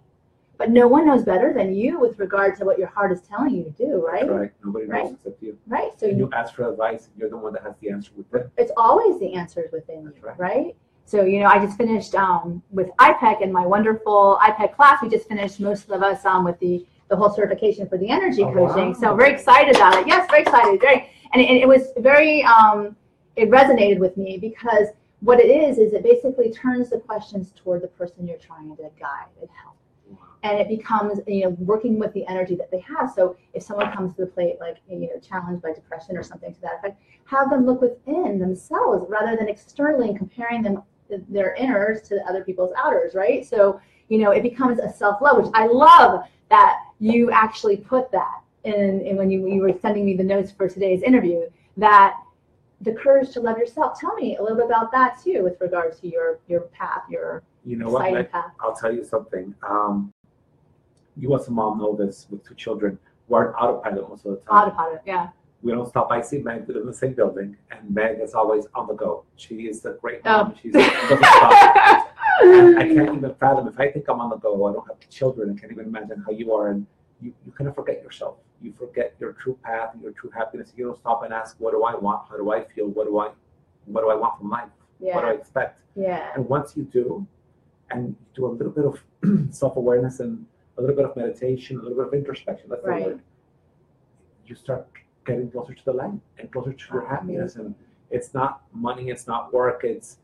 But 0.62 0.70
no 0.70 0.88
one 0.88 1.08
knows 1.08 1.24
better 1.24 1.52
than 1.54 1.74
you 1.74 2.00
with 2.00 2.20
regard 2.20 2.56
to 2.58 2.66
what 2.66 2.78
your 2.78 2.88
heart 2.88 3.12
is 3.12 3.22
telling 3.22 3.56
you 3.56 3.64
to 3.64 3.72
do, 3.72 4.06
right? 4.06 4.30
Right. 4.30 4.52
Nobody 4.64 4.86
knows 4.86 4.94
Right. 5.06 5.12
except 5.14 5.42
you. 5.42 5.58
Right. 5.66 5.90
So 6.00 6.06
you, 6.06 6.18
you 6.18 6.30
ask 6.34 6.54
for 6.54 6.70
advice, 6.70 7.10
you're 7.18 7.32
the 7.32 7.38
one 7.38 7.54
that 7.54 7.64
has 7.64 7.74
the 7.82 7.90
answer 7.90 8.12
within. 8.16 8.48
it's 8.58 8.72
always 8.78 9.20
the 9.20 9.34
answers 9.34 9.72
within 9.72 10.04
you, 10.04 10.14
right. 10.22 10.38
right? 10.38 10.76
So, 11.06 11.24
you 11.24 11.40
know, 11.40 11.48
I 11.48 11.58
just 11.58 11.80
finished 11.80 12.14
um, 12.14 12.62
with 12.70 12.90
IPEC 13.00 13.42
and 13.42 13.52
my 13.52 13.66
wonderful 13.66 14.38
IPEC 14.40 14.76
class. 14.76 15.02
We 15.02 15.10
just 15.10 15.28
finished, 15.28 15.60
most 15.60 15.90
of 15.90 16.04
us, 16.04 16.24
um, 16.26 16.44
with 16.44 16.60
the, 16.60 16.86
the 17.10 17.16
whole 17.16 17.34
certification 17.34 17.90
for 17.90 17.98
the 17.98 18.12
energy 18.12 18.44
Oh, 18.44 18.54
coaching. 18.54 18.90
wow. 18.90 19.00
So, 19.00 19.16
very 19.16 19.34
excited 19.34 19.76
about 19.76 19.96
it. 19.96 20.06
Yes, 20.08 20.30
very 20.30 20.44
excited. 20.44 20.80
Very, 20.80 21.10
and, 21.34 21.42
and 21.42 21.58
it 21.58 21.68
was 21.68 21.88
very, 21.98 22.44
um, 22.44 22.96
it 23.36 23.50
resonated 23.50 23.98
with 23.98 24.16
me 24.16 24.38
because 24.38 24.90
what 25.22 25.40
it 25.40 25.50
is, 25.50 25.80
is 25.80 25.94
it 25.94 26.04
basically 26.04 26.52
turns 26.52 26.92
the 26.92 27.00
questions 27.00 27.52
toward 27.56 27.82
the 27.82 27.88
person 27.88 28.28
you're 28.28 28.38
trying 28.38 28.70
to 28.76 28.84
guide 29.00 29.26
and 29.40 29.50
help 29.64 29.76
and 30.44 30.60
it 30.60 30.68
becomes 30.68 31.20
you 31.28 31.44
know 31.44 31.50
working 31.60 32.00
with 32.00 32.14
the 32.14 32.26
energy 32.28 32.56
that 32.56 32.72
they 32.72 32.80
have 32.80 33.12
so 33.16 33.36
if 33.54 33.64
someone 33.64 33.92
comes 33.92 34.16
to 34.16 34.22
the 34.22 34.28
plate 34.28 34.56
like 34.60 34.78
you 34.90 35.00
know 35.02 35.20
challenged 35.28 35.62
by 35.62 35.72
depression 35.74 36.18
or 36.18 36.24
something 36.24 36.54
to 36.54 36.62
that 36.62 36.80
effect 36.80 37.02
have 37.26 37.50
them 37.50 37.66
look 37.66 37.82
within 37.82 38.40
themselves 38.40 39.06
rather 39.10 39.36
than 39.38 39.48
externally 39.48 40.10
and 40.10 40.18
comparing 40.18 40.62
them 40.62 40.82
their 41.30 41.56
inners 41.60 42.08
to 42.08 42.24
other 42.28 42.44
people's 42.44 42.72
outers 42.78 43.14
right 43.14 43.46
so 43.46 43.80
you 44.10 44.18
know 44.18 44.32
it 44.32 44.42
becomes 44.42 44.80
a 44.80 44.92
self-love 44.92 45.38
which 45.44 45.52
i 45.54 45.68
love 45.68 46.24
that 46.50 46.80
you 47.00 47.32
actually 47.32 47.78
put 47.78 48.12
that 48.12 48.42
in, 48.64 49.02
in 49.02 49.18
when 49.18 49.32
you, 49.32 49.48
you 49.48 49.62
were 49.62 49.74
sending 49.82 50.06
me 50.06 50.16
the 50.16 50.24
notes 50.24 50.52
for 50.52 50.70
today's 50.70 51.02
interview 51.02 51.42
that 51.78 52.16
the 52.82 52.94
courage 52.94 53.32
to 53.32 53.40
love 53.40 53.58
yourself 53.58 54.00
tell 54.00 54.16
me 54.16 54.38
a 54.38 54.42
little 54.42 54.58
bit 54.58 54.66
about 54.66 54.92
that 54.92 55.22
too 55.24 55.44
with 55.44 55.60
regard 55.62 55.98
to 56.00 56.08
your 56.08 56.40
your 56.48 56.62
path 56.62 57.04
your 57.10 57.44
You 57.66 57.76
know 57.78 57.90
what? 57.90 58.08
exciting 58.08 58.32
path 58.32 58.52
I'll 58.60 58.76
tell 58.76 58.94
you 58.94 59.04
something. 59.04 59.54
Um, 59.68 60.14
you 61.18 61.34
as 61.36 61.48
a 61.48 61.52
mom 61.52 61.78
know 61.80 61.96
this 61.96 62.28
with 62.30 62.48
two 62.48 62.56
children. 62.56 62.98
We're 63.28 63.54
on 63.56 63.56
autopilot 63.56 64.10
most 64.10 64.26
of 64.26 64.32
the 64.32 64.38
time. 64.38 64.68
autopilot 64.68 65.02
yeah 65.06 65.30
we 65.64 65.72
don't 65.72 65.88
stop. 65.88 66.08
I 66.12 66.22
see 66.22 66.40
Meg 66.40 66.68
live 66.68 66.78
in 66.78 66.88
the 66.88 66.94
same 66.94 67.14
building, 67.14 67.56
and 67.70 67.94
Meg 67.94 68.20
is 68.20 68.34
always 68.34 68.66
on 68.74 68.88
the 68.88 68.96
go. 68.96 69.26
She 69.36 69.68
is 69.68 69.82
the 69.82 69.92
great 70.02 70.22
Oh. 70.26 70.46
mom. 70.46 70.56
She's 70.60 70.74
doesn't 70.74 71.24
stop. 71.24 72.08
And 72.42 72.80
I 72.80 72.88
can't 72.88 73.16
even 73.18 73.36
fathom 73.36 73.68
if 73.68 73.80
I 73.80 73.92
think 73.92 74.06
I'm 74.10 74.20
on 74.20 74.32
the 74.32 74.38
go. 74.38 74.66
I 74.66 74.74
don't 74.74 74.88
have 74.88 74.98
children. 75.12 75.54
I 75.56 75.60
can't 75.60 75.72
even 75.72 75.86
imagine 75.86 76.24
how 76.26 76.32
you 76.32 76.52
are, 76.56 76.70
and 76.70 76.88
you, 77.22 77.32
you 77.46 77.52
kind 77.52 77.68
of 77.68 77.76
forget 77.76 78.02
yourself. 78.02 78.38
You 78.60 78.74
forget 78.74 79.14
your 79.20 79.34
true 79.34 79.56
path 79.62 79.92
and 79.94 80.02
your 80.02 80.14
true 80.14 80.32
happiness. 80.32 80.74
You 80.76 80.86
don't 80.86 80.98
stop 80.98 81.22
and 81.24 81.32
ask, 81.32 81.56
"What 81.60 81.72
do 81.74 81.84
I 81.84 81.94
want? 81.96 82.28
How 82.28 82.38
do 82.38 82.52
I 82.52 82.64
feel? 82.64 82.88
What 82.88 83.06
do 83.06 83.20
I, 83.20 83.30
what 83.86 84.02
do 84.02 84.10
I 84.10 84.16
want 84.16 84.40
from 84.40 84.50
life? 84.50 84.70
What 84.98 85.22
do 85.22 85.28
I 85.28 85.34
expect?" 85.34 85.80
yeah 85.96 86.32
And 86.34 86.50
once 86.50 86.76
you 86.76 86.84
do, 86.86 87.28
and 87.92 88.16
do 88.34 88.48
a 88.48 88.52
little 88.58 88.72
bit 88.72 88.86
of 88.86 89.00
self-awareness 89.54 90.22
and 90.22 90.46
a 90.82 90.88
little 90.88 90.96
bit 90.96 91.06
of 91.06 91.16
meditation, 91.16 91.78
a 91.78 91.82
little 91.82 91.98
bit 91.98 92.08
of 92.08 92.14
introspection, 92.14 92.70
that's 92.70 92.84
Right. 92.84 93.04
the 93.04 93.10
word, 93.12 93.22
you 94.48 94.56
start 94.56 94.88
getting 95.26 95.50
closer 95.52 95.74
to 95.74 95.86
the 95.86 95.94
light 95.94 96.20
and 96.40 96.52
closer 96.52 96.74
to 96.74 96.94
your 96.94 97.06
happiness. 97.06 97.56
And 97.56 97.76
it's 98.10 98.34
not 98.34 98.62
money, 98.74 99.10
it's 99.10 99.28
not 99.28 99.54
work, 99.54 99.84
it's 99.84 100.18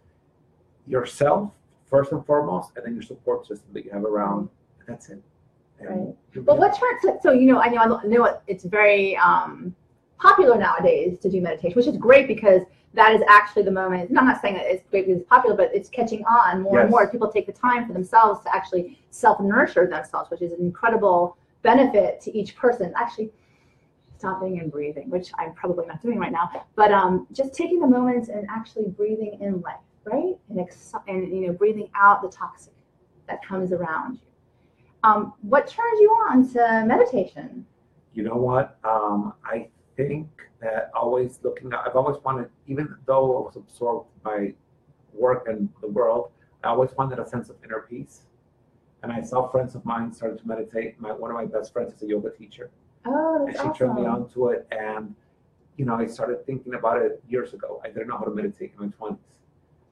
yourself 0.87 1.51
first 1.85 2.11
and 2.11 2.25
foremost, 2.25 2.71
and 2.75 2.85
then 2.85 2.93
your 2.93 3.03
support 3.03 3.45
system 3.45 3.69
that 3.73 3.85
you 3.85 3.91
have 3.91 4.03
around. 4.03 4.49
That's 4.87 5.09
it. 5.09 5.21
And 5.79 5.89
Right. 5.89 6.45
But 6.45 6.57
what 6.57 6.75
so, 6.75 7.19
so 7.21 7.31
you 7.31 7.45
know 7.45 7.59
I 7.59 7.69
know 7.69 7.99
I 8.03 8.07
know 8.07 8.39
it's 8.47 8.63
very 8.63 9.15
um, 9.17 9.75
popular 10.19 10.57
nowadays 10.57 11.19
to 11.19 11.29
do 11.29 11.39
meditation, 11.39 11.75
which 11.75 11.85
is 11.85 11.97
great 11.97 12.27
because 12.27 12.63
that 12.97 13.13
is 13.13 13.21
actually 13.29 13.63
the 13.63 13.71
moment. 13.71 14.09
I'm 14.17 14.25
not 14.25 14.41
saying 14.41 14.55
that 14.55 14.65
it's 14.65 14.83
great 14.89 15.05
because 15.05 15.21
it's 15.21 15.29
popular, 15.29 15.55
but 15.55 15.73
it's 15.73 15.87
catching 15.87 16.25
on 16.25 16.61
more 16.61 16.81
and 16.81 16.89
more. 16.89 17.09
People 17.09 17.31
take 17.31 17.45
the 17.45 17.53
time 17.53 17.87
for 17.87 17.93
themselves 17.93 18.43
to 18.43 18.53
actually 18.53 18.99
self 19.11 19.39
nurture 19.39 19.87
themselves, 19.87 20.29
which 20.29 20.41
is 20.41 20.51
an 20.51 20.59
incredible 20.59 21.37
benefit 21.61 22.19
to 22.21 22.37
each 22.37 22.55
person. 22.57 22.91
Actually, 22.97 23.31
stopping 24.17 24.59
and 24.59 24.71
breathing, 24.71 25.09
which 25.09 25.29
I'm 25.37 25.53
probably 25.53 25.85
not 25.85 26.01
doing 26.01 26.17
right 26.17 26.31
now, 26.31 26.49
but 26.75 26.91
um, 26.91 27.27
just 27.31 27.53
taking 27.53 27.79
the 27.79 27.87
moments 27.87 28.29
and 28.29 28.45
actually 28.49 28.89
breathing 28.89 29.37
in 29.39 29.61
life, 29.61 29.75
right, 30.03 30.35
and 30.49 30.59
ex- 30.59 30.93
and 31.07 31.27
you 31.27 31.47
know 31.47 31.53
breathing 31.53 31.89
out 31.95 32.21
the 32.21 32.29
toxic 32.29 32.73
that 33.27 33.45
comes 33.45 33.71
around 33.71 34.15
you. 34.15 34.19
Um, 35.03 35.33
what 35.41 35.67
turns 35.67 36.01
you 36.01 36.09
on 36.29 36.51
to 36.53 36.83
meditation? 36.85 37.65
you 38.17 38.23
know 38.23 38.35
what? 38.35 38.79
Um, 38.83 39.33
I 39.45 39.67
think 39.95 40.27
that 40.61 40.91
always 40.95 41.39
looking 41.43 41.71
at, 41.73 41.79
I've 41.85 41.95
always 41.95 42.17
wanted, 42.23 42.49
even 42.67 42.95
though 43.05 43.37
I 43.37 43.41
was 43.45 43.55
absorbed 43.55 44.07
by 44.23 44.53
work 45.13 45.47
and 45.47 45.69
the 45.81 45.87
world, 45.87 46.31
I 46.63 46.69
always 46.69 46.91
wanted 46.97 47.19
a 47.19 47.27
sense 47.27 47.49
of 47.49 47.55
inner 47.63 47.81
peace. 47.89 48.21
And 49.03 49.11
I 49.11 49.21
saw 49.21 49.47
friends 49.49 49.75
of 49.75 49.85
mine 49.85 50.11
started 50.11 50.39
to 50.39 50.47
meditate. 50.47 50.99
My, 50.99 51.11
one 51.11 51.29
of 51.31 51.37
my 51.37 51.45
best 51.45 51.71
friends 51.71 51.93
is 51.93 52.01
a 52.01 52.07
yoga 52.07 52.31
teacher, 52.31 52.71
Oh, 53.05 53.37
and 53.39 53.47
that's 53.47 53.59
she 53.61 53.67
awesome. 53.69 53.77
turned 53.77 53.95
me 53.95 54.05
on 54.07 54.27
to 54.31 54.49
it. 54.49 54.67
And, 54.71 55.13
you 55.77 55.85
know, 55.85 55.93
I 55.95 56.07
started 56.07 56.45
thinking 56.47 56.73
about 56.73 57.01
it 57.01 57.23
years 57.29 57.53
ago. 57.53 57.79
I 57.85 57.89
didn't 57.89 58.07
know 58.07 58.17
how 58.17 58.25
to 58.25 58.31
meditate 58.31 58.73
in 58.79 58.85
my 58.87 58.91
20s. 59.07 59.17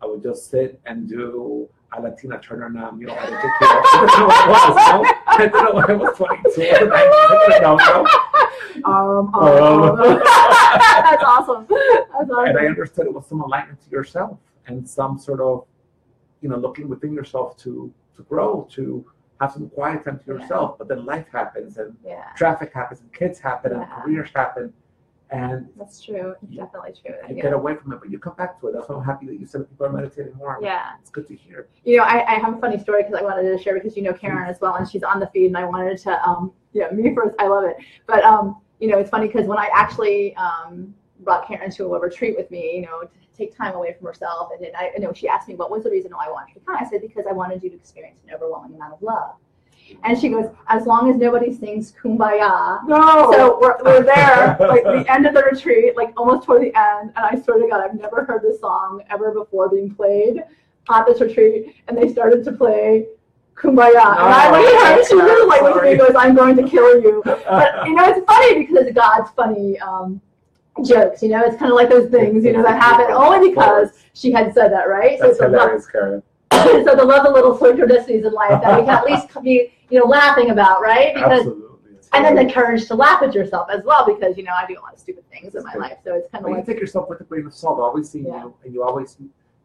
I 0.02 0.08
would 0.08 0.24
just 0.24 0.50
sit 0.50 0.82
and 0.86 1.08
do 1.08 1.70
a 1.96 2.02
Latina 2.02 2.40
Turner 2.40 2.70
Nam, 2.70 3.00
you 3.00 3.08
know, 3.08 3.14
I 3.14 3.26
didn't 3.28 3.42
know 3.42 4.26
what 4.28 4.44
it 4.44 4.50
was. 4.50 4.76
No? 4.76 5.14
I 5.28 5.38
didn't 5.38 5.54
know 5.54 5.78
I 5.78 5.94
was 5.94 6.18
22 6.18 6.62
or 6.62 6.90
19. 6.90 6.92
I 6.92 7.46
didn't 7.48 7.62
know, 7.62 7.76
no? 7.78 8.06
Um, 8.84 9.34
um, 9.34 9.36
Um. 9.36 9.98
that's 10.20 11.24
awesome. 11.24 11.66
That's 11.70 12.30
awesome. 12.32 12.46
and 12.48 12.58
I 12.60 12.66
understood 12.68 13.06
it 13.06 13.14
was 13.14 13.26
some 13.28 13.42
alignment 13.42 13.82
to 13.84 13.90
yourself 13.90 14.38
and 14.68 14.88
some 14.88 15.18
sort 15.18 15.40
of, 15.42 15.66
you 16.42 16.50
know, 16.50 16.58
looking 16.58 16.90
within 16.90 17.14
yourself 17.14 17.58
to 17.58 17.94
to 18.16 18.24
grow, 18.24 18.68
to 18.72 19.06
have 19.42 19.52
some 19.52 19.70
quiet 19.70 20.04
time 20.06 20.20
to 20.20 20.24
Yeah. 20.28 20.34
yourself. 20.40 20.78
But 20.78 20.88
then 20.88 21.06
life 21.06 21.28
happens 21.32 21.78
and 21.78 21.96
yeah, 22.04 22.32
traffic 22.36 22.74
happens 22.74 23.02
and 23.02 23.12
kids 23.14 23.40
happen 23.40 23.74
and 23.74 23.86
careers 23.92 24.30
happen, 24.34 24.72
and 25.32 25.68
that's 25.78 26.02
true. 26.02 26.34
It's 26.44 26.56
definitely 26.56 26.94
true. 26.94 27.16
you 27.30 27.36
Yeah. 27.36 27.42
get 27.44 27.54
away 27.54 27.76
from 27.76 27.92
it. 27.94 28.00
But 28.00 28.10
you 28.10 28.18
come 28.20 28.36
back 28.36 28.60
to 28.62 28.68
it. 28.68 28.74
That's 28.74 28.88
why 28.88 28.96
I'm 28.96 29.04
happy 29.04 29.26
that 29.28 29.38
you 29.40 29.46
said 29.46 29.62
that 29.62 29.70
people 29.70 29.86
are 29.88 29.92
meditating 29.92 30.34
more. 30.36 30.58
yeah. 30.62 30.92
it's 31.02 31.10
good 31.10 31.28
to 31.28 31.36
hear. 31.36 31.68
You 31.84 31.98
know, 31.98 32.04
I, 32.04 32.26
I 32.36 32.36
have 32.40 32.58
a 32.58 32.60
funny 32.62 32.80
story 32.80 33.04
because 33.04 33.20
I 33.20 33.24
wanted 33.24 33.44
to 33.56 33.62
share 33.62 33.74
because 33.74 33.98
you 33.98 34.04
know 34.04 34.14
Karen 34.14 34.48
as 34.50 34.60
well, 34.62 34.76
and 34.76 34.88
she's 34.90 35.04
on 35.04 35.20
the 35.20 35.28
feed, 35.28 35.48
and 35.48 35.58
I 35.58 35.66
wanted 35.66 35.98
to, 36.00 36.28
um, 36.28 36.54
yeah, 36.74 36.90
me 36.92 37.14
first. 37.14 37.36
I 37.40 37.48
love 37.48 37.66
it, 37.66 37.76
but 38.08 38.24
um, 38.24 38.62
you 38.86 38.92
know, 38.92 39.00
it's 39.00 39.10
funny 39.10 39.26
because 39.26 39.48
when 39.48 39.58
I 39.58 39.68
actually 39.74 40.36
um, 40.36 40.94
brought 41.22 41.48
Karen 41.48 41.72
to 41.72 41.96
a 41.96 42.00
retreat 42.00 42.36
with 42.38 42.52
me, 42.52 42.76
you 42.76 42.82
know, 42.84 43.02
to 43.02 43.10
take 43.36 43.58
time 43.58 43.74
away 43.74 43.96
from 43.98 44.06
herself, 44.06 44.52
and 44.54 44.64
then 44.64 44.74
I, 44.78 44.92
you 44.96 45.02
know, 45.02 45.12
she 45.12 45.28
asked 45.28 45.48
me 45.48 45.56
what 45.56 45.72
was 45.72 45.84
the 45.84 45.90
reason 45.90 46.12
why 46.12 46.28
I 46.28 46.32
wanted 46.32 46.54
to 46.54 46.60
come. 46.60 46.76
I 46.80 46.88
said 46.88 47.02
because 47.02 47.26
I 47.28 47.34
wanted 47.34 47.64
you 47.64 47.72
to 47.72 47.76
experience 47.76 48.20
an 48.28 48.36
overwhelming 48.36 48.76
amount 48.76 48.94
of 48.94 49.02
love. 49.02 49.34
And 50.04 50.20
she 50.20 50.30
goes, 50.30 50.46
as 50.68 50.86
long 50.86 51.10
as 51.10 51.16
nobody 51.16 51.52
sings 51.52 51.94
"Kumbaya." 51.94 52.88
No. 52.88 53.32
So 53.32 53.60
we're, 53.60 53.84
we're 53.84 54.04
there, 54.04 54.56
like 54.60 54.84
the 54.84 55.04
end 55.10 55.26
of 55.26 55.34
the 55.34 55.42
retreat, 55.42 55.98
like 55.98 56.14
almost 56.16 56.46
toward 56.46 56.62
the 56.62 56.76
end, 56.78 57.12
and 57.16 57.26
I 57.26 57.42
swear 57.42 57.60
to 57.60 57.68
God, 57.68 57.82
I've 57.82 57.96
never 57.96 58.24
heard 58.24 58.44
this 58.44 58.60
song 58.60 59.02
ever 59.10 59.32
before 59.32 59.68
being 59.70 59.94
played 59.96 60.44
at 60.92 61.06
this 61.08 61.22
retreat, 61.22 61.76
and 61.88 61.98
they 61.98 62.12
started 62.12 62.44
to 62.46 62.52
play 62.52 63.08
Kumbaya, 63.56 63.88
and 63.88 64.34
I 64.34 64.52
looked 64.52 64.74
at 64.76 64.88
her, 64.88 65.00
and 65.00 65.08
she 65.08 65.16
really 65.16 65.48
like 65.48 65.62
looked 65.62 65.78
at 65.78 65.84
me 65.84 65.90
and 65.92 66.00
goes, 66.00 66.16
"I'm 66.16 66.36
going 66.36 66.56
to 66.58 66.64
kill 66.68 67.02
you." 67.02 67.24
But 67.46 67.88
you 67.88 67.96
know, 67.96 68.04
it's 68.06 68.26
funny 68.26 68.66
because 68.66 68.92
God's 68.94 69.32
funny 69.32 69.80
um, 69.80 70.22
jokes. 70.86 71.24
You 71.24 71.30
know, 71.30 71.42
it's 71.44 71.58
kind 71.58 71.72
of 71.72 71.76
like 71.76 71.90
those 71.90 72.10
things 72.10 72.44
you 72.44 72.52
know 72.54 72.64
that 72.64 72.82
happen 72.82 73.08
only 73.14 73.50
because 73.50 73.92
she 74.14 74.32
had 74.32 74.54
said 74.54 74.72
that, 74.74 74.90
right? 74.90 75.18
That's 75.20 75.38
so 75.38 75.46
it's 75.46 75.54
a 75.54 75.58
love, 75.58 75.62
hilarious, 75.62 75.88
Karen. 75.88 76.24
so 76.52 76.96
to 76.96 77.04
love 77.04 77.24
the 77.26 77.32
little 77.32 77.58
synchronicities 77.58 78.26
in 78.26 78.34
life 78.34 78.62
that 78.62 78.80
we 78.80 78.86
can 78.86 78.96
at 78.98 79.06
least 79.06 79.28
be 79.44 79.74
you 79.90 80.00
know 80.00 80.06
laughing 80.06 80.50
about, 80.52 80.82
right? 80.82 81.14
Because 81.14 81.40
Absolutely. 81.40 81.66
And 82.14 82.24
then 82.24 82.48
the 82.48 82.54
courage 82.54 82.88
to 82.88 82.96
laugh 82.96 83.22
at 83.24 83.34
yourself 83.34 83.68
as 83.70 83.84
well 83.84 84.06
because 84.06 84.38
you 84.38 84.44
know 84.44 84.54
I 84.54 84.66
do 84.68 84.76
a 84.80 84.82
lot 84.82 84.94
of 84.94 85.00
stupid 85.00 85.26
things 85.30 85.54
in 85.56 85.64
my 85.64 85.74
life, 85.76 85.98
so 86.04 86.14
it's 86.16 86.30
kind 86.30 86.46
of 86.46 86.50
you 86.50 86.58
like 86.58 86.66
take 86.66 86.80
yourself 86.80 87.10
with 87.10 87.20
a 87.20 87.24
grain 87.26 87.46
of 87.46 87.54
salt. 87.54 87.80
I 87.80 87.84
always 87.84 88.10
see 88.10 88.20
Yeah. 88.20 88.44
you, 88.44 88.54
and 88.64 88.74
you 88.74 88.84
always 88.84 89.18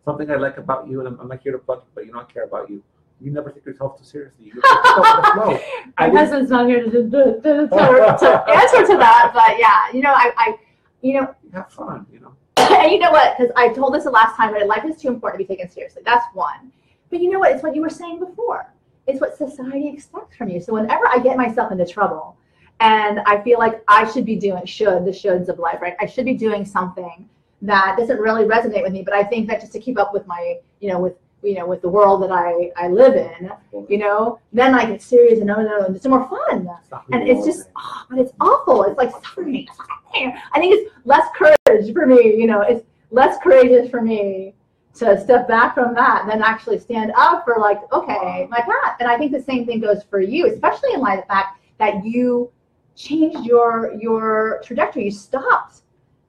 something 0.05 0.29
I 0.31 0.37
like 0.37 0.59
about 0.59 0.88
you, 0.88 0.98
and 1.00 1.09
I'm, 1.09 1.20
I'm 1.20 1.29
not 1.29 1.40
here 1.42 1.53
to 1.53 1.59
plug 1.59 1.81
you, 1.81 1.90
but 1.94 2.07
you 2.07 2.12
know 2.12 2.20
I 2.20 2.24
care 2.24 2.44
about 2.44 2.68
you. 2.70 2.83
You 3.22 3.30
never 3.30 3.50
take 3.50 3.64
yourself 3.66 3.98
too 3.98 4.04
seriously. 4.04 4.46
You 4.46 4.52
just 4.54 4.62
go 4.62 5.00
with 5.00 5.24
the 5.24 5.30
flow. 5.35 5.61
I 5.98 6.06
my 6.06 6.06
didn't- 6.06 6.16
husband's 6.18 6.50
not 6.50 6.66
here 6.66 6.85
to, 6.85 6.90
to, 6.90 7.02
to, 7.02 7.11
to, 7.11 8.16
to 8.20 8.44
answer 8.50 8.87
to 8.87 8.96
that, 8.98 9.30
but 9.35 9.59
yeah, 9.59 9.92
you 9.92 10.00
know 10.00 10.12
I, 10.12 10.33
I 10.37 10.56
you 11.02 11.14
know 11.20 11.35
have 11.52 11.70
fun, 11.72 12.06
you 12.12 12.20
know. 12.20 12.33
and 12.56 12.90
you 12.90 12.98
know 12.98 13.11
what? 13.11 13.37
Because 13.37 13.52
I 13.56 13.68
told 13.72 13.94
this 13.94 14.04
the 14.04 14.11
last 14.11 14.37
time, 14.37 14.52
but 14.52 14.66
life 14.66 14.85
is 14.85 15.00
too 15.00 15.09
important 15.09 15.40
to 15.40 15.46
be 15.46 15.54
taken 15.56 15.70
seriously. 15.70 16.02
That's 16.04 16.24
one. 16.35 16.72
But 17.11 17.20
you 17.20 17.30
know 17.30 17.38
what? 17.38 17.52
It's 17.52 17.62
what 17.62 17.74
you 17.74 17.83
were 17.83 17.90
saying 17.90 18.20
before. 18.20 18.72
It's 19.06 19.20
what 19.20 19.37
society 19.37 19.88
expects 19.88 20.37
from 20.37 20.48
you. 20.48 20.61
So 20.61 20.72
whenever 20.74 21.06
I 21.09 21.18
get 21.18 21.37
myself 21.37 21.72
into 21.72 21.87
trouble, 21.87 22.37
and 22.80 23.20
I 23.20 23.42
feel 23.42 23.59
like 23.59 23.83
I 23.88 24.11
should 24.11 24.24
be 24.24 24.37
doing 24.37 24.64
should 24.64 25.04
the 25.04 25.11
shoulds 25.11 25.48
of 25.48 25.59
life, 25.59 25.80
right? 25.83 25.94
I 26.00 26.06
should 26.06 26.24
be 26.24 26.35
doing 26.35 26.64
something 26.64 27.28
that 27.62 27.96
doesn't 27.98 28.18
really 28.18 28.44
resonate 28.44 28.83
with 28.83 28.92
me. 28.92 29.02
But 29.02 29.14
I 29.14 29.24
think 29.24 29.48
that 29.48 29.61
just 29.61 29.72
to 29.72 29.78
keep 29.80 29.98
up 29.98 30.14
with 30.14 30.26
my, 30.26 30.56
you 30.80 30.88
know, 30.90 30.98
with 30.98 31.14
you 31.42 31.55
know, 31.55 31.66
with 31.66 31.81
the 31.83 31.88
world 31.88 32.22
that 32.22 32.31
I, 32.31 32.70
I 32.76 32.88
live 32.88 33.14
in, 33.14 33.50
you 33.88 33.98
know, 33.98 34.38
then 34.53 34.74
I 34.74 34.85
get 34.87 35.03
serious 35.03 35.38
and 35.38 35.46
no, 35.46 35.57
no, 35.57 35.81
no, 35.81 35.94
it's 35.94 36.07
more 36.07 36.29
fun. 36.29 36.68
And 37.12 37.29
it's 37.29 37.46
just, 37.46 37.68
oh, 37.76 38.05
but 38.11 38.18
it's 38.18 38.33
awful. 38.40 38.83
It's 38.85 38.98
like 38.98 39.11
suffering. 39.11 39.66
I 40.14 40.59
think 40.59 40.74
it's 40.74 40.92
less 41.05 41.26
courage 41.37 41.92
for 41.92 42.07
me, 42.07 42.37
you 42.37 42.46
know, 42.46 42.61
it's 42.61 42.85
less 43.11 43.38
courageous 43.42 43.90
for 43.90 44.03
me 44.03 44.55
to 44.94 45.20
step 45.20 45.48
back 45.48 45.74
from 45.74 45.94
that 45.94 46.26
than 46.29 46.42
actually 46.42 46.79
stand 46.79 47.12
up 47.16 47.44
for 47.44 47.59
like, 47.59 47.79
okay, 47.92 48.46
my 48.50 48.61
path. 48.61 48.96
And 49.00 49.09
I 49.09 49.16
think 49.16 49.33
the 49.33 49.42
same 49.42 49.64
thing 49.64 49.81
goes 49.81 50.03
for 50.03 50.20
you, 50.20 50.46
especially 50.46 50.92
in 50.92 51.00
light 51.00 51.18
of 51.18 51.24
the 51.24 51.29
fact 51.29 51.61
that 51.79 52.05
you 52.05 52.50
changed 52.96 53.46
your 53.46 53.94
your 53.94 54.61
trajectory. 54.64 55.05
You 55.05 55.11
stopped 55.11 55.83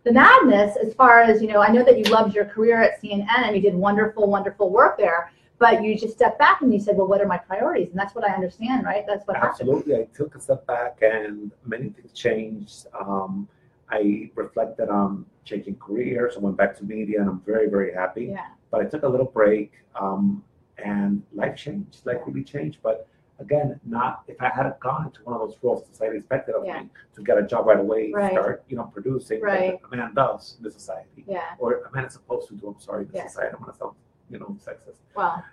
the 0.03 0.11
madness 0.11 0.77
as 0.77 0.93
far 0.93 1.21
as, 1.21 1.41
you 1.41 1.47
know, 1.47 1.61
I 1.61 1.71
know 1.71 1.83
that 1.83 1.97
you 1.97 2.03
loved 2.05 2.33
your 2.33 2.45
career 2.45 2.81
at 2.81 3.01
CNN 3.01 3.27
and 3.27 3.55
you 3.55 3.61
did 3.61 3.75
wonderful, 3.75 4.27
wonderful 4.27 4.69
work 4.69 4.97
there, 4.97 5.31
but 5.59 5.83
you 5.83 5.97
just 5.97 6.15
stepped 6.15 6.39
back 6.39 6.61
and 6.61 6.73
you 6.73 6.79
said, 6.79 6.97
well, 6.97 7.07
what 7.07 7.21
are 7.21 7.27
my 7.27 7.37
priorities? 7.37 7.89
And 7.89 7.99
that's 7.99 8.15
what 8.15 8.27
I 8.27 8.33
understand, 8.33 8.83
right? 8.83 9.05
That's 9.07 9.27
what 9.27 9.37
Absolutely. 9.37 9.93
Happened. 9.93 10.09
I 10.13 10.17
took 10.17 10.35
a 10.35 10.39
step 10.39 10.65
back 10.65 10.99
and 11.01 11.51
many 11.65 11.89
things 11.89 12.11
changed. 12.13 12.87
Um, 12.99 13.47
I 13.91 14.31
reflected 14.35 14.89
on 14.89 15.25
changing 15.45 15.75
careers. 15.75 16.35
I 16.35 16.39
went 16.39 16.57
back 16.57 16.75
to 16.77 16.83
media 16.83 17.19
and 17.19 17.29
I'm 17.29 17.41
very, 17.41 17.69
very 17.69 17.93
happy. 17.93 18.25
Yeah. 18.31 18.47
But 18.71 18.81
I 18.81 18.85
took 18.85 19.03
a 19.03 19.07
little 19.07 19.27
break 19.27 19.73
um, 19.99 20.43
and 20.83 21.21
life 21.33 21.57
changed, 21.57 22.05
life 22.05 22.21
really 22.25 22.43
changed. 22.43 22.79
But 22.81 23.07
again, 23.41 23.79
not 23.85 24.23
if 24.27 24.41
I 24.41 24.49
hadn't 24.49 24.79
gone 24.79 25.05
into 25.07 25.19
one 25.23 25.33
of 25.35 25.41
those 25.41 25.57
roles 25.61 25.85
society 25.87 26.17
expected 26.17 26.55
of 26.55 26.65
Yeah. 26.65 26.81
me 26.83 26.89
to 27.15 27.23
get 27.23 27.37
a 27.37 27.43
job 27.43 27.65
right 27.65 27.79
away, 27.79 28.11
Right. 28.13 28.31
start, 28.31 28.63
you 28.69 28.77
know, 28.77 28.83
producing 28.93 29.41
Right. 29.41 29.73
like 29.73 29.81
a 29.91 29.95
man 29.95 30.13
does 30.13 30.55
in 30.57 30.63
the 30.63 30.71
society. 30.71 31.23
Yeah. 31.27 31.41
Or 31.59 31.73
a 31.89 31.91
man 31.95 32.05
is 32.05 32.13
supposed 32.13 32.47
to 32.49 32.55
do, 32.55 32.67
I'm 32.67 32.79
sorry, 32.79 33.05
the 33.05 33.17
Yeah. 33.17 33.27
society. 33.27 33.49
I 33.49 33.51
don't 33.51 33.61
want 33.61 33.73
to 33.73 33.79
sound, 33.79 33.95
you 34.29 34.39
know, 34.39 34.55
sexist. 34.59 34.97
Well, 35.15 35.43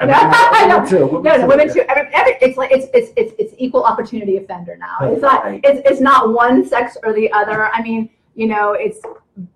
I 0.00 0.06
no, 0.06 0.74
women 0.76 0.88
too, 0.90 1.22
no, 1.22 1.36
no, 1.36 1.46
women 1.46 1.68
yeah. 1.68 1.72
too. 1.72 1.80
Every, 1.88 2.12
every, 2.12 2.32
it's 2.42 2.58
like 2.58 2.72
it's, 2.72 2.86
it's 2.92 3.12
it's 3.16 3.32
it's 3.38 3.54
equal 3.58 3.84
opportunity 3.84 4.36
offender 4.38 4.76
now. 4.76 4.96
It's 5.12 5.22
not 5.22 5.44
it's 5.46 5.80
it's 5.88 6.00
not 6.00 6.32
one 6.32 6.64
sex 6.64 6.96
or 7.04 7.12
the 7.12 7.30
other. 7.30 7.66
I 7.66 7.80
mean, 7.80 8.10
you 8.34 8.48
know, 8.48 8.72
it's 8.72 9.00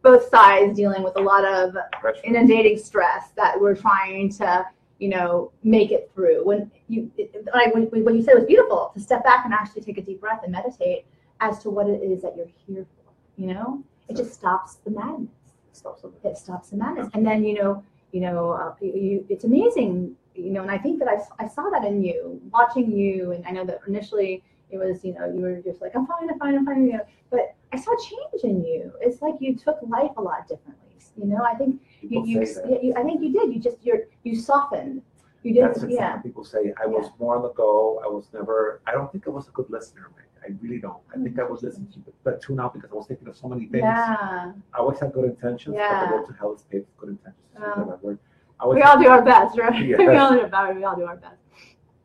both 0.03 0.29
sides 0.29 0.77
dealing 0.77 1.03
with 1.03 1.17
a 1.17 1.21
lot 1.21 1.45
of 1.45 1.77
Pressure. 2.01 2.21
inundating 2.23 2.79
stress 2.79 3.31
that 3.37 3.61
we're 3.61 3.75
trying 3.75 4.29
to 4.35 4.65
you 4.99 5.09
know 5.09 5.53
make 5.63 5.91
it 5.91 6.11
through. 6.15 6.45
When 6.45 6.71
you 6.89 7.11
it, 7.17 7.35
I, 7.55 7.71
when, 7.73 7.85
when 8.05 8.15
you 8.17 8.23
said 8.23 8.33
it 8.33 8.39
was 8.39 8.47
beautiful 8.47 8.91
to 8.95 9.01
step 9.01 9.25
back 9.25 9.45
and 9.45 9.55
actually 9.55 9.83
take 9.83 9.99
a 9.99 10.03
deep 10.03 10.21
breath 10.21 10.41
and 10.43 10.53
meditate 10.53 11.07
as 11.41 11.59
to 11.61 11.71
what 11.71 11.89
it 11.89 12.03
is 12.03 12.23
that 12.23 12.37
you're 12.37 12.51
here 12.67 12.85
for. 12.85 13.13
You 13.37 13.55
know, 13.55 13.85
it 14.09 14.17
just 14.17 14.35
stops 14.35 14.77
the 14.85 14.91
madness 14.91 15.31
Stop 15.73 16.01
something. 16.01 16.31
it 16.31 16.37
stops 16.37 16.71
the 16.71 16.77
madness. 16.77 17.09
And 17.15 17.25
then 17.25 17.45
you 17.45 17.55
know, 17.55 17.85
you 18.13 18.21
know, 18.21 18.51
uh, 18.51 18.75
you, 18.81 18.93
you, 18.93 19.27
it's 19.29 19.45
amazing, 19.45 20.17
you 20.35 20.51
know. 20.51 20.63
And 20.63 20.71
I 20.71 20.79
think 20.79 20.99
that 20.99 21.09
I, 21.09 21.45
I 21.45 21.49
saw 21.49 21.71
that 21.71 21.85
in 21.85 22.03
you, 22.03 22.41
watching 22.53 22.91
you. 22.91 23.33
And 23.33 23.47
I 23.47 23.51
know 23.51 23.65
that 23.65 23.81
initially 23.87 24.43
it 24.71 24.79
was, 24.79 25.05
you 25.05 25.15
know, 25.15 25.31
you 25.33 25.41
were 25.41 25.61
just 25.63 25.81
like, 25.81 25.95
I'm 25.95 26.07
fine, 26.07 26.29
I'm 26.31 26.39
fine, 26.39 26.55
I'm 26.57 26.67
fine, 26.67 26.87
you 26.87 26.95
know. 26.95 27.07
But 27.31 27.55
I 27.73 27.79
saw 27.79 27.95
change 27.97 28.43
in 28.45 28.65
you. 28.65 28.93
It's 29.01 29.23
like 29.23 29.35
you 29.41 29.55
took 29.55 29.79
life 29.87 30.11
a 30.17 30.23
lot 30.23 30.49
differently. 30.49 30.88
You 31.19 31.27
know, 31.27 31.45
I 31.45 31.55
think 31.55 31.81
you, 32.01 32.25
you, 32.25 32.41
yeah, 32.41 32.77
you 32.81 32.95
I 32.97 33.03
think 33.03 33.21
you 33.23 33.33
did. 33.33 33.53
You 33.53 33.61
just 33.61 33.79
you're 33.83 34.03
you 34.23 34.37
softened. 34.37 35.03
You 35.43 35.55
didn't, 35.55 35.69
That's 35.69 35.83
exactly 35.85 35.97
yeah, 35.97 36.15
what 36.15 36.23
people 36.25 36.45
say. 36.45 36.73
I 36.83 36.87
was 36.87 37.11
more 37.19 37.37
on 37.37 37.43
the 37.43 37.53
go. 37.53 38.01
I 38.05 38.09
was 38.09 38.29
never. 38.33 38.81
I 38.87 38.93
don't 38.93 39.11
think 39.11 39.27
I 39.27 39.31
was 39.31 39.49
a 39.49 39.51
good 39.53 39.71
listener. 39.71 40.11
I 40.43 40.53
really 40.63 40.79
don't. 40.79 40.99
I 41.15 41.23
think 41.23 41.39
I 41.39 41.43
was 41.43 41.59
mm-hmm. 41.59 41.67
listening 41.67 41.89
to 41.93 42.13
but 42.25 42.41
tune 42.41 42.61
out 42.61 42.75
because 42.75 42.91
I 42.91 42.95
was 42.95 43.07
thinking 43.07 43.29
of 43.29 43.37
so 43.37 43.49
many 43.49 43.67
things. 43.67 43.83
yeah. 43.83 44.53
I 44.75 44.79
always 44.79 45.01
had 45.01 45.13
good 45.13 45.25
intentions, 45.25 45.75
but 45.75 45.83
Yeah. 45.83 46.07
the 46.07 46.17
road 46.17 46.27
to 46.27 46.33
hell 46.35 46.55
is 46.55 46.63
paved 46.63 46.87
with 46.87 46.97
good 46.97 47.11
intentions. 47.11 47.45
The 47.57 48.07
word. 48.07 48.19
I 48.61 48.67
We 48.67 48.83
all 48.83 48.99
do 48.99 49.09
our 49.09 49.23
best, 49.23 49.59
right? 49.59 49.85
Yeah. 49.85 49.97
we 49.99 50.17
all 50.17 50.33
do 50.33 50.49
our 50.53 50.75
we 50.75 50.85
all 50.85 50.97
do 50.97 51.05
our 51.05 51.17
best. 51.17 51.37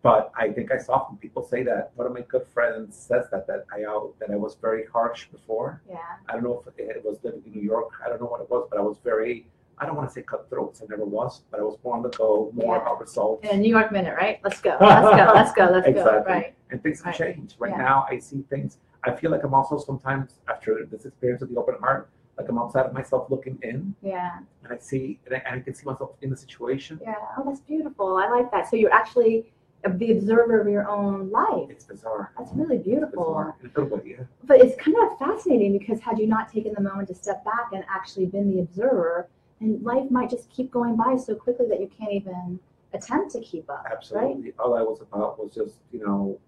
But 0.04 0.32
I 0.38 0.50
think 0.52 0.72
I 0.72 0.78
softened. 0.78 1.20
People 1.22 1.44
say 1.44 1.64
that. 1.64 1.92
One 1.96 2.06
of 2.06 2.14
my 2.14 2.22
good 2.22 2.46
friends 2.46 2.96
says 2.96 3.26
that 3.32 3.48
that 3.48 3.66
I 3.76 3.86
out 3.86 4.14
that 4.20 4.30
I 4.30 4.36
was 4.36 4.56
very 4.56 4.86
harsh 4.92 5.28
before. 5.30 5.82
Yeah. 5.90 5.98
I 6.30 6.34
don't 6.34 6.44
know 6.44 6.62
if 6.68 6.78
it 6.78 7.04
was 7.04 7.18
living 7.24 7.42
in 7.46 7.54
New 7.54 7.62
York. 7.62 7.90
I 8.06 8.10
don't 8.10 8.20
know 8.22 8.28
what 8.28 8.42
it 8.42 8.50
was, 8.50 8.68
but 8.70 8.78
I 8.78 8.82
was 8.82 8.98
very. 9.04 9.48
I 9.80 9.86
don't 9.88 9.96
want 9.96 10.08
to 10.08 10.14
say 10.14 10.22
cutthroat. 10.22 10.74
'cause 10.74 10.84
I 10.84 10.86
never 10.90 11.04
was, 11.06 11.42
but 11.50 11.60
I 11.60 11.64
was 11.64 11.78
more 11.84 11.96
on 11.96 12.04
the 12.04 12.10
go, 12.10 12.52
more 12.54 12.76
Yeah. 12.76 12.82
about 12.84 13.00
results. 13.00 13.44
In 13.50 13.58
a 13.58 13.60
New 13.60 13.70
York 13.70 13.92
minute, 13.92 14.16
right? 14.16 14.40
Let's 14.44 14.62
go. 14.62 14.78
Let's 14.82 15.10
go. 15.18 15.32
Let's 15.34 15.52
go. 15.54 15.66
Let's 15.66 15.86
go. 15.88 15.92
Exactly. 15.92 16.34
Right. 16.34 16.56
and 16.70 16.82
things 16.84 17.02
have 17.04 17.18
Right. 17.20 17.36
changed. 17.36 17.56
Right 17.60 17.72
Yeah. 17.72 17.78
now, 17.90 18.06
I 18.10 18.18
see 18.20 18.42
things. 18.50 18.80
I 19.04 19.12
feel 19.16 19.30
like 19.32 19.44
I'm 19.44 19.54
also 19.54 19.78
sometimes 19.78 20.40
after 20.48 20.86
this 20.86 21.06
experience 21.06 21.42
with 21.42 21.52
the 21.54 21.60
open 21.60 21.76
heart, 21.80 22.10
like 22.38 22.50
I'm 22.50 22.58
outside 22.58 22.86
of 22.88 22.94
myself 22.94 23.30
looking 23.30 23.60
in, 23.62 23.94
Yeah. 24.02 24.40
and 24.64 24.74
I 24.74 24.78
see, 24.78 25.20
and 25.28 25.36
I, 25.36 25.40
and 25.46 25.60
I 25.60 25.64
can 25.64 25.76
see 25.76 25.86
myself 25.86 26.12
in 26.22 26.32
the 26.32 26.36
situation. 26.38 27.00
Yeah. 27.02 27.14
Oh, 27.38 27.44
that's 27.46 27.60
beautiful. 27.62 28.18
I 28.18 28.28
like 28.28 28.50
that. 28.52 28.68
So 28.70 28.76
you're 28.76 28.92
actually 28.94 29.53
the 29.92 30.12
observer 30.14 30.62
of 30.62 30.68
your 30.68 30.88
own 30.88 31.30
life. 31.30 31.70
It's 31.70 31.84
bizarre. 31.86 32.32
That's 32.38 32.52
really 32.54 32.78
It's 32.78 32.86
beautiful. 32.88 33.24
bizarre. 33.26 33.56
In 33.62 33.92
a 33.94 34.02
yeah. 34.06 34.24
But 34.46 34.62
it's 34.62 34.76
kind 34.82 34.96
of 35.04 35.18
fascinating 35.20 35.78
because 35.78 36.00
had 36.00 36.18
you 36.18 36.28
not 36.28 36.52
taken 36.52 36.74
the 36.74 36.82
moment 36.82 37.10
to 37.10 37.14
step 37.16 37.44
back 37.44 37.70
and 37.74 37.84
actually 37.90 38.28
been 38.28 38.50
the 38.54 38.62
observer, 38.62 39.28
and 39.60 39.82
life 39.84 40.10
might 40.10 40.30
just 40.30 40.50
keep 40.50 40.72
going 40.72 40.96
by 40.96 41.16
so 41.18 41.36
quickly 41.36 41.68
that 41.68 41.80
you 41.82 41.88
can't 41.98 42.12
even 42.14 42.60
attempt 42.94 43.32
to 43.32 43.42
keep 43.42 43.70
up. 43.70 43.86
Absolutely. 43.92 44.54
All 44.60 44.76
I 44.76 44.82
was 44.82 45.02
about 45.02 45.38
was 45.44 45.54
just, 45.54 45.76
you 45.92 46.06
know, 46.06 46.40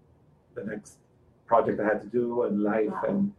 the 0.54 0.64
next 0.64 0.98
project 1.46 1.80
I 1.80 1.84
had 1.84 2.00
to 2.02 2.06
do 2.08 2.42
and 2.44 2.62
life, 2.62 2.88
Wow. 2.90 3.02
and 3.08 3.32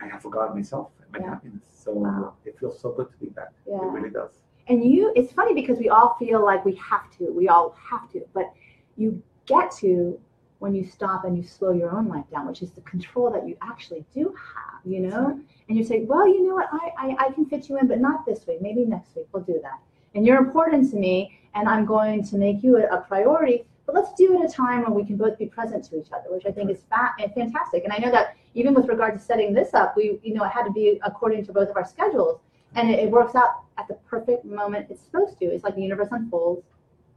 I 0.00 0.06
had 0.06 0.22
forgotten 0.22 0.56
myself 0.56 0.90
and 1.02 1.12
my 1.12 1.18
Yeah. 1.18 1.34
happiness. 1.34 1.62
So 1.70 1.92
Wow. 1.92 2.34
it 2.44 2.58
feels 2.58 2.78
so 2.78 2.92
good 2.92 3.10
to 3.10 3.16
be 3.18 3.26
back. 3.26 3.52
It 3.66 3.72
Yeah. 3.72 3.92
really 3.92 4.10
does. 4.10 4.40
And 4.68 4.84
you, 4.84 5.12
it's 5.16 5.32
funny 5.32 5.52
because 5.54 5.78
we 5.78 5.88
all 5.88 6.14
feel 6.14 6.42
like 6.44 6.64
we 6.64 6.74
have 6.76 7.10
to, 7.18 7.32
we 7.32 7.48
all 7.48 7.70
have 7.90 8.08
to, 8.12 8.24
but 8.32 8.52
you 9.00 9.22
get 9.46 9.70
to 9.78 10.18
when 10.58 10.74
you 10.74 10.84
stop 10.84 11.24
and 11.24 11.36
you 11.36 11.42
slow 11.42 11.72
your 11.72 11.90
own 11.96 12.06
life 12.06 12.24
down, 12.30 12.46
which 12.46 12.60
is 12.62 12.70
the 12.72 12.82
control 12.82 13.30
that 13.30 13.48
you 13.48 13.56
actually 13.62 14.04
do 14.14 14.34
have, 14.54 14.80
you 14.84 15.00
know? 15.00 15.40
And 15.68 15.78
you 15.78 15.82
say, 15.82 16.04
well, 16.04 16.28
you 16.28 16.46
know 16.46 16.54
what, 16.54 16.68
I, 16.70 16.90
I, 16.98 17.26
I 17.26 17.32
can 17.32 17.46
fit 17.46 17.68
you 17.68 17.78
in, 17.78 17.88
but 17.88 17.98
not 17.98 18.26
this 18.26 18.46
week, 18.46 18.60
maybe 18.60 18.84
next 18.84 19.16
week, 19.16 19.26
we'll 19.32 19.42
do 19.42 19.58
that. 19.62 19.80
And 20.14 20.26
you're 20.26 20.38
important 20.38 20.90
to 20.90 20.96
me, 20.96 21.38
and 21.54 21.66
I'm 21.68 21.86
going 21.86 22.22
to 22.24 22.36
make 22.36 22.62
you 22.62 22.76
a, 22.76 22.94
a 22.94 23.00
priority, 23.00 23.64
but 23.86 23.94
let's 23.94 24.12
do 24.14 24.34
it 24.34 24.44
at 24.44 24.50
a 24.50 24.52
time 24.52 24.82
when 24.82 24.92
we 24.92 25.04
can 25.04 25.16
both 25.16 25.38
be 25.38 25.46
present 25.46 25.82
to 25.86 25.98
each 25.98 26.12
other, 26.12 26.30
which 26.30 26.44
I 26.44 26.50
think 26.50 26.70
is 26.70 26.82
fa- 26.90 27.14
and 27.18 27.32
fantastic. 27.32 27.84
And 27.84 27.92
I 27.92 27.96
know 27.96 28.10
that 28.10 28.36
even 28.54 28.74
with 28.74 28.86
regard 28.86 29.18
to 29.18 29.24
setting 29.24 29.54
this 29.54 29.72
up, 29.72 29.96
we, 29.96 30.18
you 30.22 30.34
know, 30.34 30.44
it 30.44 30.50
had 30.50 30.64
to 30.64 30.72
be 30.72 31.00
according 31.04 31.46
to 31.46 31.52
both 31.52 31.70
of 31.70 31.76
our 31.76 31.86
schedules 31.86 32.40
and 32.74 32.90
it, 32.90 32.98
it 33.00 33.10
works 33.10 33.34
out 33.34 33.64
at 33.78 33.88
the 33.88 33.94
perfect 34.08 34.44
moment 34.44 34.86
it's 34.90 35.02
supposed 35.02 35.38
to. 35.38 35.46
It's 35.46 35.64
like 35.64 35.74
the 35.74 35.82
universe 35.82 36.08
unfolds 36.12 36.62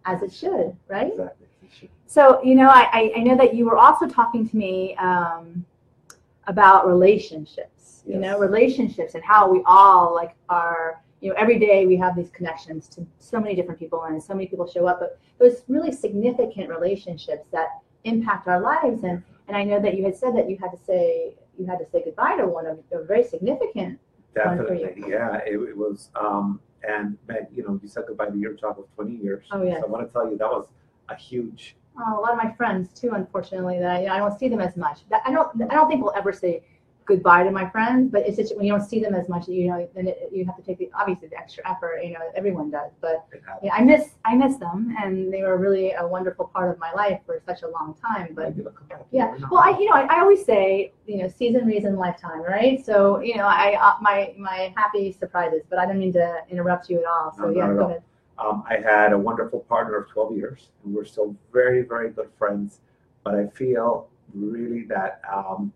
as 0.06 0.22
it 0.22 0.34
should, 0.34 0.76
right? 0.88 1.12
Exactly. 1.12 1.48
So, 2.14 2.44
you 2.44 2.54
know, 2.54 2.70
I, 2.70 3.12
I, 3.16 3.24
know 3.24 3.36
that 3.38 3.56
you 3.56 3.66
were 3.66 3.76
also 3.76 4.08
talking 4.08 4.48
to 4.48 4.56
me 4.56 4.96
um, 4.98 5.66
about 6.46 6.88
relationships, 6.88 8.04
you 8.06 8.18
know, 8.18 8.38
relationships 8.38 9.16
and 9.16 9.24
how 9.24 9.50
we 9.50 9.64
all 9.66 10.14
like 10.14 10.36
are, 10.48 11.02
you 11.22 11.30
know, 11.30 11.36
every 11.40 11.58
day 11.58 11.88
we 11.88 11.96
have 11.96 12.16
these 12.16 12.30
connections 12.30 12.88
to 12.90 13.08
so 13.18 13.40
many 13.40 13.56
different 13.56 13.80
people 13.80 14.04
and 14.04 14.22
so 14.22 14.36
many 14.36 14.46
people 14.46 14.68
show 14.68 14.86
up, 14.86 15.00
but 15.00 15.20
those 15.40 15.64
really 15.68 15.92
significant 15.92 16.70
relationships 16.70 17.48
that 17.52 17.70
impact 18.04 18.48
our 18.48 18.60
lives. 18.60 19.04
And, 19.04 19.24
and 19.48 19.58
I 19.58 19.64
know 19.64 19.82
that 19.82 19.98
you 19.98 20.04
had 20.04 20.16
said 20.16 20.36
that 20.36 20.48
you 20.48 20.58
had 20.62 20.70
to 20.70 20.78
say, 20.86 21.34
you 21.58 21.66
had 21.66 21.80
to 21.80 21.86
say 21.92 22.04
goodbye 22.06 22.38
to 22.38 22.46
one 22.46 22.68
of 22.68 22.78
a 22.92 23.04
very 23.04 23.24
significant 23.24 24.00
One 24.36 24.58
for 24.68 24.76
you. 24.76 24.86
Definitely, 24.86 25.12
yeah. 25.12 25.38
It, 25.48 25.56
it 25.56 25.76
was, 25.76 26.10
um, 26.16 26.60
and 26.88 27.18
Meg, 27.28 27.48
you 27.54 27.64
know, 27.64 27.80
you 27.82 27.88
said 27.88 28.04
goodbye 28.08 28.28
to 28.28 28.38
your 28.38 28.54
job 28.54 28.78
of 28.80 28.86
20 28.96 29.16
years. 29.24 29.46
Oh, 29.52 29.64
yes. 29.64 29.80
So 29.80 29.88
I 29.88 29.90
want 29.90 30.08
to 30.08 30.12
tell 30.12 30.30
you 30.30 30.38
that 30.38 30.50
was 30.50 30.68
a 31.10 31.16
huge. 31.16 31.76
Oh, 31.98 32.20
a 32.20 32.22
lot 32.22 32.32
of 32.32 32.38
my 32.38 32.52
friends 32.54 32.90
too, 33.00 33.12
unfortunately, 33.14 33.80
that 33.80 33.96
I, 33.96 34.00
you 34.02 34.08
know, 34.08 34.14
I 34.14 34.18
don't 34.18 34.38
see 34.38 34.50
them 34.50 34.62
as 34.62 34.76
much. 34.76 35.08
That 35.10 35.22
I 35.26 35.32
don't, 35.32 35.50
I 35.72 35.76
don't 35.76 35.88
think 35.88 36.04
we'll 36.04 36.14
ever 36.16 36.34
say 36.34 36.64
goodbye 37.06 37.44
to 37.44 37.52
my 37.52 37.70
friends, 37.70 38.10
but 38.12 38.26
it's 38.28 38.38
just 38.38 38.56
when 38.56 38.66
you 38.66 38.72
don't 38.72 38.88
see 38.88 39.00
them 39.00 39.14
as 39.16 39.28
much, 39.30 39.48
you 39.48 39.68
know, 39.68 39.88
then 39.96 40.08
it, 40.08 40.30
you 40.32 40.46
have 40.46 40.56
to 40.56 40.62
take 40.62 40.78
the 40.78 40.90
obviously 40.98 41.28
the 41.28 41.38
extra 41.38 41.70
effort. 41.70 42.02
You 42.04 42.14
know, 42.14 42.20
everyone 42.36 42.70
does, 42.72 42.92
but 43.02 43.28
yeah, 43.62 43.74
I 43.74 43.82
miss, 43.82 44.10
I 44.26 44.36
miss 44.36 44.58
them, 44.58 44.96
and 45.00 45.32
they 45.34 45.42
were 45.42 45.58
really 45.58 45.94
a 45.94 46.06
wonderful 46.08 46.46
part 46.54 46.72
of 46.72 46.80
my 46.80 46.92
life 46.94 47.20
for 47.26 47.42
such 47.46 47.64
a 47.64 47.68
long 47.68 47.96
time. 47.96 48.34
But 48.34 48.50
Maybe 48.50 48.64
they'll 48.64 48.72
come 48.72 48.88
back, 48.88 49.06
yeah, 49.12 49.36
well, 49.52 49.62
I, 49.62 49.78
you 49.78 49.86
know, 49.86 49.96
I, 49.96 50.06
I 50.10 50.20
always 50.22 50.46
say, 50.46 50.94
you 51.06 51.18
know, 51.18 51.28
season, 51.28 51.66
reason, 51.66 51.96
lifetime, 51.96 52.42
right? 52.42 52.84
So, 52.86 53.20
you 53.22 53.38
know, 53.38 53.48
I, 53.48 53.78
uh, 53.80 53.96
my, 54.02 54.34
my 54.38 54.74
happy 54.76 55.12
surprises, 55.12 55.64
but 55.70 55.80
I 55.80 55.86
don't 55.86 56.00
mean 56.00 56.14
to 56.14 56.38
interrupt 56.50 56.90
you 56.90 57.00
at 57.00 57.06
all. 57.06 57.34
So 57.38 57.50
No, 57.50 57.56
yeah, 57.56 57.68
go 57.74 57.86
ahead. 57.86 58.04
Um, 58.40 58.64
I 58.68 58.78
had 58.78 59.14
a 59.14 59.18
wonderful 59.18 59.60
partner 59.62 59.98
of 59.98 60.10
12 60.10 60.36
years, 60.38 60.70
and 60.84 60.94
we're 60.94 61.06
still 61.06 61.36
very, 61.52 61.84
very 61.84 62.10
good 62.10 62.30
friends. 62.38 62.80
But 63.24 63.36
I 63.36 63.48
feel 63.48 64.10
really 64.34 64.84
that 64.86 65.22
um, 65.32 65.72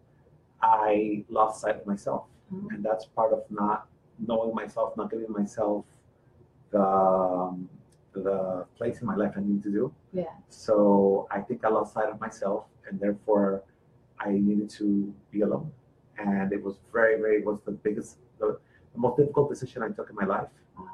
I 0.68 1.24
lost 1.30 1.62
sight 1.62 1.78
of 1.78 1.86
myself, 1.86 2.24
Mhm. 2.54 2.68
and 2.74 2.84
that's 2.84 3.06
part 3.06 3.32
of 3.34 3.42
not 3.50 3.88
knowing 4.20 4.54
myself, 4.54 4.96
not 4.98 5.10
giving 5.12 5.32
myself 5.32 5.86
the 6.72 6.82
um, 6.84 7.70
the 8.14 8.66
place 8.78 9.00
in 9.02 9.08
my 9.08 9.16
life 9.16 9.34
I 9.38 9.42
need 9.42 9.62
to 9.64 9.70
do. 9.72 9.94
Yeah. 10.12 10.34
So 10.50 11.28
I 11.30 11.40
think 11.42 11.64
I 11.64 11.70
lost 11.70 11.94
sight 11.94 12.10
of 12.10 12.20
myself, 12.20 12.66
and 12.88 13.00
therefore 13.00 13.64
I 14.20 14.32
needed 14.32 14.70
to 14.82 15.14
be 15.32 15.42
alone. 15.42 15.72
And 16.18 16.52
it 16.52 16.62
was 16.64 16.76
very, 16.92 17.16
very 17.22 17.44
was 17.44 17.60
the 17.64 17.72
biggest, 17.72 18.18
the, 18.40 18.58
the 18.94 19.00
most 19.00 19.18
difficult 19.18 19.50
decision 19.50 19.84
I 19.84 19.90
took 19.90 20.10
in 20.10 20.16
my 20.16 20.26
life, 20.26 20.48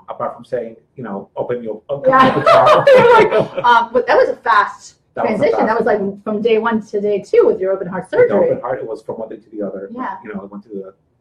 apart 0.09 0.35
from 0.35 0.43
saying, 0.43 0.75
you 0.97 1.03
know, 1.07 1.29
open 1.37 1.63
your 1.63 1.81
open 1.87 2.09
Yeah. 2.11 2.35
your 2.35 2.43
car. 2.43 2.85
Like, 3.15 3.63
um, 3.69 3.83
but 3.93 4.05
that 4.07 4.17
was 4.17 4.29
a 4.29 4.35
fast 4.35 4.99
That 5.15 5.25
transition. 5.25 5.65
That 5.65 5.77
was 5.77 5.85
like 5.85 6.23
from 6.23 6.41
day 6.41 6.57
one 6.57 6.81
to 6.87 6.99
day 7.01 7.21
two 7.21 7.45
with 7.45 7.59
your 7.59 7.71
open 7.73 7.87
heart 7.87 8.07
With 8.11 8.29
the 8.29 8.35
open 8.35 8.61
heart, 8.61 8.79
it 8.79 8.87
was 8.87 9.03
from 9.03 9.15
one 9.17 9.29
day 9.29 9.37
to 9.37 9.49
the 9.49 9.61
other. 9.61 9.89
Yeah. 9.91 10.17
You 10.23 10.33
know, 10.33 10.41
I 10.41 10.45
went 10.45 10.63
to 10.63 10.69
the 10.69 10.75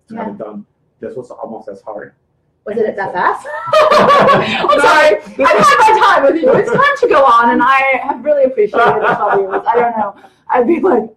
to 0.09 0.15
Yeah. 0.15 0.25
have 0.25 0.35
it 0.35 0.39
done. 0.39 0.67
This 1.01 1.15
was 1.17 1.31
almost 1.31 1.69
as 1.69 1.83
hard. 1.83 2.15
Was 2.65 2.77
it 2.79 2.95
that 2.97 3.13
fast? 3.13 3.47
I'm 3.75 4.81
sorry. 4.81 5.17
I've 5.47 5.67
had 5.67 5.79
my 5.79 6.01
time 6.01 6.23
with 6.33 6.41
you. 6.41 6.53
It's 6.55 6.71
time 6.71 6.97
to 7.01 7.09
go 7.09 7.25
on, 7.25 7.51
and 7.51 7.61
I 7.63 7.99
have 8.05 8.25
really 8.25 8.45
appreciated 8.45 9.03
the 9.03 9.15
12 9.15 9.41
years. 9.41 9.63
I 9.67 9.75
don't 9.75 9.99
know. 9.99 10.15
I'd 10.49 10.67
be 10.67 10.79
like, 10.81 11.11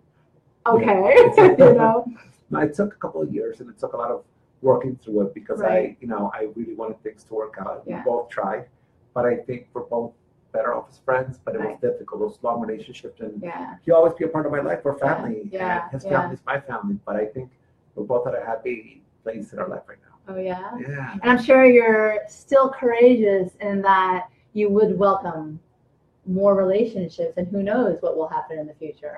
okay, 0.65 1.15
you 1.37 1.73
know. 1.75 2.11
No, 2.49 2.59
it 2.59 2.73
took 2.73 2.93
a 2.93 2.97
couple 2.97 3.21
of 3.21 3.31
years 3.33 3.59
and 3.59 3.69
it 3.69 3.77
took 3.77 3.93
a 3.93 3.97
lot 3.97 4.09
of 4.11 4.23
working 4.61 4.95
through 5.03 5.21
it 5.27 5.33
because 5.35 5.61
I, 5.61 5.95
you 5.99 6.07
know, 6.07 6.31
I 6.33 6.47
really 6.55 6.73
wanted 6.73 7.01
things 7.03 7.23
to 7.25 7.33
work 7.35 7.55
out. 7.59 7.83
Yeah. 7.85 7.99
We 7.99 8.03
both 8.09 8.29
tried, 8.29 8.65
but 9.13 9.25
I 9.25 9.35
think 9.37 9.67
we're 9.73 9.83
both 9.83 10.13
better 10.55 10.73
off 10.73 10.85
as 10.89 10.97
friends. 10.99 11.39
But 11.43 11.55
it 11.55 11.59
was 11.59 11.67
Right. 11.67 11.81
difficult, 11.81 12.21
those 12.21 12.39
long 12.41 12.61
relationships, 12.61 13.19
and 13.21 13.33
Yeah. 13.41 13.75
he'll 13.83 13.95
always 13.95 14.13
be 14.13 14.25
a 14.25 14.27
part 14.35 14.45
of 14.45 14.51
my 14.51 14.61
life. 14.61 14.79
We're 14.85 14.97
family, 14.97 15.49
Yeah, 15.51 15.83
and 15.83 15.91
his 15.91 16.05
yeah. 16.05 16.11
family 16.21 16.35
is 16.35 16.43
my 16.45 16.59
family. 16.59 16.97
But 17.05 17.15
I 17.17 17.25
think 17.25 17.49
we're 17.95 18.05
both 18.05 18.25
at 18.27 18.35
a 18.35 18.43
happy 18.51 19.01
place 19.23 19.53
in 19.53 19.59
our 19.59 19.67
life 19.67 19.83
right 19.87 19.97
now. 20.07 20.33
Oh 20.33 20.37
yeah. 20.37 20.71
Yeah. 20.79 21.11
And 21.21 21.29
I'm 21.31 21.41
sure 21.49 21.65
you're 21.65 22.19
still 22.27 22.69
courageous 22.69 23.55
in 23.61 23.81
that 23.83 24.27
you 24.53 24.69
would 24.69 24.97
welcome 24.97 25.59
more 26.27 26.55
relationships, 26.55 27.37
and 27.37 27.47
who 27.47 27.61
knows 27.61 28.01
what 28.01 28.17
will 28.17 28.27
happen 28.27 28.57
in 28.57 28.65
the 28.65 28.73
future. 28.73 29.15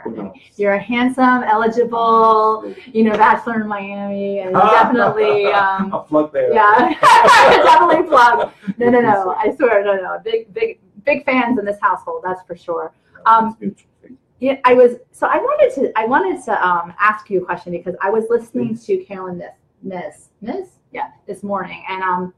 You're 0.58 0.74
a 0.74 0.78
handsome, 0.94 1.42
eligible, 1.44 2.66
you 2.88 3.06
know, 3.06 3.14
bachelor 3.14 3.62
in 3.62 3.68
Miami, 3.68 4.40
and 4.40 4.54
definitely. 4.78 5.46
Um, 5.48 5.94
a 5.94 6.00
plug 6.00 6.34
there. 6.34 6.52
Yeah, 6.54 6.94
definitely 7.70 8.04
plug. 8.10 8.52
No, 8.78 8.90
no, 8.90 9.00
no. 9.00 9.36
I 9.38 9.56
swear, 9.56 9.86
no, 9.86 9.96
no. 9.96 10.20
Big, 10.24 10.54
big, 10.54 10.80
big 11.08 11.26
fans 11.26 11.58
in 11.58 11.66
this 11.66 11.80
household. 11.82 12.22
That's 12.24 12.44
for 12.44 12.56
sure. 12.56 12.94
Um, 13.26 13.48
It's 13.50 13.62
mutual 13.62 13.90
thing. 14.04 14.18
Yeah, 14.40 14.58
I 14.64 14.76
was. 14.76 14.98
So 15.12 15.26
I 15.26 15.38
wanted 15.38 15.74
to. 15.76 15.92
I 15.98 16.06
wanted 16.06 16.44
to 16.46 16.68
um, 16.68 16.94
ask 17.00 17.32
you 17.32 17.42
a 17.42 17.46
question 17.46 17.72
because 17.72 17.96
I 18.02 18.12
was 18.12 18.26
listening 18.30 18.78
to 18.78 19.04
Caroline 19.06 19.40
Myss, 19.40 19.54
Myss, 19.82 20.30
Myss, 20.42 20.70
yeah, 20.92 21.10
this 21.26 21.42
morning, 21.42 21.84
and 21.90 22.04
um, 22.04 22.34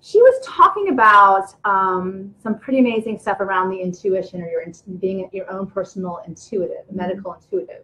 she 0.00 0.20
was 0.22 0.44
talking 0.44 0.88
about 0.90 1.54
um, 1.64 2.34
some 2.42 2.58
pretty 2.58 2.80
amazing 2.80 3.18
stuff 3.18 3.40
around 3.40 3.70
the 3.70 3.78
intuition 3.78 4.42
or 4.42 4.48
your 4.48 4.64
being 4.98 5.28
your 5.32 5.50
own 5.50 5.66
personal 5.68 6.20
intuitive, 6.26 6.84
medical 6.90 7.32
intuitive. 7.34 7.82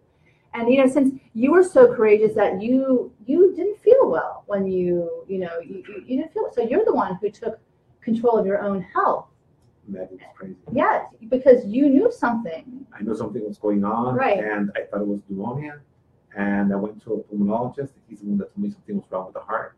And 0.53 0.71
you 0.71 0.77
know, 0.77 0.87
since 0.87 1.19
you 1.33 1.51
were 1.51 1.63
so 1.63 1.93
courageous 1.93 2.33
that 2.35 2.61
you 2.61 3.11
you 3.25 3.53
didn't 3.55 3.79
feel 3.79 4.09
well 4.09 4.43
when 4.47 4.67
you 4.67 5.25
you 5.27 5.39
know 5.39 5.59
you, 5.59 5.83
you 6.05 6.17
didn't 6.17 6.33
feel 6.33 6.49
so 6.53 6.61
you're 6.61 6.85
the 6.85 6.93
one 6.93 7.15
who 7.15 7.29
took 7.29 7.59
control 8.01 8.37
of 8.37 8.45
your 8.45 8.61
own 8.61 8.81
health. 8.81 9.27
Megan 9.87 10.09
was 10.17 10.21
crazy. 10.35 10.55
Yes, 10.71 11.05
because 11.29 11.65
you 11.65 11.89
knew 11.89 12.11
something. 12.11 12.85
I 12.97 13.01
knew 13.03 13.15
something 13.15 13.45
was 13.45 13.57
going 13.57 13.83
on, 13.83 14.15
Right. 14.15 14.39
and 14.39 14.71
I 14.75 14.81
thought 14.83 15.01
it 15.01 15.07
was 15.07 15.19
pneumonia. 15.29 15.79
And 16.35 16.73
I 16.73 16.75
went 16.77 17.01
to 17.03 17.13
a 17.13 17.23
pulmonologist. 17.23 17.91
He's 18.09 18.21
the 18.21 18.27
one 18.27 18.37
that 18.39 18.53
told 18.55 18.63
me 18.65 18.71
something 18.71 18.95
was 18.97 19.05
wrong 19.11 19.25
with 19.25 19.35
the 19.35 19.41
heart. 19.41 19.75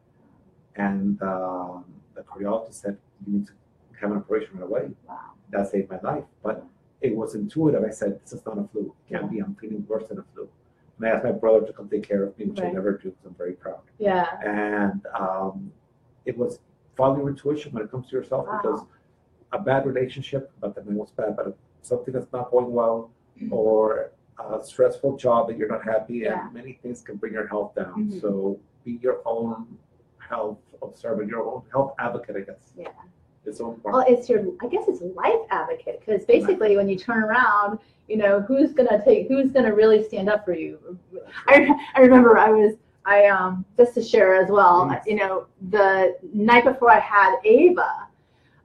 And 0.78 1.22
um, 1.22 1.84
the 2.16 2.22
cardiologist 2.22 2.76
said, 2.76 2.98
You 3.26 3.34
need 3.40 3.48
to 3.48 3.54
have 4.00 4.12
an 4.12 4.18
operation 4.18 4.52
right 4.56 4.64
away. 4.64 4.92
Wow. 5.08 5.20
That 5.52 5.70
saved 5.70 5.90
my 5.90 6.00
life. 6.02 6.24
But 6.44 6.64
it 7.02 7.14
was 7.16 7.36
intuitive. 7.36 7.84
I 7.84 7.90
said, 7.90 8.20
This 8.22 8.32
is 8.34 8.46
not 8.46 8.58
a 8.58 8.64
flu. 8.72 8.94
It 9.10 9.14
can't 9.14 9.30
be. 9.30 9.40
I'm 9.40 9.56
feeling 9.56 9.86
worse 9.88 10.06
than 10.08 10.20
a 10.20 10.24
flu. 10.34 10.48
And 10.98 11.08
I 11.08 11.12
asked 11.12 11.26
my 11.26 11.32
brother 11.34 11.66
to 11.66 11.74
come 11.74 11.90
take 11.90 12.08
care 12.08 12.24
of 12.24 12.38
me, 12.40 12.46
which 12.46 12.62
I 12.62 12.70
never 12.72 12.94
do 12.94 13.10
because 13.10 13.26
I'm 13.26 13.36
very 13.36 13.54
proud. 13.54 13.82
Yeah. 13.98 14.28
And 14.46 15.06
um, 15.20 15.74
it 16.26 16.38
was 16.38 16.60
following 16.96 17.20
your 17.20 17.30
intuition 17.32 17.74
when 17.74 17.84
it 17.84 17.92
comes 17.92 18.08
to 18.12 18.16
yourself 18.16 18.48
Wow. 18.48 18.60
because 18.64 18.82
a 19.52 19.60
bad 19.60 19.86
relationship, 19.86 20.52
not 20.62 20.76
that 20.76 20.86
was 20.86 21.12
bad, 21.12 21.36
but 21.36 21.56
something 21.82 22.14
that's 22.14 22.32
not 22.34 22.52
going 22.52 22.72
well, 22.72 23.12
Mm-hmm. 23.38 23.52
or 23.52 24.12
a 24.40 24.64
stressful 24.64 25.18
job 25.18 25.50
that 25.50 25.58
you're 25.58 25.68
not 25.68 25.84
happy, 25.84 26.20
Yeah. 26.20 26.46
and 26.46 26.54
many 26.54 26.80
things 26.82 27.02
can 27.02 27.18
bring 27.18 27.34
your 27.34 27.48
health 27.48 27.76
down. 27.76 28.06
Mhm. 28.10 28.22
So 28.22 28.58
be 28.86 28.94
your 29.02 29.20
own 29.26 29.78
health 30.20 30.58
observer, 30.82 31.24
your 31.24 31.44
own 31.46 31.64
health 31.70 31.94
advocate, 32.00 32.38
I 32.38 32.40
guess. 32.42 32.72
Yeah. 32.78 32.88
It's 33.46 33.58
so 33.58 33.78
Well, 33.84 34.06
it's 34.08 34.30
your, 34.30 34.40
I 34.62 34.68
guess 34.68 34.88
it's 34.88 35.02
life 35.02 35.42
advocate 35.52 36.00
because 36.00 36.24
basically 36.26 36.78
when 36.78 36.88
you 36.88 36.98
turn 36.98 37.22
around, 37.24 37.78
you 38.08 38.16
know, 38.16 38.40
who's 38.40 38.72
gonna 38.72 39.04
take, 39.04 39.28
who's 39.28 39.52
gonna 39.52 39.76
really 39.76 40.02
stand 40.02 40.30
up 40.30 40.46
for 40.46 40.54
you? 40.54 40.98
I, 41.48 41.68
I 41.94 42.00
remember 42.00 42.38
I 42.38 42.52
was, 42.52 42.76
I, 43.06 43.26
um, 43.28 43.66
just 43.76 43.94
to 43.96 44.02
share 44.02 44.36
as 44.36 44.50
well, 44.50 44.88
Please. 44.88 45.02
you 45.12 45.16
know, 45.18 45.46
the 45.72 46.16
night 46.34 46.64
before 46.64 46.90
I 46.90 47.00
had 47.00 47.36
Ava, 47.44 48.08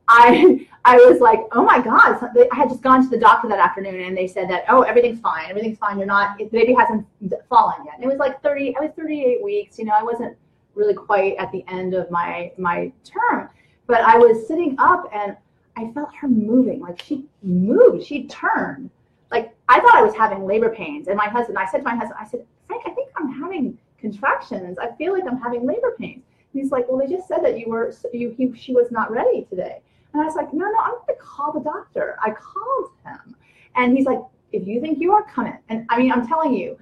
I, 0.06 0.66
I 0.84 0.96
was 0.96 1.20
like, 1.20 1.40
oh 1.52 1.62
my 1.62 1.80
God, 1.80 2.18
so 2.18 2.28
they- 2.34 2.48
I 2.50 2.56
had 2.56 2.68
just 2.70 2.82
gone 2.82 3.02
to 3.02 3.08
the 3.08 3.18
doctor 3.18 3.48
that 3.48 3.58
afternoon 3.58 4.00
and 4.00 4.16
they 4.16 4.26
said 4.26 4.48
that, 4.50 4.64
oh, 4.68 4.82
everything's 4.82 5.20
fine, 5.20 5.50
everything's 5.50 5.78
fine, 5.78 5.98
you're 5.98 6.06
not, 6.06 6.38
the 6.38 6.44
baby 6.46 6.72
hasn't 6.72 7.06
fallen 7.48 7.84
yet. 7.84 7.94
And 7.96 8.04
it 8.04 8.08
was 8.08 8.18
like 8.18 8.42
30, 8.42 8.76
I 8.76 8.80
was 8.80 8.90
38 8.96 9.42
weeks, 9.42 9.78
you 9.78 9.84
know, 9.84 9.92
I 9.94 10.02
wasn't 10.02 10.36
really 10.74 10.94
quite 10.94 11.36
at 11.36 11.52
the 11.52 11.64
end 11.68 11.94
of 11.94 12.10
my, 12.10 12.52
my 12.56 12.90
term 13.04 13.50
but 13.90 14.02
I 14.02 14.16
was 14.16 14.46
sitting 14.46 14.76
up 14.78 15.10
and 15.12 15.36
I 15.76 15.90
felt 15.92 16.14
her 16.14 16.28
moving. 16.28 16.80
Like 16.80 17.02
she 17.02 17.24
moved, 17.42 18.06
she 18.06 18.28
turned. 18.28 18.88
Like 19.32 19.52
I 19.68 19.80
thought 19.80 19.96
I 19.96 20.02
was 20.02 20.14
having 20.14 20.46
labor 20.46 20.70
pains. 20.72 21.08
And 21.08 21.16
my 21.16 21.28
husband, 21.28 21.58
I 21.58 21.66
said 21.66 21.78
to 21.78 21.84
my 21.84 21.96
husband, 21.96 22.16
I 22.20 22.24
said, 22.24 22.46
Frank, 22.68 22.84
I 22.86 22.90
think 22.90 23.10
I'm 23.16 23.32
having 23.42 23.76
contractions. 23.98 24.78
I 24.78 24.92
feel 24.96 25.12
like 25.12 25.24
I'm 25.28 25.40
having 25.40 25.66
labor 25.66 25.96
pains. 25.98 26.22
He's 26.52 26.70
like, 26.70 26.88
Well, 26.88 26.98
they 26.98 27.12
just 27.12 27.26
said 27.26 27.42
that 27.42 27.58
you 27.58 27.68
were, 27.68 27.92
you, 28.12 28.30
he, 28.38 28.54
she 28.56 28.72
was 28.72 28.92
not 28.92 29.10
ready 29.10 29.44
today. 29.50 29.80
And 30.12 30.22
I 30.22 30.24
was 30.24 30.34
like, 30.34 30.52
No, 30.52 30.66
no, 30.66 30.78
I'm 30.78 30.92
going 30.92 31.06
to 31.08 31.14
call 31.14 31.52
the 31.52 31.60
doctor. 31.60 32.16
I 32.22 32.30
called 32.30 32.90
him, 33.04 33.36
and 33.76 33.96
he's 33.96 34.06
like, 34.06 34.20
If 34.52 34.66
you 34.66 34.80
think 34.80 35.00
you 35.00 35.12
are, 35.12 35.22
come 35.22 35.46
in. 35.46 35.58
And 35.68 35.86
I 35.88 35.98
mean, 35.98 36.12
I'm 36.12 36.26
telling 36.26 36.54
you, 36.54 36.78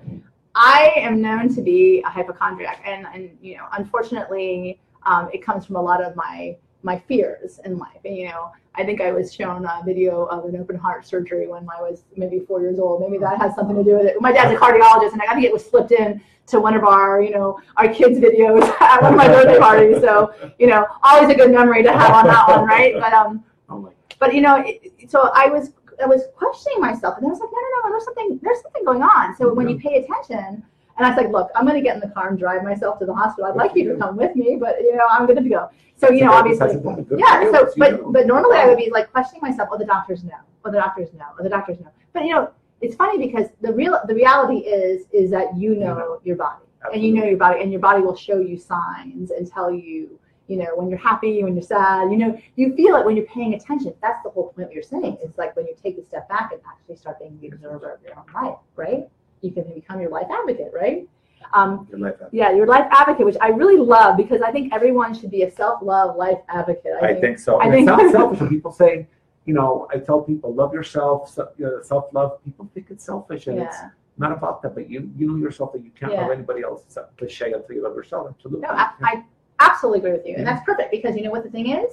I 0.54 0.92
am 0.96 1.20
known 1.20 1.54
to 1.54 1.62
be 1.62 2.02
a 2.04 2.08
hypochondriac, 2.08 2.82
and 2.84 3.06
and 3.12 3.36
you 3.40 3.56
know, 3.56 3.66
unfortunately, 3.72 4.80
um, 5.04 5.28
it 5.32 5.44
comes 5.44 5.66
from 5.66 5.76
a 5.76 5.82
lot 5.82 6.02
of 6.02 6.16
my 6.16 6.56
my 6.82 6.98
fears 7.08 7.60
in 7.64 7.78
life. 7.78 8.00
And 8.04 8.16
you 8.16 8.26
know, 8.26 8.52
I 8.74 8.84
think 8.84 9.00
I 9.00 9.12
was 9.12 9.34
shown 9.34 9.64
a 9.64 9.82
video 9.84 10.24
of 10.24 10.44
an 10.44 10.56
open 10.56 10.76
heart 10.76 11.06
surgery 11.06 11.46
when 11.48 11.66
I 11.76 11.80
was 11.80 12.04
maybe 12.16 12.40
four 12.40 12.60
years 12.60 12.78
old. 12.78 13.00
Maybe 13.00 13.18
that 13.18 13.38
has 13.38 13.54
something 13.54 13.76
to 13.76 13.84
do 13.84 13.96
with 13.96 14.06
it. 14.06 14.20
My 14.20 14.32
dad's 14.32 14.54
a 14.54 14.56
cardiologist, 14.56 15.12
and 15.12 15.22
I 15.22 15.34
think 15.34 15.44
it 15.44 15.52
was 15.52 15.68
slipped 15.68 15.92
in 15.92 16.20
to 16.46 16.60
one 16.60 16.74
of 16.74 16.84
our, 16.84 17.20
you 17.20 17.30
know, 17.30 17.60
our 17.76 17.88
kids' 17.88 18.18
videos 18.18 18.62
at 18.80 19.02
one 19.02 19.12
of 19.12 19.18
my 19.18 19.28
birthday 19.28 19.58
parties. 19.58 20.00
So, 20.00 20.32
you 20.58 20.66
know, 20.66 20.86
always 21.02 21.28
a 21.28 21.34
good 21.34 21.50
memory 21.50 21.82
to 21.82 21.92
have 21.92 22.12
on 22.12 22.26
that 22.26 22.48
one, 22.48 22.64
right? 22.64 22.94
But 22.98 23.12
um, 23.12 23.44
Oh 23.68 23.92
but 24.18 24.34
you 24.34 24.40
know, 24.40 24.62
it, 24.64 25.10
so 25.10 25.30
I 25.34 25.46
was 25.46 25.72
I 26.02 26.06
was 26.06 26.22
questioning 26.36 26.80
myself, 26.80 27.18
and 27.18 27.26
I 27.26 27.30
was 27.30 27.40
like, 27.40 27.50
no, 27.52 27.58
no, 27.58 27.88
no, 27.88 27.90
there's 27.90 28.04
something 28.04 28.40
there's 28.42 28.62
something 28.62 28.84
going 28.84 29.02
on. 29.02 29.36
So 29.36 29.52
when 29.52 29.68
you 29.68 29.78
pay 29.78 30.04
attention, 30.04 30.64
and 30.98 31.06
I 31.06 31.10
was 31.10 31.16
like, 31.16 31.30
look, 31.30 31.50
I'm 31.54 31.64
going 31.64 31.76
to 31.76 31.82
get 31.82 31.94
in 31.94 32.00
the 32.00 32.12
car 32.12 32.28
and 32.28 32.38
drive 32.38 32.64
myself 32.64 32.98
to 32.98 33.06
the 33.06 33.14
hospital. 33.14 33.50
I'd 33.50 33.56
like 33.56 33.74
you 33.74 33.92
to 33.92 33.96
come 33.96 34.16
with 34.16 34.34
me, 34.34 34.56
but 34.60 34.80
you 34.80 34.96
know, 34.96 35.06
I'm 35.08 35.26
going 35.26 35.42
to 35.42 35.48
go. 35.48 35.70
So 35.96 36.10
you 36.10 36.24
know, 36.24 36.32
obviously, 36.32 36.66
that's 36.66 36.78
a 36.78 37.02
good 37.02 37.18
yeah. 37.18 37.50
So, 37.52 37.66
you 37.66 37.72
but 37.76 38.12
but 38.12 38.26
normally 38.26 38.58
I 38.58 38.66
would 38.66 38.78
be 38.78 38.90
like 38.90 39.10
questioning 39.10 39.42
myself. 39.42 39.68
Oh, 39.72 39.78
the 39.78 39.84
doctors 39.84 40.22
know. 40.22 40.38
Oh, 40.64 40.70
the 40.70 40.78
doctors 40.78 41.12
know. 41.12 41.26
Oh, 41.38 41.42
the 41.42 41.48
doctors 41.48 41.80
know. 41.80 41.90
But 42.12 42.24
you 42.24 42.34
know, 42.34 42.50
it's 42.80 42.94
funny 42.94 43.24
because 43.24 43.48
the 43.60 43.72
real 43.72 44.00
the 44.06 44.14
reality 44.14 44.58
is 44.58 45.06
is 45.12 45.30
that 45.30 45.56
you 45.56 45.74
know 45.74 45.94
know. 45.94 46.20
your 46.24 46.36
body 46.36 46.64
and 46.92 47.02
you 47.02 47.12
know 47.12 47.24
your 47.24 47.36
body 47.36 47.62
and 47.62 47.72
your 47.72 47.80
body 47.80 48.02
will 48.02 48.16
show 48.16 48.38
you 48.38 48.56
signs 48.56 49.30
and 49.30 49.50
tell 49.50 49.72
you 49.72 50.18
you 50.46 50.56
know 50.56 50.68
when 50.76 50.88
you're 50.88 50.98
happy 50.98 51.42
when 51.42 51.54
you're 51.54 51.62
sad 51.62 52.10
you 52.10 52.16
know 52.16 52.38
you 52.56 52.74
feel 52.74 52.96
it 52.96 53.04
when 53.04 53.16
you're 53.16 53.26
paying 53.26 53.54
attention 53.54 53.92
that's 54.00 54.22
the 54.22 54.30
whole 54.30 54.52
point 54.52 54.64
of 54.64 54.68
what 54.68 54.74
you're 54.74 54.82
saying 54.82 55.16
it's 55.22 55.36
like 55.38 55.54
when 55.56 55.66
you 55.66 55.74
take 55.82 55.98
a 55.98 56.04
step 56.04 56.28
back 56.28 56.52
and 56.52 56.60
actually 56.70 56.96
start 56.96 57.18
being 57.18 57.38
the 57.40 57.48
observer 57.48 57.92
of 57.92 58.02
your 58.02 58.16
own 58.16 58.24
life 58.34 58.58
right 58.76 59.08
you 59.42 59.50
can 59.52 59.64
become 59.74 60.00
your 60.00 60.10
life 60.10 60.26
advocate 60.30 60.72
right 60.74 61.08
um, 61.54 61.86
Your 61.90 62.00
life 62.00 62.14
advocate. 62.14 62.34
yeah 62.34 62.50
your 62.52 62.66
life 62.66 62.86
advocate 62.90 63.24
which 63.24 63.36
i 63.40 63.48
really 63.48 63.76
love 63.78 64.16
because 64.16 64.40
i 64.42 64.50
think 64.50 64.72
everyone 64.72 65.14
should 65.18 65.30
be 65.30 65.42
a 65.42 65.50
self-love 65.50 66.16
life 66.16 66.38
advocate 66.48 66.92
I 67.02 67.14
think 67.14 67.38
so. 67.38 67.60
I 67.60 67.64
And 67.64 67.72
think- 67.72 67.88
it's 67.88 67.96
not 67.96 68.12
selfish. 68.18 68.40
When 68.40 68.48
people 68.50 68.72
say, 68.72 69.06
you 69.46 69.54
know, 69.54 69.88
I 69.90 69.96
tell 69.98 70.20
people, 70.20 70.52
love 70.52 70.74
yourself, 70.74 71.38
you 71.56 71.64
know, 71.66 71.80
self-love. 71.82 72.44
People 72.44 72.68
think 72.74 72.88
it's 72.90 73.02
selfish, 73.04 73.46
and 73.46 73.58
it's 73.60 73.78
not 74.18 74.30
about 74.32 74.60
that. 74.62 74.74
But 74.74 74.90
you, 74.90 75.10
you 75.16 75.26
know 75.30 75.36
yourself 75.36 75.72
that 75.72 75.82
you 75.82 75.90
can't 75.98 76.12
Yeah. 76.12 76.20
love 76.22 76.32
anybody 76.32 76.60
else. 76.62 76.82
It's 76.86 76.98
a 76.98 77.08
cliche 77.16 77.52
until 77.54 77.74
you 77.76 77.82
love 77.82 77.94
yourself. 77.96 78.26
Absolutely. 78.28 78.66
no 78.68 78.74
I, 78.74 78.90
I 79.10 79.24
absolutely 79.60 80.00
agree 80.00 80.12
with 80.12 80.26
you 80.26 80.34
and 80.36 80.46
that's 80.46 80.62
perfect 80.64 80.90
because 80.90 81.16
you 81.16 81.22
know 81.22 81.30
what 81.30 81.44
the 81.44 81.50
thing 81.50 81.68
is 81.80 81.90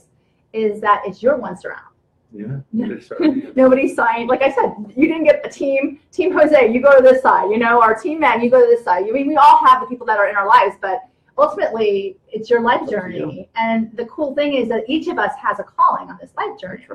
is 0.53 0.81
that 0.81 1.01
it's 1.08 1.23
your 1.23 1.38
once 1.38 1.63
around 1.65 1.91
yeah. 2.33 2.59
Yeah. 2.71 2.88
it 2.93 3.03
certainly 3.03 3.41
is. 3.47 3.55
Nobody 3.55 3.93
signed. 3.93 4.29
Like 4.29 4.41
I 4.41 4.51
said, 4.51 4.73
you 4.95 5.07
didn't 5.07 5.25
get 5.25 5.45
a 5.45 5.49
team. 5.49 5.99
Team 6.11 6.33
Jose, 6.33 6.71
you 6.71 6.81
go 6.81 6.95
to 6.95 7.03
this 7.03 7.21
side. 7.21 7.49
You 7.51 7.57
know, 7.57 7.81
our 7.81 7.95
team 7.99 8.19
man, 8.19 8.41
you 8.41 8.49
go 8.49 8.61
to 8.61 8.67
this 8.67 8.83
side. 8.83 9.05
I 9.07 9.11
mean, 9.11 9.27
we 9.27 9.35
all 9.35 9.65
have 9.65 9.81
the 9.81 9.88
people 9.88 10.05
that 10.07 10.17
are 10.17 10.27
in 10.27 10.35
our 10.35 10.47
lives, 10.47 10.75
but 10.81 10.99
ultimately, 11.38 12.17
it's 12.27 12.49
your 12.49 12.61
life 12.61 12.89
journey. 12.89 13.49
And 13.55 13.95
the 13.95 14.05
cool 14.05 14.35
thing 14.35 14.55
is 14.55 14.69
that 14.69 14.83
each 14.88 15.07
of 15.07 15.17
us 15.17 15.33
has 15.41 15.59
a 15.59 15.63
calling 15.63 16.09
on 16.09 16.17
this 16.21 16.31
life 16.38 16.59
journey, 16.59 16.85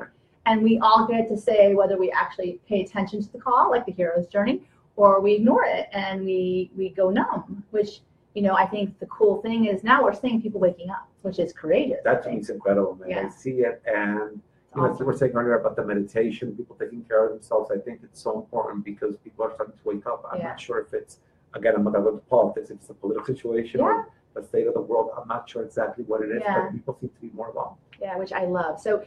and 0.45 0.61
we 0.61 0.79
all 0.79 1.07
get 1.07 1.27
to 1.29 1.37
say 1.37 1.73
whether 1.73 1.97
we 1.97 2.11
actually 2.11 2.59
pay 2.67 2.81
attention 2.81 3.21
to 3.21 3.31
the 3.31 3.39
call, 3.39 3.69
like 3.71 3.85
the 3.85 3.91
hero's 3.91 4.27
journey, 4.27 4.61
or 4.95 5.21
we 5.21 5.33
ignore 5.33 5.65
it 5.65 5.87
and 5.93 6.23
we 6.25 6.71
we 6.75 6.89
go 6.89 7.09
numb, 7.09 7.63
which 7.71 8.01
you 8.33 8.41
know, 8.41 8.55
I 8.55 8.65
think 8.65 8.97
the 8.99 9.07
cool 9.07 9.41
thing 9.41 9.65
is 9.65 9.83
now 9.83 10.03
we're 10.03 10.13
seeing 10.13 10.41
people 10.41 10.61
waking 10.61 10.89
up, 10.89 11.07
which 11.21 11.37
is 11.39 11.51
courageous. 11.51 11.99
That 12.03 12.23
to 12.23 12.29
me 12.29 12.37
is 12.37 12.49
incredible, 12.49 12.95
man. 12.95 13.25
I 13.25 13.29
see 13.29 13.61
it 13.61 13.81
and 13.85 14.41
you 14.75 14.81
know, 14.81 14.87
awesome. 14.89 14.99
we 15.05 15.11
were 15.11 15.17
saying 15.17 15.33
earlier 15.33 15.59
about 15.59 15.75
the 15.75 15.83
meditation, 15.85 16.55
people 16.55 16.75
taking 16.79 17.03
care 17.03 17.25
of 17.25 17.31
themselves, 17.33 17.69
I 17.71 17.77
think 17.77 17.99
it's 18.03 18.21
so 18.21 18.39
important 18.39 18.85
because 18.85 19.17
people 19.17 19.43
are 19.45 19.51
starting 19.53 19.75
to 19.75 19.81
wake 19.83 20.05
up. 20.07 20.23
I'm 20.31 20.39
Yeah. 20.39 20.49
not 20.49 20.59
sure 20.59 20.79
if 20.79 20.93
it's, 20.93 21.19
again, 21.53 21.73
I'm 21.75 21.83
not 21.83 21.93
going 21.93 22.05
to 22.05 22.21
politics, 22.29 22.69
if 22.69 22.77
it's 22.77 22.89
a 22.89 22.93
political 22.93 23.25
situation 23.25 23.81
or 23.81 24.07
the 24.33 24.43
state 24.43 24.67
of 24.67 24.73
the 24.73 24.81
world. 24.81 25.11
I'm 25.17 25.27
not 25.27 25.49
sure 25.49 25.63
exactly 25.63 26.05
what 26.05 26.21
it 26.21 26.31
is, 26.31 26.41
Yeah. 26.45 26.61
but 26.63 26.71
people 26.71 26.97
seem 27.01 27.09
to 27.09 27.21
be 27.21 27.29
more 27.33 27.49
involved. 27.49 27.79
Yeah, 28.01 28.15
which 28.17 28.31
I 28.31 28.45
love. 28.45 28.79
So 28.79 29.03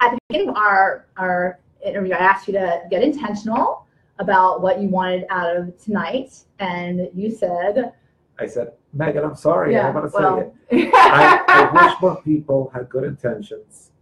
at 0.00 0.10
the 0.12 0.18
beginning 0.28 0.50
of 0.50 0.56
our 0.56 1.06
our 1.16 1.58
interview, 1.82 2.12
I 2.14 2.18
asked 2.18 2.46
you 2.48 2.52
to 2.54 2.82
get 2.90 3.02
intentional 3.02 3.86
about 4.18 4.60
what 4.60 4.80
you 4.80 4.88
wanted 4.88 5.24
out 5.30 5.56
of 5.56 5.76
tonight, 5.82 6.44
and 6.58 7.08
you 7.14 7.30
said, 7.30 7.92
I 8.38 8.46
said, 8.46 8.72
Megan, 8.92 9.24
I'm 9.24 9.34
sorry, 9.34 9.72
Yeah, 9.72 9.86
I'm 9.88 9.92
going 9.94 10.04
to 10.04 10.10
say 10.10 10.18
well- 10.18 10.52
it. 10.70 10.90
I, 10.94 11.44
I 11.48 11.86
wish 11.86 12.00
more 12.02 12.20
people 12.22 12.70
had 12.74 12.88
good 12.90 13.04
intentions 13.04 13.92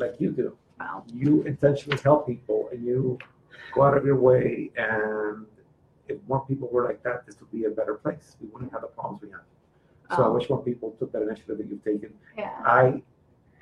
like 0.00 0.14
you 0.18 0.30
do. 0.32 0.56
Wow. 0.80 1.04
You 1.14 1.42
intentionally 1.42 2.00
help 2.02 2.26
people 2.26 2.68
and 2.72 2.84
you 2.84 3.18
go 3.74 3.82
out 3.82 3.96
of 3.96 4.04
your 4.04 4.16
way. 4.16 4.70
And 4.76 5.46
if 6.08 6.16
more 6.28 6.44
people 6.46 6.68
were 6.72 6.84
like 6.84 7.02
that, 7.04 7.26
this 7.26 7.38
would 7.40 7.52
be 7.52 7.64
a 7.64 7.70
better 7.70 7.94
place. 7.94 8.36
We 8.40 8.48
wouldn't 8.48 8.72
have 8.72 8.80
the 8.80 8.88
problems 8.88 9.22
we 9.22 9.30
have. 9.30 9.42
So 10.16 10.24
I 10.24 10.26
Oh. 10.26 10.32
wish 10.32 10.48
more 10.50 10.62
people 10.62 10.90
took 10.98 11.12
that 11.12 11.22
initiative 11.22 11.58
that 11.58 11.66
you've 11.68 11.84
taken. 11.84 12.12
yeah, 12.36 12.50
I 12.64 13.02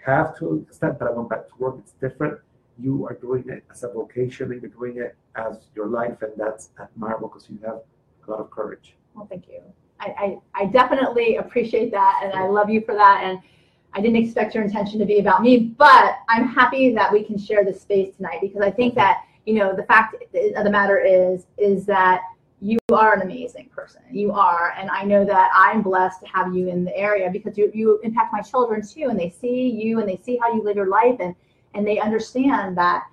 have 0.06 0.36
to 0.38 0.64
extent 0.66 0.98
that 1.00 1.08
I 1.08 1.10
went 1.10 1.28
back 1.28 1.48
to 1.48 1.54
work. 1.58 1.74
It's 1.78 1.92
different. 1.92 2.38
You 2.78 3.06
are 3.06 3.14
doing 3.14 3.44
it 3.48 3.64
as 3.70 3.82
a 3.82 3.88
vocation 3.88 4.52
and 4.52 4.62
you're 4.62 4.70
doing 4.70 4.96
it 4.98 5.16
as 5.34 5.68
your 5.74 5.88
life. 5.88 6.22
And 6.22 6.32
that's 6.36 6.70
admirable 6.80 7.28
because 7.28 7.50
you 7.50 7.58
have 7.66 7.80
a 8.26 8.30
lot 8.30 8.40
of 8.40 8.50
courage. 8.50 8.94
well, 9.14 9.26
thank 9.26 9.48
you. 9.48 9.60
I, 10.00 10.38
I, 10.54 10.62
I 10.62 10.64
definitely 10.66 11.36
appreciate 11.38 11.90
that, 11.90 12.20
and 12.22 12.32
I 12.32 12.46
love 12.46 12.70
you 12.70 12.80
for 12.82 12.94
that. 12.94 13.22
And 13.24 13.40
I 13.94 14.00
didn't 14.00 14.16
expect 14.16 14.54
your 14.54 14.64
intention 14.64 14.98
to 14.98 15.04
be 15.04 15.18
about 15.18 15.42
me, 15.42 15.58
but 15.58 16.18
I'm 16.28 16.48
happy 16.48 16.94
that 16.94 17.12
we 17.12 17.22
can 17.22 17.38
share 17.38 17.64
this 17.64 17.80
space 17.80 18.14
tonight 18.16 18.38
because 18.40 18.60
I 18.60 18.70
think 18.70 18.94
that 18.94 19.24
you 19.46 19.54
know 19.54 19.74
the 19.74 19.84
fact 19.84 20.14
of 20.14 20.64
the 20.64 20.70
matter 20.70 20.98
is 20.98 21.46
is 21.56 21.86
that 21.86 22.20
you 22.60 22.78
are 22.92 23.14
an 23.14 23.22
amazing 23.22 23.68
person. 23.74 24.02
You 24.10 24.32
are, 24.32 24.74
and 24.76 24.90
I 24.90 25.04
know 25.04 25.24
that 25.24 25.50
I'm 25.54 25.80
blessed 25.80 26.20
to 26.20 26.26
have 26.26 26.54
you 26.54 26.68
in 26.68 26.84
the 26.84 26.96
area 26.96 27.30
because 27.30 27.56
you 27.56 27.70
you 27.74 27.98
impact 28.02 28.32
my 28.32 28.42
children 28.42 28.86
too, 28.86 29.08
and 29.08 29.18
they 29.18 29.30
see 29.30 29.70
you 29.70 30.00
and 30.00 30.08
they 30.08 30.16
see 30.16 30.36
how 30.36 30.52
you 30.52 30.62
live 30.62 30.76
your 30.76 30.88
life, 30.88 31.16
and 31.20 31.34
and 31.74 31.86
they 31.86 31.98
understand 31.98 32.76
that 32.76 33.04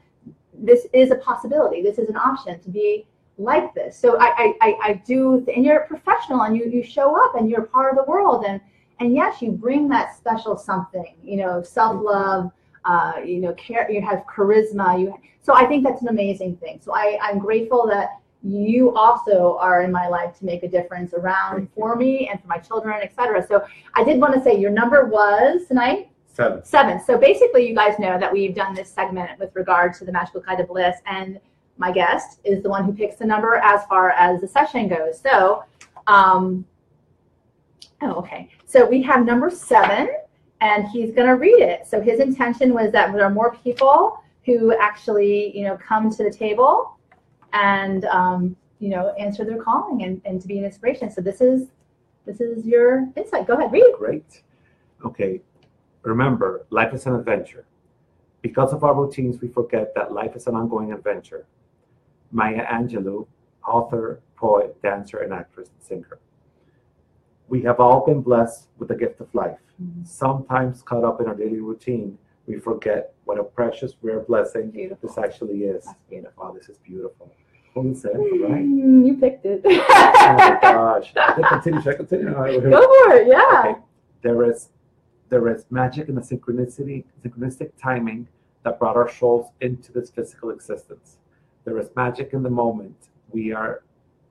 this 0.54 0.88
is 0.94 1.12
a 1.12 1.16
possibility. 1.16 1.82
This 1.82 1.98
is 1.98 2.10
an 2.10 2.18
option 2.18 2.60
to 2.60 2.70
be 2.70 3.06
like 3.38 3.74
this. 3.74 3.98
So 3.98 4.18
I, 4.20 4.54
I, 4.62 4.78
I, 4.82 5.02
do, 5.06 5.46
and 5.54 5.66
you're 5.66 5.80
a 5.80 5.88
professional 5.88 6.44
and 6.44 6.56
you, 6.56 6.66
you 6.66 6.82
show 6.82 7.22
up 7.22 7.36
and 7.36 7.50
you're 7.50 7.64
part 7.64 7.92
of 7.92 7.98
the 7.98 8.10
world. 8.10 8.46
And, 8.48 8.62
and 9.00 9.14
yes, 9.14 9.42
you 9.42 9.52
bring 9.52 9.88
that 9.90 10.16
special 10.16 10.58
something, 10.58 11.16
you 11.24 11.38
know, 11.38 11.62
self-love, 11.62 12.52
uh, 12.86 13.14
you 13.24 13.40
know, 13.42 13.54
care, 13.54 13.90
you 13.92 14.02
have 14.02 14.24
charisma. 14.26 15.00
You, 15.00 15.14
so 15.42 15.54
I 15.54 15.66
think 15.66 15.84
that's 15.84 16.02
an 16.02 16.08
amazing 16.08 16.58
thing. 16.58 16.80
So 16.84 16.94
I, 16.94 17.18
I'm 17.22 17.40
grateful 17.40 17.88
that 17.88 18.20
you 18.44 18.96
also 18.96 19.58
are 19.60 19.82
in 19.82 19.92
my 19.92 20.08
life 20.08 20.38
to 20.38 20.46
make 20.46 20.64
a 20.64 20.68
difference 20.68 21.14
around 21.14 21.68
for 21.76 21.96
me 21.96 22.30
and 22.30 22.40
for 22.40 22.48
my 22.48 22.58
children, 22.58 23.02
etc. 23.02 23.46
So 23.46 23.66
I 23.96 24.04
did 24.04 24.22
want 24.22 24.36
to 24.36 24.42
say 24.42 24.58
your 24.60 24.72
number 24.72 25.06
was 25.06 25.66
tonight 25.68 26.10
Seven. 26.36 26.64
seven. 26.66 27.02
So 27.04 27.18
basically, 27.18 27.68
you 27.68 27.74
guys 27.74 27.98
know 27.98 28.20
that 28.20 28.32
we've 28.32 28.54
done 28.54 28.76
this 28.76 28.90
segment 28.90 29.40
with 29.40 29.56
regard 29.56 29.94
to 29.96 30.06
the 30.06 30.12
magical 30.12 30.42
kind 30.42 30.60
of 30.60 30.68
bliss, 30.68 30.98
and 31.06 31.40
my 31.78 31.92
guest 31.94 32.40
is 32.44 32.62
the 32.62 32.70
one 32.70 32.84
who 32.84 32.92
picks 32.92 33.16
the 33.16 33.26
number 33.26 33.56
as 33.56 33.86
far 33.86 34.10
as 34.12 34.42
the 34.42 34.48
session 34.48 34.90
goes. 34.90 35.20
So, 35.20 35.64
um, 36.08 36.66
oh, 38.02 38.14
okay. 38.14 38.50
So 38.66 38.86
we 38.86 39.02
have 39.04 39.26
number 39.26 39.50
seven, 39.50 40.10
and 40.62 40.88
he's 40.88 41.12
going 41.12 41.28
to 41.28 41.36
read 41.36 41.62
it. 41.62 41.88
So 41.88 42.02
his 42.02 42.20
intention 42.20 42.74
was 42.74 42.92
that 42.92 43.14
there 43.14 43.24
are 43.24 43.30
more 43.30 43.56
people 43.56 44.20
who 44.46 44.76
actually, 44.78 45.58
you 45.58 45.64
know, 45.64 45.78
come 45.78 46.10
to 46.10 46.24
the 46.24 46.32
table 46.32 46.98
and 47.54 48.06
um, 48.06 48.56
you 48.80 48.90
know 48.90 49.10
answer 49.18 49.44
their 49.44 49.62
calling 49.62 50.04
and, 50.04 50.22
and 50.26 50.42
to 50.42 50.48
be 50.48 50.58
an 50.60 50.66
inspiration. 50.66 51.10
So 51.10 51.22
this 51.22 51.42
is 51.42 51.70
this 52.26 52.42
is 52.42 52.66
your 52.66 53.08
insight. 53.16 53.48
Go 53.48 53.56
ahead, 53.56 53.72
read. 53.72 53.94
Great. 53.98 54.42
Okay. 55.04 55.42
Remember, 56.04 56.66
life 56.70 56.94
is 56.94 57.06
an 57.08 57.16
adventure. 57.16 57.66
Because 58.42 58.74
of 58.74 58.84
our 58.84 58.94
routines, 58.94 59.42
we 59.42 59.48
forget 59.48 59.94
that 59.96 60.12
life 60.12 60.36
is 60.36 60.46
an 60.46 60.56
ongoing 60.56 60.94
adventure. 60.94 61.48
Maya 62.32 62.64
Angelou, 62.66 63.26
author, 63.68 64.22
poet, 64.36 64.80
dancer, 64.84 65.20
and 65.20 65.34
actress 65.34 65.70
and 65.70 65.84
singer. 65.84 66.20
We 67.48 67.62
have 67.64 67.80
all 67.80 68.06
been 68.06 68.22
blessed 68.22 68.68
with 68.78 68.88
the 68.90 68.96
gift 68.96 69.20
of 69.22 69.34
life. 69.36 69.60
Sometimes 70.04 70.82
caught 70.82 71.04
up 71.04 71.20
in 71.22 71.28
our 71.28 71.36
daily 71.36 71.60
routine, 71.60 72.18
we 72.48 72.60
forget 72.60 73.14
what 73.26 73.40
a 73.40 73.44
precious, 73.44 73.94
rare 74.02 74.20
blessing 74.22 74.72
Beautiful. 74.72 75.10
this 75.10 75.18
actually 75.18 75.64
is. 75.64 75.84
That's 75.86 75.98
beautiful. 76.10 76.44
Wow, 76.46 76.52
this 76.54 76.70
is 76.70 76.78
beautiful. 76.78 77.32
Holy 77.74 77.94
said 77.94 78.12
it, 78.16 78.42
right? 78.44 78.64
Mm, 78.64 79.06
You 79.06 79.18
picked 79.18 79.46
it. 79.46 79.62
Oh 79.66 80.36
my 80.38 80.58
gosh. 80.62 81.08
Should 81.10 81.18
I 81.18 81.50
continue? 81.50 81.82
Should 81.82 81.94
I 81.94 81.98
continue? 81.98 82.32
Go 82.34 82.82
for 82.82 83.16
it. 83.16 83.28
Yeah. 83.28 83.64
Okay. 83.66 83.80
There 84.22 84.50
is 84.50 84.70
there 85.30 85.48
is 85.50 85.66
magic 85.72 86.08
in 86.08 86.16
the 86.16 86.22
synchronicity, 86.22 87.04
synchronistic 87.26 87.72
timing 87.82 88.28
that 88.64 88.80
brought 88.80 88.96
our 88.96 89.10
souls 89.12 89.48
into 89.60 89.92
this 89.92 90.10
physical 90.10 90.52
existence. 90.52 91.18
There 91.66 91.78
is 91.80 91.90
magic 91.96 92.32
in 92.34 92.44
the 92.44 92.50
moment 92.50 93.10
we 93.32 93.52
are 93.52 93.82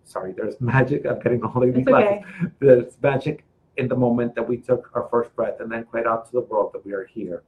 sorry, 0.04 0.32
there's 0.32 0.60
magic. 0.60 1.06
I'm 1.06 1.20
getting 1.20 1.42
all 1.42 1.62
of 1.62 1.74
these 1.74 1.84
glasses. 1.84 2.24
okay. 2.40 2.52
There's 2.60 2.96
magic 3.02 3.44
in 3.76 3.88
the 3.88 3.96
moment 3.96 4.34
that 4.34 4.46
we 4.48 4.56
took 4.58 4.90
our 4.94 5.08
first 5.10 5.34
breath 5.34 5.60
and 5.60 5.70
then 5.70 5.84
cried 5.84 6.06
out 6.06 6.26
to 6.26 6.32
the 6.32 6.40
world 6.40 6.72
that 6.72 6.84
we 6.84 6.92
are 6.92 7.04
here. 7.06 7.42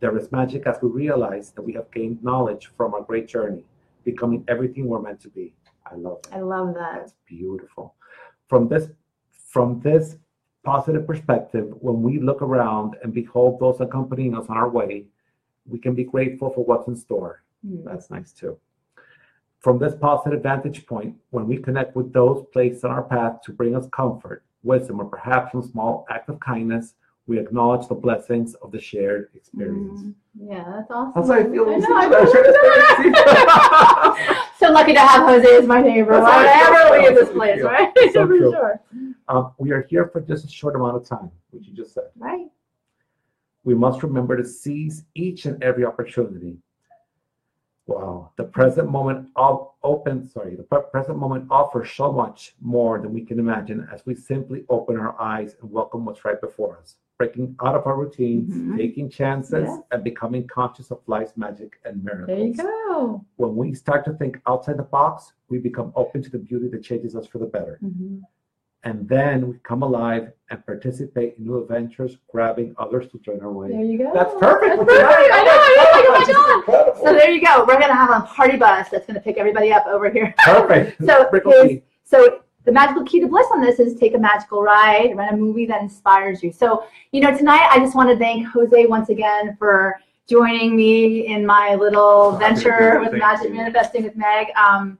There 0.00 0.16
is 0.16 0.32
magic 0.32 0.66
as 0.66 0.78
we 0.82 0.88
realize 0.88 1.50
that 1.52 1.62
we 1.62 1.72
have 1.74 1.90
gained 1.92 2.24
knowledge 2.24 2.70
from 2.76 2.94
our 2.94 3.02
great 3.02 3.28
journey, 3.28 3.64
becoming 4.04 4.44
everything 4.48 4.86
we're 4.86 5.00
meant 5.00 5.20
to 5.20 5.28
be. 5.28 5.54
I 5.90 5.94
love 5.94 6.20
that. 6.24 6.34
I 6.36 6.40
love 6.40 6.74
that. 6.74 6.94
That's 6.96 7.14
beautiful. 7.26 7.94
From 8.48 8.68
this 8.68 8.88
from 9.48 9.80
this 9.80 10.16
positive 10.64 11.06
perspective, 11.06 11.66
when 11.80 12.02
we 12.02 12.20
look 12.20 12.40
around 12.42 12.96
and 13.02 13.12
behold 13.12 13.58
those 13.60 13.80
accompanying 13.80 14.36
us 14.36 14.46
on 14.48 14.56
our 14.56 14.68
way, 14.68 15.06
we 15.66 15.78
can 15.78 15.94
be 15.94 16.04
grateful 16.04 16.50
for 16.50 16.64
what's 16.64 16.88
in 16.88 16.96
store. 16.96 17.42
Mm. 17.66 17.84
That's 17.84 18.10
nice 18.10 18.32
too. 18.32 18.58
From 19.60 19.78
this 19.78 19.94
positive 19.94 20.42
vantage 20.42 20.86
point, 20.86 21.16
when 21.30 21.46
we 21.46 21.58
connect 21.58 21.94
with 21.94 22.12
those 22.12 22.46
placed 22.52 22.84
on 22.84 22.90
our 22.90 23.02
path 23.02 23.42
to 23.44 23.52
bring 23.52 23.76
us 23.76 23.86
comfort, 23.94 24.42
wisdom, 24.62 25.00
or 25.00 25.04
perhaps 25.04 25.52
some 25.52 25.62
small 25.62 26.06
act 26.10 26.30
of 26.30 26.40
kindness, 26.40 26.94
we 27.26 27.38
acknowledge 27.38 27.86
the 27.86 27.94
blessings 27.94 28.54
of 28.54 28.72
the 28.72 28.80
shared 28.80 29.28
experience. 29.34 30.00
Mm. 30.00 30.14
Yeah, 30.48 30.64
that's 30.66 30.90
awesome. 30.90 31.12
That's 31.14 31.28
how 31.28 31.34
I 31.34 31.42
feel. 31.52 31.68
I 31.68 31.76
know, 31.76 31.96
I 31.96 32.04
I 32.04 32.08
know, 32.08 32.32
share 32.32 32.44
I 32.44 32.48
know. 32.48 32.52
this 32.52 32.90
experience. 32.90 34.38
so 34.58 34.70
lucky 34.72 34.94
to 34.94 35.00
have 35.00 35.28
Jose 35.28 35.56
as 35.56 35.66
my 35.66 35.82
neighbor 35.82 36.14
I 36.14 36.88
feel. 36.88 37.02
leave 37.02 37.14
this 37.14 37.28
That's 37.28 37.34
how 37.34 37.34
I 37.34 37.38
place, 37.38 37.56
feel. 37.58 37.66
right? 37.66 37.92
So 38.14 38.26
for 38.26 38.26
true. 38.26 38.50
sure. 38.52 38.80
Um, 39.28 39.52
we 39.58 39.70
are 39.72 39.82
here 39.82 40.08
for 40.08 40.22
just 40.22 40.46
a 40.46 40.48
short 40.48 40.74
amount 40.74 40.96
of 40.96 41.04
time, 41.06 41.30
which 41.50 41.66
you 41.66 41.74
just 41.74 41.92
said. 41.92 42.04
Right. 42.16 42.46
We 43.64 43.74
must 43.74 44.02
remember 44.02 44.36
to 44.38 44.44
seize 44.44 45.04
each 45.14 45.44
and 45.44 45.62
every 45.62 45.84
opportunity. 45.84 46.56
Wow, 47.90 48.30
the 48.36 48.44
present 48.44 48.88
moment 48.90 49.30
of 49.36 49.68
open, 49.82 50.26
sorry, 50.28 50.54
the 50.54 50.62
present 50.62 51.18
moment 51.18 51.46
offers 51.50 51.90
so 51.90 52.12
much 52.12 52.54
more 52.60 53.00
than 53.00 53.12
we 53.12 53.22
can 53.24 53.38
imagine 53.40 53.88
as 53.92 54.04
we 54.06 54.14
simply 54.14 54.64
open 54.68 54.96
our 54.96 55.20
eyes 55.20 55.56
and 55.60 55.70
welcome 55.70 56.04
what's 56.04 56.24
right 56.24 56.40
before 56.40 56.78
us, 56.78 56.96
breaking 57.18 57.56
out 57.64 57.74
of 57.74 57.86
our 57.86 57.96
routines, 57.96 58.54
Mhm. 58.54 58.76
taking 58.76 59.08
chances, 59.08 59.64
Yes. 59.68 59.82
and 59.90 60.04
becoming 60.04 60.46
conscious 60.46 60.90
of 60.92 61.00
life's 61.08 61.36
magic 61.36 61.80
and 61.84 62.04
miracles. 62.04 62.26
There 62.28 62.46
you 62.46 62.54
go. 62.54 63.24
When 63.36 63.56
we 63.56 63.74
start 63.74 64.04
to 64.04 64.12
think 64.12 64.40
outside 64.46 64.76
the 64.76 64.84
box, 64.84 65.32
we 65.48 65.58
become 65.58 65.92
open 65.96 66.22
to 66.22 66.30
the 66.30 66.38
beauty 66.38 66.68
that 66.68 66.82
changes 66.82 67.16
us 67.16 67.26
for 67.26 67.38
the 67.38 67.46
better. 67.46 67.80
Mhm. 67.82 68.22
And 68.82 69.06
then 69.08 69.46
we 69.48 69.56
come 69.62 69.82
alive 69.82 70.32
and 70.48 70.64
participate 70.64 71.34
in 71.36 71.44
new 71.44 71.60
adventures, 71.60 72.16
grabbing 72.32 72.74
others 72.78 73.10
to 73.12 73.18
join 73.18 73.40
our 73.40 73.52
way. 73.52 73.68
There 73.70 73.82
you 73.84 73.98
go. 73.98 74.10
That's 74.14 74.32
perfect. 74.40 74.76
That's 74.78 74.88
perfect. 74.88 75.32
I 75.34 75.42
know. 75.44 75.50
I 75.52 76.24
know. 76.26 76.34
Oh 76.38 76.64
my 76.66 76.72
God. 76.72 76.96
So 76.96 77.12
there 77.12 77.30
you 77.30 77.44
go. 77.44 77.64
We're 77.68 77.78
gonna 77.78 77.94
have 77.94 78.10
a 78.10 78.26
party 78.26 78.56
bus 78.56 78.88
that's 78.88 79.06
gonna 79.06 79.20
pick 79.20 79.36
everybody 79.36 79.70
up 79.72 79.86
over 79.86 80.08
here. 80.10 80.34
Perfect. 80.44 81.00
So 81.06 81.26
Sprinkle 81.26 81.52
his- 81.52 81.68
tea. 81.68 81.82
So 82.04 82.40
the 82.64 82.72
magical 82.72 83.04
key 83.04 83.20
to 83.20 83.26
bliss 83.28 83.46
on 83.52 83.60
this 83.60 83.78
is 83.80 83.98
take 83.98 84.14
a 84.14 84.18
magical 84.18 84.62
ride, 84.62 85.14
rent 85.16 85.32
a 85.32 85.36
movie 85.36 85.66
that 85.66 85.80
inspires 85.82 86.42
you. 86.42 86.50
So, 86.52 86.84
you 87.12 87.20
know, 87.20 87.36
tonight 87.36 87.68
I 87.70 87.78
just 87.78 87.94
want 87.94 88.10
to 88.10 88.16
thank 88.18 88.46
Jose 88.48 88.86
once 88.86 89.08
again 89.10 89.56
for 89.58 89.96
joining 90.28 90.74
me 90.76 91.26
in 91.26 91.44
my 91.46 91.74
little 91.74 92.32
venture 92.38 92.98
with 93.00 93.12
Magic 93.12 93.48
you. 93.48 93.54
Manifesting 93.54 94.04
with 94.04 94.16
Meg. 94.16 94.48
Um, 94.56 94.98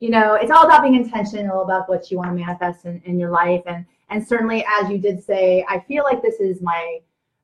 you 0.00 0.08
know, 0.08 0.34
it's 0.34 0.50
all 0.50 0.64
about 0.64 0.82
being 0.82 0.96
intentional 0.96 1.62
about 1.62 1.88
what 1.88 2.10
you 2.10 2.16
want 2.16 2.30
to 2.30 2.34
manifest 2.34 2.86
in, 2.86 3.00
in 3.04 3.18
your 3.18 3.30
life. 3.30 3.62
And 3.66 3.86
and 4.08 4.26
certainly 4.26 4.64
as 4.80 4.90
you 4.90 4.98
did 4.98 5.22
say, 5.22 5.64
I 5.68 5.80
feel 5.80 6.02
like 6.04 6.22
this 6.22 6.40
is 6.40 6.60
my 6.60 6.98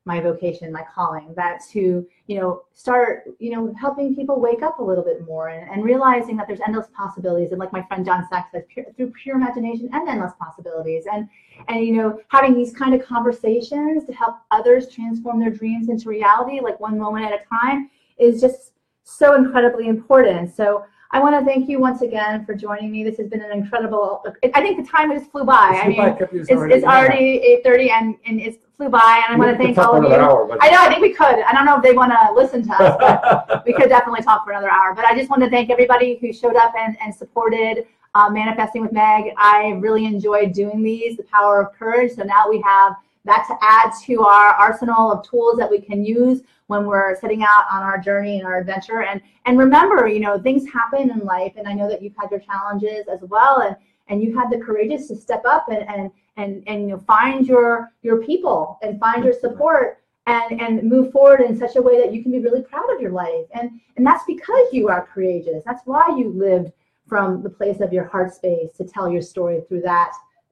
my 0.07 0.21
vocation, 0.21 0.71
my 0.71 0.83
calling. 0.95 1.33
that 1.35 1.59
to, 1.69 2.07
you 2.27 2.39
know, 2.39 2.63
start, 2.73 3.25
you 3.39 3.51
know, 3.51 3.75
helping 3.79 4.15
people 4.15 4.39
wake 4.39 4.63
up 4.63 4.79
a 4.79 4.83
little 4.83 5.03
bit 5.03 5.25
more 5.27 5.49
and, 5.49 5.69
and 5.69 5.83
realizing 5.83 6.37
that 6.37 6.47
there's 6.47 6.61
endless 6.65 6.87
possibilities. 6.95 7.51
And 7.51 7.59
like 7.59 7.73
my 7.73 7.83
friend 7.83 8.05
John 8.05 8.25
Sachs 8.29 8.53
says, 8.53 8.63
pure, 8.69 8.85
through 8.95 9.11
pure 9.11 9.35
imagination 9.35 9.89
and 9.91 10.07
endless 10.07 10.31
possibilities. 10.39 11.03
And 11.11 11.27
and 11.67 11.85
you 11.85 11.93
know, 11.93 12.19
having 12.29 12.55
these 12.55 12.73
kind 12.73 12.95
of 12.95 13.05
conversations 13.05 14.05
to 14.05 14.13
help 14.13 14.37
others 14.49 14.87
transform 14.89 15.39
their 15.39 15.51
dreams 15.51 15.89
into 15.89 16.09
reality, 16.09 16.61
like 16.61 16.79
one 16.79 16.97
moment 16.97 17.25
at 17.25 17.33
a 17.33 17.43
time, 17.49 17.91
is 18.17 18.41
just 18.41 18.71
so 19.03 19.35
incredibly 19.35 19.87
important. 19.89 20.55
So 20.55 20.85
I 21.11 21.19
want 21.21 21.39
to 21.39 21.45
thank 21.45 21.69
you 21.69 21.79
once 21.79 22.01
again 22.01 22.45
for 22.45 22.53
joining 22.53 22.91
me. 22.91 23.03
This 23.03 23.17
has 23.17 23.27
been 23.27 23.41
an 23.41 23.51
incredible. 23.51 24.25
I 24.53 24.61
think 24.61 24.83
the 24.83 24.89
time 24.89 25.11
just 25.17 25.31
flew 25.31 25.45
by. 25.45 25.71
It's 25.73 25.85
I 25.85 25.87
mean, 25.87 26.17
it's, 26.33 26.49
it's 26.49 26.85
already 26.85 27.39
eight 27.39 27.63
thirty, 27.63 27.89
and 27.89 28.15
and 28.25 28.41
it 28.41 28.61
flew 28.75 28.89
by. 28.89 29.23
And 29.25 29.35
I 29.35 29.37
want 29.37 29.57
to 29.57 29.63
thank 29.63 29.77
all 29.77 29.95
of 29.95 30.03
you. 30.03 30.13
Hour, 30.13 30.57
I 30.59 30.69
know. 30.69 30.81
I 30.81 30.89
think 30.89 31.01
we 31.01 31.13
could. 31.13 31.43
I 31.43 31.53
don't 31.53 31.65
know 31.65 31.77
if 31.77 31.83
they 31.83 31.93
want 31.93 32.11
to 32.11 32.33
listen 32.33 32.61
to 32.67 32.73
us, 32.73 32.97
but 32.99 33.63
we 33.65 33.73
could 33.73 33.89
definitely 33.89 34.21
talk 34.21 34.43
for 34.43 34.51
another 34.51 34.69
hour. 34.69 34.93
But 34.93 35.05
I 35.05 35.15
just 35.15 35.29
want 35.29 35.43
to 35.43 35.49
thank 35.49 35.69
everybody 35.69 36.17
who 36.19 36.33
showed 36.33 36.55
up 36.55 36.73
and 36.77 36.97
and 37.01 37.15
supported 37.15 37.85
uh, 38.13 38.29
manifesting 38.29 38.81
with 38.81 38.91
Meg. 38.91 39.33
I 39.37 39.77
really 39.79 40.05
enjoyed 40.05 40.51
doing 40.51 40.83
these. 40.83 41.15
The 41.15 41.23
power 41.23 41.61
of 41.61 41.73
courage. 41.73 42.13
So 42.15 42.23
now 42.23 42.49
we 42.49 42.61
have 42.65 42.95
that 43.27 43.45
to 43.47 43.57
add 43.61 43.91
to 44.05 44.21
our 44.23 44.49
arsenal 44.55 45.11
of 45.11 45.27
tools 45.27 45.57
that 45.57 45.69
we 45.69 45.79
can 45.79 46.03
use 46.03 46.41
when 46.67 46.85
we're 46.85 47.19
setting 47.19 47.43
out 47.43 47.65
on 47.71 47.83
our 47.83 47.97
journey 47.97 48.39
and 48.39 48.47
our 48.47 48.59
adventure. 48.59 49.03
And 49.03 49.21
and 49.45 49.57
remember, 49.57 50.07
you 50.07 50.19
know, 50.19 50.39
things 50.39 50.69
happen 50.71 51.11
in 51.11 51.19
life, 51.19 51.53
and 51.57 51.67
I 51.67 51.73
know 51.73 51.87
that 51.89 52.01
you've 52.01 52.15
had 52.17 52.31
your 52.31 52.39
challenges 52.39 53.07
as 53.07 53.21
well, 53.21 53.61
and 53.61 53.75
and 54.07 54.23
you 54.23 54.37
had 54.37 54.49
the 54.49 54.57
courageous 54.57 55.07
to 55.09 55.15
step 55.15 55.43
up 55.45 55.67
and 55.69 55.87
and 55.89 56.11
and 56.37 56.63
and 56.67 56.81
you 56.83 56.87
know 56.87 56.99
find 56.99 57.45
your 57.45 57.91
your 58.01 58.23
people 58.23 58.79
and 58.81 58.99
find 58.99 59.23
your 59.23 59.33
support 59.33 59.99
and 60.25 60.61
and 60.61 60.83
move 60.83 61.11
forward 61.11 61.41
in 61.41 61.57
such 61.57 61.75
a 61.75 61.81
way 61.81 61.99
that 61.99 62.13
you 62.13 62.23
can 62.23 62.31
be 62.31 62.39
really 62.39 62.61
proud 62.61 62.93
of 62.93 63.01
your 63.01 63.11
life. 63.11 63.45
And 63.53 63.71
and 63.95 64.05
that's 64.05 64.23
because 64.25 64.67
you 64.71 64.89
are 64.89 65.07
courageous. 65.13 65.63
That's 65.65 65.81
why 65.85 66.05
you 66.17 66.29
lived 66.29 66.71
from 67.07 67.41
the 67.41 67.49
place 67.49 67.79
of 67.79 67.93
your 67.93 68.05
heart 68.05 68.33
space 68.33 68.71
to 68.77 68.83
tell 68.83 69.09
your 69.09 69.21
story 69.21 69.61
through 69.67 69.81
that 69.81 70.11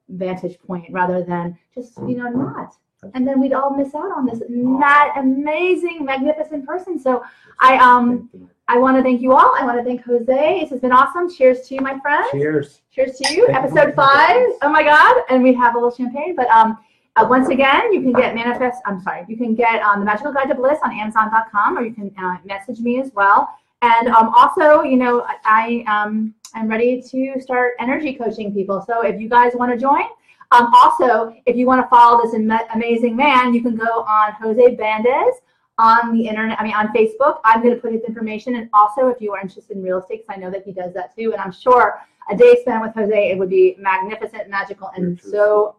vantage 0.09 0.59
point 0.59 0.85
rather 0.91 1.23
than 1.23 1.57
just 1.73 1.97
you 1.99 2.17
know 2.17 2.29
not. 2.29 2.75
And 3.13 3.27
then 3.27 3.39
we'd 3.39 3.53
all 3.53 3.69
miss 3.75 3.93
out 3.93 4.11
on 4.11 4.25
this 4.25 4.39
that 4.79 5.13
amazing 5.17 6.05
magnificent 6.05 6.65
person. 6.65 6.99
So 6.99 7.23
i 7.59 7.77
um 7.77 8.29
i 8.67 8.77
want 8.77 8.97
to 8.97 9.03
thank 9.03 9.21
you 9.21 9.33
all. 9.33 9.53
I 9.59 9.63
want 9.63 9.77
to 9.77 9.83
thank 9.83 10.03
jose. 10.03 10.61
This 10.61 10.69
has 10.71 10.79
been 10.79 10.91
awesome. 10.91 11.29
Cheers 11.29 11.67
to 11.67 11.75
you 11.75 11.81
my 11.81 11.99
friend 11.99 12.25
Cheers. 12.31 12.81
cheers 12.91 13.17
to 13.17 13.33
you. 13.33 13.47
Thank 13.47 13.59
episode 13.59 13.89
for 13.91 13.97
five. 13.97 14.47
oh 14.61 14.69
my 14.69 14.83
god. 14.83 15.23
And 15.29 15.43
we 15.43 15.53
have 15.53 15.75
a 15.75 15.77
little 15.77 15.95
champagne 15.95 16.35
but 16.35 16.47
um 16.47 16.77
uh, 17.17 17.25
once 17.29 17.47
again 17.49 17.93
you 17.93 18.01
can 18.01 18.11
get 18.11 18.35
manifest 18.35 18.81
i'm 18.85 19.01
sorry 19.01 19.23
you 19.29 19.37
can 19.37 19.55
get 19.55 19.81
um, 19.81 19.99
the 19.99 20.05
magical 20.05 20.33
guide 20.33 20.49
to 20.49 20.55
bliss 20.55 20.79
on 20.83 20.91
amazon.com 20.91 21.77
or 21.77 21.81
you 21.81 21.93
can 21.93 22.11
uh, 22.17 22.35
message 22.43 22.79
me 22.79 22.99
as 22.99 23.09
well 23.13 23.49
and 23.85 24.07
um, 24.09 24.31
also 24.35 24.81
you 24.81 24.97
know 24.97 25.25
i, 25.45 25.83
um, 25.87 26.33
am 26.55 26.67
ready 26.67 27.01
to 27.01 27.39
start 27.39 27.73
energy 27.79 28.13
coaching 28.13 28.53
people 28.53 28.83
so 28.85 29.01
if 29.01 29.19
you 29.19 29.29
guys 29.29 29.53
want 29.55 29.71
to 29.71 29.77
join 29.77 30.05
um, 30.51 30.71
also, 30.73 31.35
if 31.45 31.55
you 31.55 31.65
want 31.65 31.83
to 31.83 31.89
follow 31.89 32.21
this 32.21 32.33
ama- 32.33 32.67
amazing 32.73 33.15
man, 33.15 33.53
you 33.53 33.61
can 33.61 33.75
go 33.75 34.03
on 34.03 34.33
Jose 34.33 34.75
Bandes 34.75 35.33
on 35.77 36.15
the 36.15 36.27
internet, 36.27 36.59
I 36.59 36.63
mean, 36.63 36.73
on 36.73 36.87
Facebook. 36.89 37.39
I'm 37.43 37.61
going 37.61 37.75
to 37.75 37.81
put 37.81 37.91
his 37.91 38.03
information. 38.03 38.55
And 38.55 38.69
also, 38.73 39.07
if 39.07 39.19
you 39.19 39.33
are 39.33 39.41
interested 39.41 39.75
in 39.75 39.83
real 39.83 39.99
estate, 39.99 40.23
because 40.25 40.37
I 40.37 40.39
know 40.39 40.51
that 40.51 40.63
he 40.63 40.71
does 40.71 40.93
that 40.93 41.15
too. 41.15 41.33
And 41.33 41.41
I'm 41.41 41.51
sure 41.51 41.99
a 42.29 42.37
day 42.37 42.57
spent 42.61 42.81
with 42.81 42.93
Jose, 42.93 43.31
it 43.31 43.37
would 43.37 43.49
be 43.49 43.75
magnificent, 43.79 44.49
magical, 44.49 44.91
and 44.95 45.19
so 45.19 45.75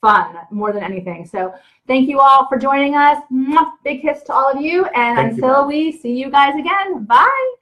fun 0.00 0.36
more 0.50 0.72
than 0.72 0.82
anything. 0.82 1.26
So, 1.26 1.54
thank 1.86 2.08
you 2.08 2.20
all 2.20 2.46
for 2.48 2.58
joining 2.58 2.94
us. 2.94 3.22
Big 3.84 4.02
kiss 4.02 4.22
to 4.24 4.32
all 4.32 4.50
of 4.52 4.60
you. 4.60 4.84
And 4.86 5.16
Thank 5.16 5.32
until 5.34 5.60
Matt. 5.60 5.66
we 5.68 5.92
see 5.92 6.16
you 6.16 6.30
guys 6.30 6.54
again, 6.54 7.04
bye. 7.04 7.54